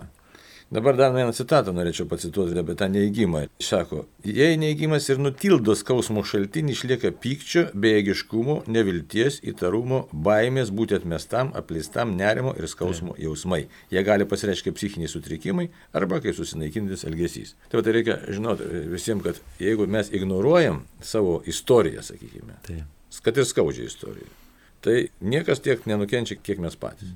Dabar 0.70 0.96
dar 0.98 1.12
vieną 1.14 1.30
citatą 1.30 1.70
norėčiau 1.70 2.08
pacituoti 2.10 2.56
apie 2.58 2.74
tą 2.74 2.88
neįgymą. 2.90 3.44
Sako, 3.62 4.00
jei 4.26 4.56
neįgymas 4.58 5.04
ir 5.12 5.20
nutildo 5.22 5.76
skausmo 5.78 6.24
šaltinį, 6.26 6.72
išlieka 6.74 7.12
pykčio, 7.22 7.68
bejėgiškumo, 7.84 8.56
nevilties, 8.74 9.36
įtarumo, 9.46 10.00
baimės 10.26 10.72
būti 10.74 10.96
atmestam, 10.96 11.52
apleistam, 11.54 12.16
nerimo 12.18 12.50
ir 12.58 12.66
skausmo 12.66 13.14
jausmai. 13.22 13.68
Jie 13.94 14.02
gali 14.08 14.26
pasireiškia 14.26 14.72
psichiniai 14.74 15.12
sutrikimai 15.12 15.68
arba 15.94 16.18
kaip 16.24 16.34
susinaikintis 16.34 17.06
elgesys. 17.06 17.54
Tai, 17.70 17.84
tai 17.86 17.94
reikia 18.00 18.16
žinoti 18.26 18.66
visiems, 18.90 19.22
kad 19.22 19.38
jeigu 19.62 19.86
mes 19.86 20.10
ignoruojam 20.10 20.80
savo 20.98 21.44
istoriją, 21.46 22.02
sakykime, 22.10 22.58
Taip. 22.66 23.22
kad 23.22 23.38
ir 23.38 23.46
skaudžią 23.46 23.86
istoriją, 23.86 24.34
tai 24.82 24.98
niekas 25.22 25.62
tiek 25.62 25.86
nenukenčia, 25.86 26.40
kiek 26.42 26.58
mes 26.58 26.74
patys. 26.74 27.14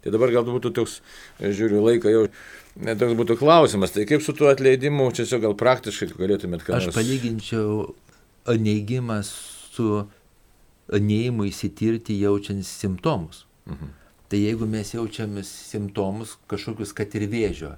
Tai 0.00 0.12
dabar 0.14 0.32
gal 0.32 0.46
būtų 0.48 0.72
toks, 0.76 1.00
e, 1.38 1.50
žiūriu, 1.52 1.82
laiką 1.84 2.12
jau, 2.12 2.22
net 2.76 3.00
toks 3.00 3.16
būtų 3.18 3.36
klausimas, 3.40 3.94
tai 3.94 4.06
kaip 4.08 4.22
su 4.24 4.34
tuo 4.36 4.50
atleidimu, 4.52 5.10
čia 5.14 5.24
tiesiog 5.24 5.44
gal 5.48 5.56
praktiškai 5.58 6.12
galėtumėt 6.14 6.64
ką 6.66 6.78
Aš 6.78 6.90
nors... 6.90 6.98
palyginčiau 6.98 7.94
neigimą 8.60 9.20
su 9.26 10.04
neįimu 10.90 11.46
įsitirti 11.50 12.18
jaučiant 12.20 12.66
simptomus. 12.66 13.44
Mhm. 13.70 13.96
Tai 14.30 14.38
jeigu 14.38 14.66
mes 14.70 14.92
jaučiam 14.94 15.32
simptomus 15.42 16.36
kažkokius, 16.50 16.92
kad 16.94 17.14
ir 17.18 17.26
vėžio, 17.30 17.72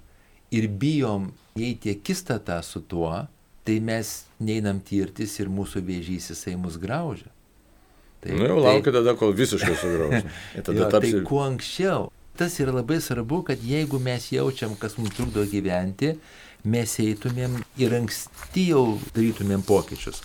ir 0.52 0.68
bijom 0.68 1.30
eiti 1.56 1.94
akistatą 1.96 2.58
su 2.64 2.82
tuo, 2.84 3.14
tai 3.64 3.78
mes 3.80 4.10
neinam 4.42 4.82
tirtis 4.84 5.38
ir 5.40 5.48
mūsų 5.48 5.80
vėžys 5.86 6.32
jisai 6.34 6.58
mus 6.60 6.76
graužia. 6.82 7.30
Tai, 8.22 8.36
Nu 8.38 8.46
jau 8.46 8.58
laukia 8.62 8.92
tada, 8.94 9.16
kol 9.18 9.32
visiškai 9.34 9.74
sugrauž. 9.80 10.26
Ir 10.54 10.62
tada 10.66 10.84
jo. 10.84 10.90
Tai 10.92 11.12
kuo 11.26 11.40
anksčiau. 11.42 12.10
Tas 12.38 12.56
yra 12.62 12.72
labai 12.72 13.00
svarbu, 13.04 13.42
kad 13.50 13.60
jeigu 13.64 14.00
mes 14.00 14.30
jaučiam, 14.32 14.72
kas 14.80 14.96
mums 14.98 15.12
trukdo 15.16 15.44
gyventi, 15.48 16.14
mes 16.64 16.94
eitumėm 17.02 17.58
ir 17.80 17.94
anksti 17.98 18.68
jau 18.70 18.84
darytumėm 19.12 19.64
pokyčius. 19.66 20.22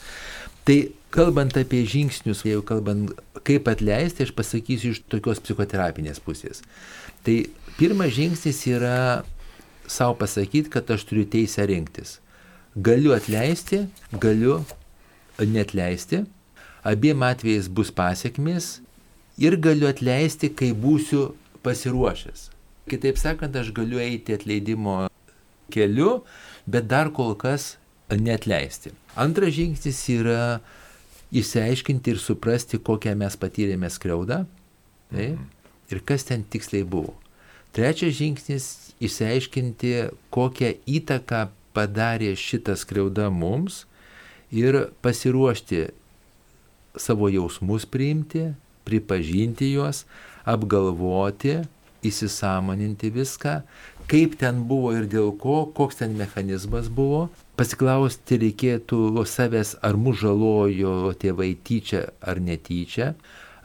Tai 0.67 0.77
kalbant 1.15 1.55
apie 1.59 1.81
žingsnius, 1.87 2.43
jeigu 2.47 2.63
kalbant 2.67 3.11
kaip 3.47 3.67
atleisti, 3.71 4.25
aš 4.27 4.33
pasakysiu 4.35 4.93
iš 4.95 5.01
tokios 5.11 5.41
psichoterapinės 5.43 6.19
pusės. 6.23 6.63
Tai 7.23 7.37
pirmas 7.79 8.13
žingsnis 8.15 8.63
yra 8.71 9.23
savo 9.87 10.17
pasakyti, 10.19 10.71
kad 10.71 10.89
aš 10.91 11.05
turiu 11.07 11.27
teisę 11.27 11.65
rinktis. 11.67 12.17
Galiu 12.75 13.15
atleisti, 13.15 13.85
galiu 14.11 14.59
netleisti. 15.39 16.25
Abiem 16.87 17.23
atvejais 17.23 17.67
bus 17.67 17.89
pasiekmes 17.91 18.77
ir 19.39 19.57
galiu 19.59 19.87
atleisti, 19.89 20.51
kai 20.51 20.73
būsiu 20.75 21.31
pasiruošęs. 21.67 22.47
Kitaip 22.87 23.19
sakant, 23.19 23.55
aš 23.59 23.73
galiu 23.75 23.99
eiti 23.99 24.37
atleidimo 24.37 25.09
keliu, 25.73 26.21
bet 26.67 26.87
dar 26.87 27.11
kol 27.11 27.35
kas 27.35 27.75
netleisti. 28.15 28.93
Antras 29.19 29.51
žingsnis 29.57 29.99
yra 30.13 30.59
išsiaiškinti 31.35 32.13
ir 32.15 32.21
suprasti, 32.23 32.79
kokią 32.79 33.15
mes 33.19 33.35
patyrėme 33.35 33.89
skriaudą 33.91 34.45
tai, 35.11 35.33
ir 35.91 36.03
kas 36.07 36.23
ten 36.27 36.45
tiksliai 36.47 36.87
buvo. 36.87 37.15
Trečias 37.75 38.15
žingsnis- 38.17 38.65
išsiaiškinti, 39.07 39.91
kokią 40.31 40.71
įtaką 40.87 41.49
padarė 41.75 42.33
šitą 42.35 42.75
skriaudą 42.79 43.29
mums 43.29 43.85
ir 44.51 44.89
pasiruošti 45.03 45.89
savo 46.97 47.29
jausmus 47.29 47.85
priimti, 47.85 48.53
pripažinti 48.87 49.73
juos, 49.73 50.05
apgalvoti, 50.47 51.59
įsisamoninti 52.07 53.11
viską, 53.13 53.61
kaip 54.07 54.37
ten 54.39 54.63
buvo 54.69 54.93
ir 54.95 55.07
dėl 55.11 55.33
ko, 55.41 55.65
koks 55.75 55.99
ten 56.01 56.15
mechanizmas 56.19 56.87
buvo. 56.93 57.27
Pasiklausti 57.59 58.37
reikėtų 58.43 59.25
savęs, 59.27 59.75
ar 59.83 59.97
mus 59.99 60.21
žalojo 60.21 61.13
tėvai 61.19 61.55
tyčia 61.67 62.05
ar 62.21 62.39
netyčia, 62.39 63.13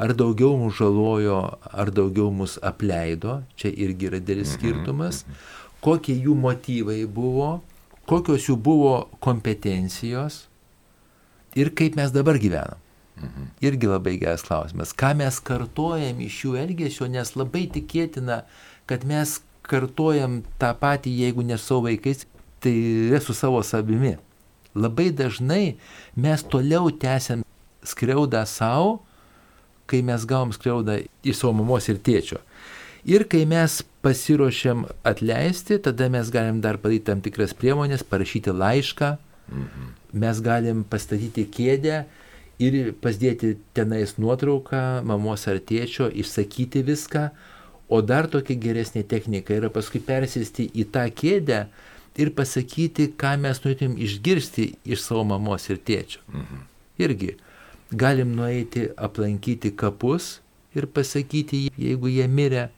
ar 0.03 0.15
daugiau 0.19 0.57
mus 0.59 0.79
žalojo, 0.81 1.41
ar 1.71 1.93
daugiau 1.95 2.33
mus 2.35 2.59
apleido, 2.63 3.43
čia 3.57 3.71
irgi 3.71 4.09
yra 4.11 4.23
dėlis 4.23 4.57
skirtumas, 4.57 5.23
kokie 5.85 6.17
jų 6.17 6.35
motyvai 6.39 7.03
buvo, 7.07 7.61
kokios 8.09 8.49
jų 8.49 8.57
buvo 8.59 8.95
kompetencijos 9.23 10.47
ir 11.55 11.71
kaip 11.77 12.01
mes 12.01 12.11
dabar 12.15 12.41
gyvenam. 12.41 12.82
Mhm. 13.21 13.49
Irgi 13.61 13.87
labai 13.87 14.17
geras 14.19 14.43
klausimas. 14.43 14.93
Ką 14.97 15.13
mes 15.19 15.39
kartojam 15.45 16.21
iš 16.25 16.39
jų 16.45 16.57
elgesio, 16.63 17.07
nes 17.11 17.35
labai 17.37 17.67
tikėtina, 17.71 18.43
kad 18.89 19.05
mes 19.09 19.41
kartojam 19.69 20.41
tą 20.61 20.73
patį, 20.79 21.13
jeigu 21.27 21.45
ne 21.47 21.59
savo 21.61 21.87
vaikais, 21.87 22.27
tai 22.63 22.73
yra 23.11 23.21
su 23.23 23.35
savo 23.37 23.63
savimi. 23.63 24.17
Labai 24.75 25.11
dažnai 25.13 25.77
mes 26.17 26.43
toliau 26.43 26.91
tęsiam 26.91 27.45
skriaudą 27.85 28.47
savo, 28.49 29.03
kai 29.87 30.01
mes 30.07 30.25
gavom 30.25 30.55
skriaudą 30.55 31.03
iš 31.23 31.43
savo 31.43 31.53
mamos 31.61 31.89
ir 31.93 32.01
tėčio. 32.01 32.41
Ir 33.05 33.27
kai 33.27 33.43
mes 33.51 33.81
pasiruošiam 34.03 34.87
atleisti, 35.07 35.79
tada 35.83 36.09
mes 36.11 36.31
galim 36.31 36.61
dar 36.63 36.79
padaryti 36.79 37.09
tam 37.11 37.23
tikras 37.23 37.53
priemonės, 37.59 38.07
parašyti 38.07 38.55
laišką, 38.55 39.17
mhm. 39.51 39.89
mes 40.23 40.43
galim 40.43 40.85
pastatyti 40.89 41.45
kėdę 41.51 42.05
ir 42.63 42.93
pasidėti 43.03 43.57
tenais 43.77 44.17
nuotrauką 44.21 45.03
mamos 45.09 45.47
ar 45.51 45.61
tėčio, 45.63 46.09
išsakyti 46.23 46.85
viską, 46.87 47.29
o 47.93 48.01
dar 48.01 48.29
tokia 48.33 48.57
geresnė 48.61 49.03
technika 49.09 49.55
yra 49.57 49.71
paskui 49.73 50.01
persėsti 50.05 50.69
į 50.73 50.87
tą 50.95 51.07
kėdę 51.13 51.65
ir 52.21 52.33
pasakyti, 52.37 53.11
ką 53.19 53.37
mes 53.41 53.63
norėtum 53.65 53.97
išgirsti 54.01 54.69
iš 54.85 55.03
savo 55.05 55.25
mamos 55.33 55.69
ir 55.73 55.81
tėčio. 55.81 56.23
Mhm. 56.33 56.69
Irgi 57.03 57.35
galim 57.93 58.37
nueiti 58.37 58.89
aplankyti 58.97 59.73
kapus 59.77 60.39
ir 60.77 60.87
pasakyti, 60.87 61.67
jeigu 61.77 62.09
jie 62.09 62.29
mirė, 62.29 62.69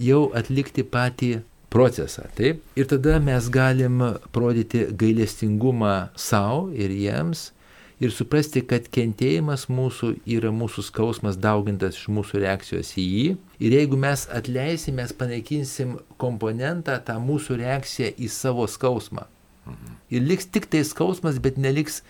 jau 0.00 0.26
atlikti 0.36 0.84
patį 0.84 1.30
procesą. 1.70 2.26
Taip? 2.36 2.62
Ir 2.76 2.88
tada 2.90 3.18
mes 3.22 3.48
galim 3.52 4.02
parodyti 4.34 4.86
gailestingumą 4.90 6.10
savo 6.18 6.68
ir 6.74 6.92
jiems 6.92 7.50
ir 8.00 8.12
suprasti, 8.14 8.62
kad 8.66 8.88
kentėjimas 8.92 9.66
mūsų 9.70 10.14
yra 10.28 10.50
mūsų 10.54 10.84
skausmas 10.88 11.38
daugintas 11.40 11.98
iš 11.98 12.08
mūsų 12.12 12.40
reakcijos 12.44 12.94
į 12.98 13.04
jį. 13.04 13.26
Ir 13.60 13.76
jeigu 13.76 13.98
mes 14.00 14.24
atleisim, 14.32 14.96
mes 15.00 15.12
panaikinsim 15.16 15.98
komponentą, 16.20 16.96
tą 17.04 17.18
mūsų 17.22 17.60
reakciją 17.60 18.14
į 18.16 18.30
savo 18.32 18.66
skausmą. 18.70 19.26
Mhm. 19.66 19.98
Ir 20.16 20.24
liks 20.26 20.48
tik 20.48 20.70
tai 20.72 20.82
skausmas, 20.86 21.38
bet 21.42 21.60
neliks 21.60 22.00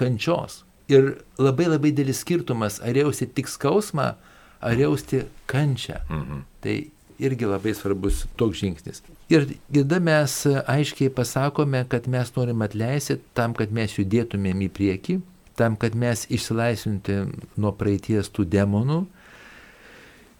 kančios. 0.00 0.62
Ir 0.88 1.16
labai 1.38 1.66
labai 1.68 1.92
dėlis 1.92 2.22
skirtumas, 2.22 2.80
ar 2.80 2.96
jausti 2.96 3.26
tik 3.26 3.50
skausmą, 3.50 4.14
ar 4.62 4.80
jausti 4.80 5.24
kančią. 5.50 6.00
Mhm. 6.08 6.44
Tai 6.64 6.76
irgi 7.18 7.48
labai 7.48 7.74
svarbus 7.76 8.24
toks 8.40 8.62
žingsnis. 8.62 9.02
Ir 9.26 9.48
tada 9.74 9.98
mes 9.98 10.34
aiškiai 10.46 11.10
pasakome, 11.10 11.82
kad 11.90 12.06
mes 12.06 12.30
norim 12.36 12.62
atleisti 12.62 13.18
tam, 13.34 13.56
kad 13.58 13.72
mes 13.74 13.96
judėtumėm 13.98 14.60
į 14.68 14.70
priekį, 14.76 15.16
tam, 15.58 15.74
kad 15.74 15.96
mes 15.98 16.28
išsilaisvintumėm 16.30 17.32
nuo 17.58 17.72
praeities 17.74 18.30
tų 18.30 18.46
demonų 18.52 19.00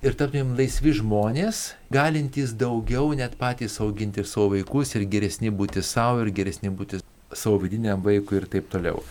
ir 0.07 0.15
taptumėm 0.15 0.55
laisvi 0.59 0.93
žmonės, 1.01 1.73
galintys 1.91 2.53
daugiau 2.55 3.11
net 3.19 3.35
patys 3.41 3.81
auginti 3.83 4.23
ir 4.23 4.29
savo 4.31 4.53
vaikus, 4.55 4.95
ir 4.95 5.07
geresni 5.11 5.51
būti 5.51 5.83
savo, 5.83 6.23
ir 6.23 6.31
geresni 6.37 6.71
būti 6.71 7.01
savo 7.35 7.59
vidiniam 7.65 8.05
vaikui 8.05 8.39
ir 8.39 8.47
taip 8.53 8.69
toliau. 8.71 9.03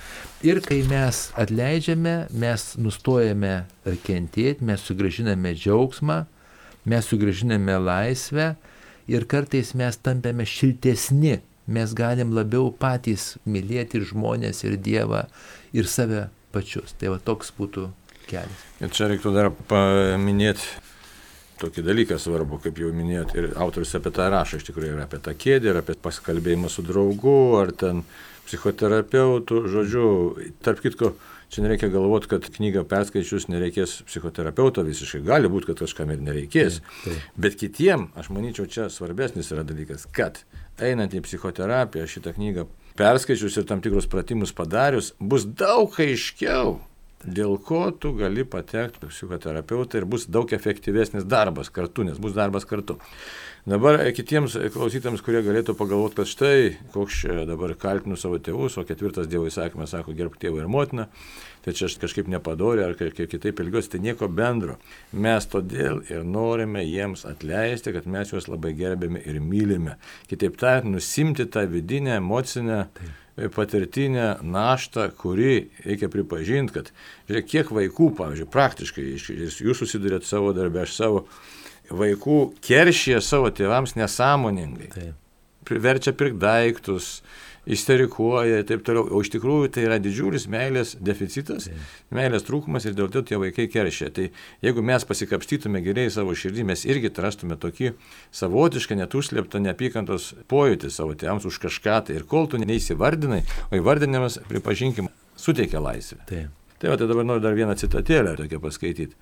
Ir 0.46 0.62
kai 0.64 0.84
mes 0.88 1.26
atleidžiame, 1.36 2.16
mes 2.32 2.64
nustojame 2.80 3.66
kentėti, 4.06 4.64
mes 4.64 4.88
sugražiname 4.88 5.52
džiaugsmą, 5.58 6.22
mes 6.88 7.12
sugražiname 7.12 7.76
laisvę 7.82 8.54
ir 9.12 9.28
kartais 9.30 9.74
mes 9.78 9.98
tampame 9.98 10.46
šiltesni, 10.50 11.40
mes 11.66 11.94
galim 11.98 12.34
labiau 12.36 12.72
patys 12.72 13.36
mylėti 13.46 14.00
ir 14.00 14.10
žmonės, 14.12 14.64
ir 14.68 14.78
Dievą, 14.78 15.26
ir 15.74 15.90
save 15.90 16.28
pačius. 16.54 16.94
Tai 17.00 17.16
va 17.16 17.22
toks 17.24 17.54
būtų 17.58 17.90
kelias. 18.30 18.66
Ir 18.82 18.94
čia 18.94 19.10
reiktų 19.12 19.34
dar 19.36 19.52
paminėti 19.70 20.86
tokį 21.62 21.86
dalyką 21.86 22.18
svarbu, 22.20 22.60
kaip 22.64 22.80
jau 22.82 22.92
minėjot, 22.96 23.36
ir 23.40 23.50
autoris 23.62 23.94
apie 23.96 24.12
tą 24.16 24.28
rašo, 24.32 24.60
iš 24.60 24.68
tikrųjų, 24.68 24.96
ir 24.96 25.04
apie 25.06 25.22
tą 25.24 25.34
kėdę, 25.40 25.72
ir 25.72 25.80
apie 25.80 25.96
pasikalbėjimą 26.04 26.72
su 26.72 26.84
draugu, 26.86 27.38
ar 27.62 27.72
ten 27.72 28.04
psichoterapeutų, 28.46 29.62
žodžiu, 29.72 30.10
tarp 30.66 30.84
kitko, 30.84 31.14
Čia 31.54 31.66
nereikia 31.66 31.90
galvoti, 31.94 32.30
kad 32.32 32.48
knygą 32.56 32.86
perskaičius 32.90 33.48
nereikės 33.52 34.00
psichoterapeuto 34.10 34.84
visiškai. 34.86 35.22
Gali 35.28 35.52
būti, 35.52 35.70
kad 35.72 35.84
kažkam 35.84 36.14
ir 36.14 36.24
nereikės. 36.26 36.82
Tai, 36.82 37.14
tai. 37.14 37.20
Bet 37.46 37.60
kitiem, 37.62 38.10
aš 38.18 38.32
manyčiau, 38.34 38.66
čia 38.72 38.88
svarbesnis 38.94 39.52
yra 39.54 39.66
dalykas, 39.68 40.08
kad 40.16 40.42
einant 40.82 41.14
į 41.16 41.22
psichoterapiją 41.26 42.08
šitą 42.10 42.36
knygą 42.36 42.66
perskaičius 43.00 43.60
ir 43.60 43.70
tam 43.70 43.84
tikrus 43.84 44.10
pratimus 44.12 44.54
padarius, 44.56 45.14
bus 45.20 45.46
daug 45.46 45.96
aiškiau, 46.02 46.78
dėl 47.26 47.58
ko 47.66 47.90
tu 47.92 48.14
gali 48.18 48.46
patekti 48.48 49.10
psichoterapeutą 49.10 50.02
ir 50.02 50.08
bus 50.10 50.28
daug 50.30 50.52
efektyvesnis 50.56 51.28
darbas 51.28 51.72
kartu, 51.74 52.06
nes 52.08 52.22
bus 52.22 52.36
darbas 52.38 52.68
kartu. 52.70 53.00
Dabar 53.66 53.96
e, 53.98 54.12
kitiems 54.14 54.54
e, 54.60 54.68
klausytams, 54.70 55.24
kurie 55.26 55.40
galėtų 55.42 55.74
pagalvoti, 55.74 56.20
kad 56.20 56.30
štai, 56.30 56.58
koks 56.94 57.24
dabar 57.50 57.72
kaltinu 57.82 58.14
savo 58.14 58.38
tėvus, 58.38 58.76
o 58.78 58.84
ketvirtas 58.86 59.26
Dievo 59.26 59.48
įsakymas 59.50 59.96
sako 59.96 60.14
gerbk 60.14 60.38
tėvą 60.44 60.60
ir 60.62 60.68
motiną, 60.70 61.08
tai 61.66 61.74
čia 61.74 61.88
aš 61.90 61.96
kažkaip 62.04 62.30
nepadoriu 62.30 62.84
ar 62.86 62.94
kažkaip 63.00 63.32
kitaip 63.32 63.64
elgiuosi, 63.64 63.90
tai 63.96 64.04
nieko 64.06 64.30
bendro. 64.30 64.76
Mes 65.18 65.50
todėl 65.50 66.04
ir 66.14 66.22
norime 66.22 66.86
jiems 66.86 67.26
atleisti, 67.26 67.96
kad 67.98 68.06
mes 68.06 68.36
juos 68.36 68.46
labai 68.52 68.76
gerbėme 68.78 69.26
ir 69.26 69.42
mylime. 69.42 69.98
Kitaip 70.30 70.62
tariant, 70.62 70.94
nusimti 70.94 71.50
tą 71.50 71.66
vidinę, 71.74 72.20
emocinę. 72.22 72.84
Taip 72.94 73.52
patirtinę 73.52 74.30
naštą, 74.46 75.10
kuri 75.20 75.72
reikia 75.84 76.08
pripažinti, 76.08 76.78
kad, 76.78 76.94
žiūrėk, 77.28 77.50
kiek 77.52 77.74
vaikų, 77.82 78.14
pavyzdžiui, 78.22 78.48
praktiškai, 78.54 79.10
jūs 79.18 79.82
susidurėt 79.82 80.24
savo 80.24 80.54
darbę, 80.56 80.86
aš 80.86 80.94
savo, 81.02 81.26
vaikų 81.90 82.40
keršyje 82.66 83.22
savo 83.24 83.52
tėvams 83.54 83.96
nesąmoningai. 84.00 84.92
Taip. 84.94 85.22
Verčia 85.82 86.14
pirkti 86.14 86.38
daiktus, 86.44 87.24
isterikuoja 87.66 88.60
ir 88.62 88.66
taip 88.70 88.84
toliau. 88.86 89.08
O 89.10 89.22
iš 89.24 89.32
tikrųjų 89.34 89.70
tai 89.74 89.86
yra 89.88 89.98
didžiulis 90.02 90.46
meilės 90.52 90.94
deficitas, 91.02 91.68
Taip. 91.70 91.94
meilės 92.14 92.46
trūkumas 92.46 92.86
ir 92.86 92.96
dėl 92.98 93.10
to 93.14 93.24
tie 93.26 93.40
vaikai 93.42 93.68
keršia. 93.72 94.12
Tai 94.14 94.28
jeigu 94.66 94.84
mes 94.86 95.06
pasikapstytume 95.08 95.82
geriai 95.86 96.14
savo 96.14 96.36
širdį, 96.38 96.68
mes 96.70 96.86
irgi 96.88 97.10
atrastume 97.10 97.58
tokį 97.62 97.94
savotišką, 98.36 99.00
net 99.02 99.18
užslėptą 99.18 99.62
neapykantos 99.66 100.34
pojūtį 100.52 100.94
savo 100.94 101.18
tėvams 101.18 101.48
už 101.50 101.60
kažką. 101.66 102.04
Tai 102.08 102.20
ir 102.20 102.28
kol 102.30 102.50
tu 102.52 102.62
neįsivardinai, 102.62 103.42
o 103.72 103.80
įvardinimas, 103.80 104.40
pripažinkim, 104.52 105.10
suteikia 105.40 105.82
laisvę. 105.84 106.22
Taip. 106.30 106.54
Tai 106.76 106.92
va, 106.92 107.00
tai 107.00 107.08
dabar 107.10 107.26
noriu 107.26 107.42
dar 107.42 107.56
vieną 107.58 107.74
citatėlę 107.80 108.36
tokią 108.38 108.60
paskaityti 108.62 109.16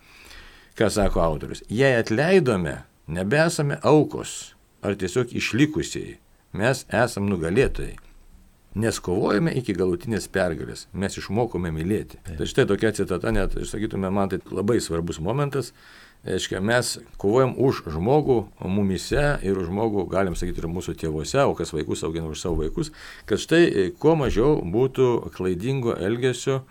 ką 0.77 0.89
sako 0.89 1.21
autorius. 1.21 1.63
Jei 1.69 1.95
atleidome, 1.99 2.81
nebesame 3.07 3.77
aukos 3.81 4.53
ar 4.83 4.97
tiesiog 4.99 5.31
išlikusiai, 5.35 6.17
mes 6.53 6.85
esame 6.91 7.31
nugalėtojai. 7.31 7.97
Nes 8.73 8.97
kovojame 9.05 9.51
iki 9.53 9.75
galutinės 9.77 10.25
pergalės, 10.33 10.87
mes 10.97 11.13
išmokome 11.19 11.69
mylėti. 11.75 12.17
Tai 12.25 12.47
štai 12.49 12.65
tokia 12.71 12.89
citata, 12.97 13.29
net, 13.29 13.53
sakytume, 13.69 14.09
man 14.09 14.31
tai 14.31 14.39
labai 14.49 14.79
svarbus 14.81 15.19
momentas. 15.21 15.69
Reiškia, 16.25 16.61
mes 16.63 16.95
kovojam 17.19 17.51
už 17.59 17.83
žmogų 17.93 18.37
mumise 18.71 19.25
ir 19.43 19.59
už 19.59 19.67
žmogų, 19.67 20.07
galim 20.09 20.37
sakyti, 20.39 20.63
ir 20.63 20.69
mūsų 20.71 20.95
tėvuose, 21.01 21.41
o 21.43 21.53
kas 21.53 21.73
vaikus 21.75 22.01
augina 22.07 22.31
už 22.31 22.39
savo 22.39 22.61
vaikus, 22.63 22.93
kad 23.29 23.43
štai 23.43 23.91
kuo 23.99 24.15
mažiau 24.17 24.55
būtų 24.63 25.09
klaidingo 25.35 25.97
elgesio, 25.99 26.61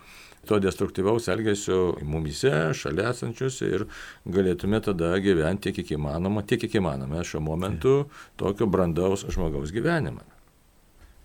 to 0.46 0.58
destruktyvaus 0.58 1.28
elgesio 1.28 1.96
mumise, 2.02 2.52
šalia 2.74 3.12
esančius 3.12 3.60
ir 3.62 3.84
galėtume 4.26 4.80
tada 4.82 5.14
gyventi 5.22 5.70
tiek 5.70 5.78
kiek 5.80 5.94
įmanoma, 5.98 6.42
tiek 6.46 6.64
kiek 6.64 6.80
įmanoma 6.80 7.22
šiuo 7.26 7.42
momentu 7.46 7.94
tokio 8.40 8.66
brandaus 8.66 9.26
žmogaus 9.30 9.74
gyvenimą. 9.74 10.24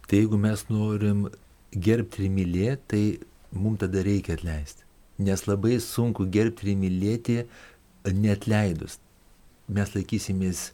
Tai 0.07 0.21
jeigu 0.21 0.37
mes 0.39 0.67
norim 0.69 1.25
gerbti 1.73 2.27
ir 2.27 2.31
mylėti, 2.35 2.85
tai 2.87 3.57
mums 3.57 3.81
tada 3.81 4.05
reikia 4.05 4.37
atleisti. 4.37 4.85
Nes 5.17 5.47
labai 5.49 5.79
sunku 5.81 6.27
gerbti 6.29 6.69
ir 6.69 6.79
mylėti 6.79 7.41
netleidus. 8.13 8.99
Mes 9.67 9.95
laikysimės 9.97 10.71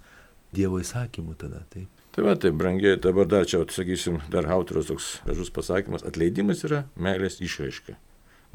Dievo 0.53 0.77
įsakymų 0.77 1.33
tada. 1.41 1.63
Taip. 1.73 1.87
Tai 2.13 2.27
va, 2.27 2.35
tai 2.37 2.51
brangiai, 2.53 2.99
dabar 3.01 3.25
dar 3.25 3.47
čia, 3.49 3.63
sakysim, 3.73 4.19
dar 4.29 4.45
autorius 4.53 4.91
toks 4.91 5.07
gražus 5.25 5.49
pasakymas, 5.49 6.05
atleidimas 6.05 6.61
yra 6.67 6.83
meilės 6.93 7.39
išraiška 7.41 7.95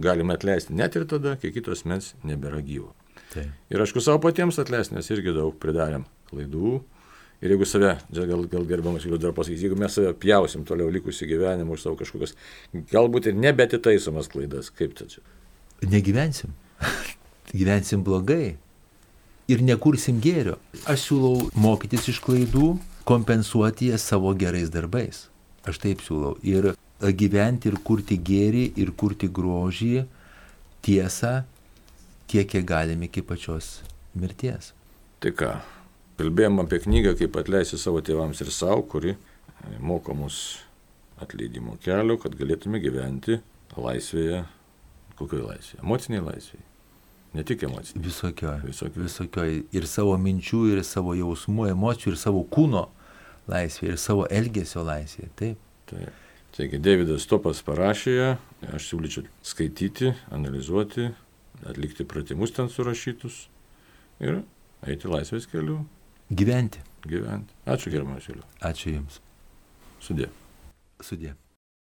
galime 0.03 0.37
atleisti 0.39 0.77
net 0.77 0.97
ir 0.97 1.07
tada, 1.11 1.37
kai 1.41 1.53
kitos 1.55 1.85
mens 1.89 2.15
nebėra 2.27 2.63
gyvo. 2.65 2.93
Tai. 3.33 3.49
Ir 3.69 3.83
aišku, 3.85 4.01
savo 4.01 4.23
patiems 4.25 4.61
atleisti, 4.61 4.97
nes 4.97 5.11
irgi 5.13 5.35
daug 5.37 5.57
pridarėm 5.61 6.07
klaidų 6.31 6.79
Ir 7.39 7.53
jeigu 7.55 7.67
save, 7.71 7.93
gal, 8.11 8.41
gal 8.51 8.65
gerbamas 8.67 9.05
Julius 9.07 9.21
dar 9.23 9.35
pasakys, 9.35 9.61
jeigu 9.63 9.77
mes 9.79 9.95
save 9.95 10.11
pjausim 10.19 10.65
toliau 10.67 10.91
likusį 10.91 11.29
gyvenimą 11.31 11.77
už 11.77 11.85
savo 11.85 11.99
kažkokias, 12.01 12.33
galbūt 12.91 13.29
ir 13.31 13.37
nebetitaisomas 13.39 14.27
klaidas, 14.33 14.73
kaip 14.75 14.97
tai 14.99 15.07
čia? 15.13 15.23
Negyvensim. 15.87 16.57
Gyvensim 17.61 18.03
blogai. 18.03 18.57
Ir 19.49 19.63
nekursim 19.63 20.19
gėrio. 20.21 20.57
Aš 20.91 21.07
siūlau 21.07 21.47
mokytis 21.55 22.11
iš 22.11 22.19
klaidų, 22.27 22.73
kompensuoti 23.09 23.93
jas 23.93 24.03
savo 24.11 24.35
gerais 24.37 24.75
darbais. 24.75 25.29
Aš 25.63 25.79
taip 25.87 26.03
siūlau. 26.03 26.35
Ir 26.43 26.73
gyventi 27.01 27.71
ir 27.71 27.79
kurti 27.85 28.19
gėrį, 28.19 28.65
ir 28.81 28.93
kurti 28.99 29.29
grožį, 29.31 30.05
tiesą, 30.83 31.43
tiek, 32.31 32.49
kiek 32.51 32.67
galim 32.67 33.03
iki 33.07 33.23
pačios 33.23 33.79
mirties. 34.19 34.73
Tai 35.23 35.33
ką, 35.35 35.53
kalbėjom 36.19 36.63
apie 36.65 36.81
knygą, 36.85 37.15
kaip 37.19 37.39
atleisti 37.41 37.79
savo 37.79 38.03
tėvams 38.05 38.43
ir 38.43 38.51
savo, 38.55 38.83
kuri 38.91 39.17
moko 39.79 40.15
mus 40.15 40.59
atleidimo 41.23 41.77
kelio, 41.83 42.19
kad 42.23 42.35
galėtume 42.39 42.83
gyventi 42.83 43.41
laisvėje. 43.79 44.45
Kokioje 45.19 45.47
laisvėje? 45.49 45.83
Emociniai 45.83 46.23
laisvėje. 46.23 46.65
Ne 47.35 47.45
tik 47.47 47.65
emociniai. 47.67 48.05
Visokioj. 48.07 48.61
Visokioj. 48.69 49.03
Visokioj. 49.05 49.59
Ir 49.75 49.89
savo 49.91 50.15
minčių, 50.23 50.63
ir 50.73 50.85
savo 50.87 51.15
jausmų, 51.19 51.69
emocijų, 51.75 52.15
ir 52.15 52.21
savo 52.21 52.45
kūno 52.47 52.87
laisvė, 53.51 53.93
ir 53.93 54.01
savo 54.01 54.25
elgesio 54.31 54.87
laisvė. 54.87 55.29
Taip. 55.39 55.61
Taip. 55.91 56.28
Taigi 56.59 56.81
Davidas 56.83 57.23
Topas 57.31 57.61
parašė 57.63 58.13
ją, 58.17 58.31
aš 58.75 58.89
siūlyčiau 58.91 59.29
skaityti, 59.47 60.11
analizuoti, 60.35 61.05
atlikti 61.63 62.03
pratimus 62.03 62.51
ten 62.57 62.67
surašytus 62.73 63.45
ir 64.19 64.41
eiti 64.83 65.07
laisvės 65.07 65.47
keliu, 65.47 65.85
Gyventi. 66.29 66.83
gyventi. 67.07 67.55
Ačiū 67.65 67.95
gerbiamas 67.95 68.27
Juliu. 68.27 68.43
Ačiū 68.61 68.97
Jums. 68.97 69.21
Sudė. 70.03 70.27
Sudė. 71.01 71.37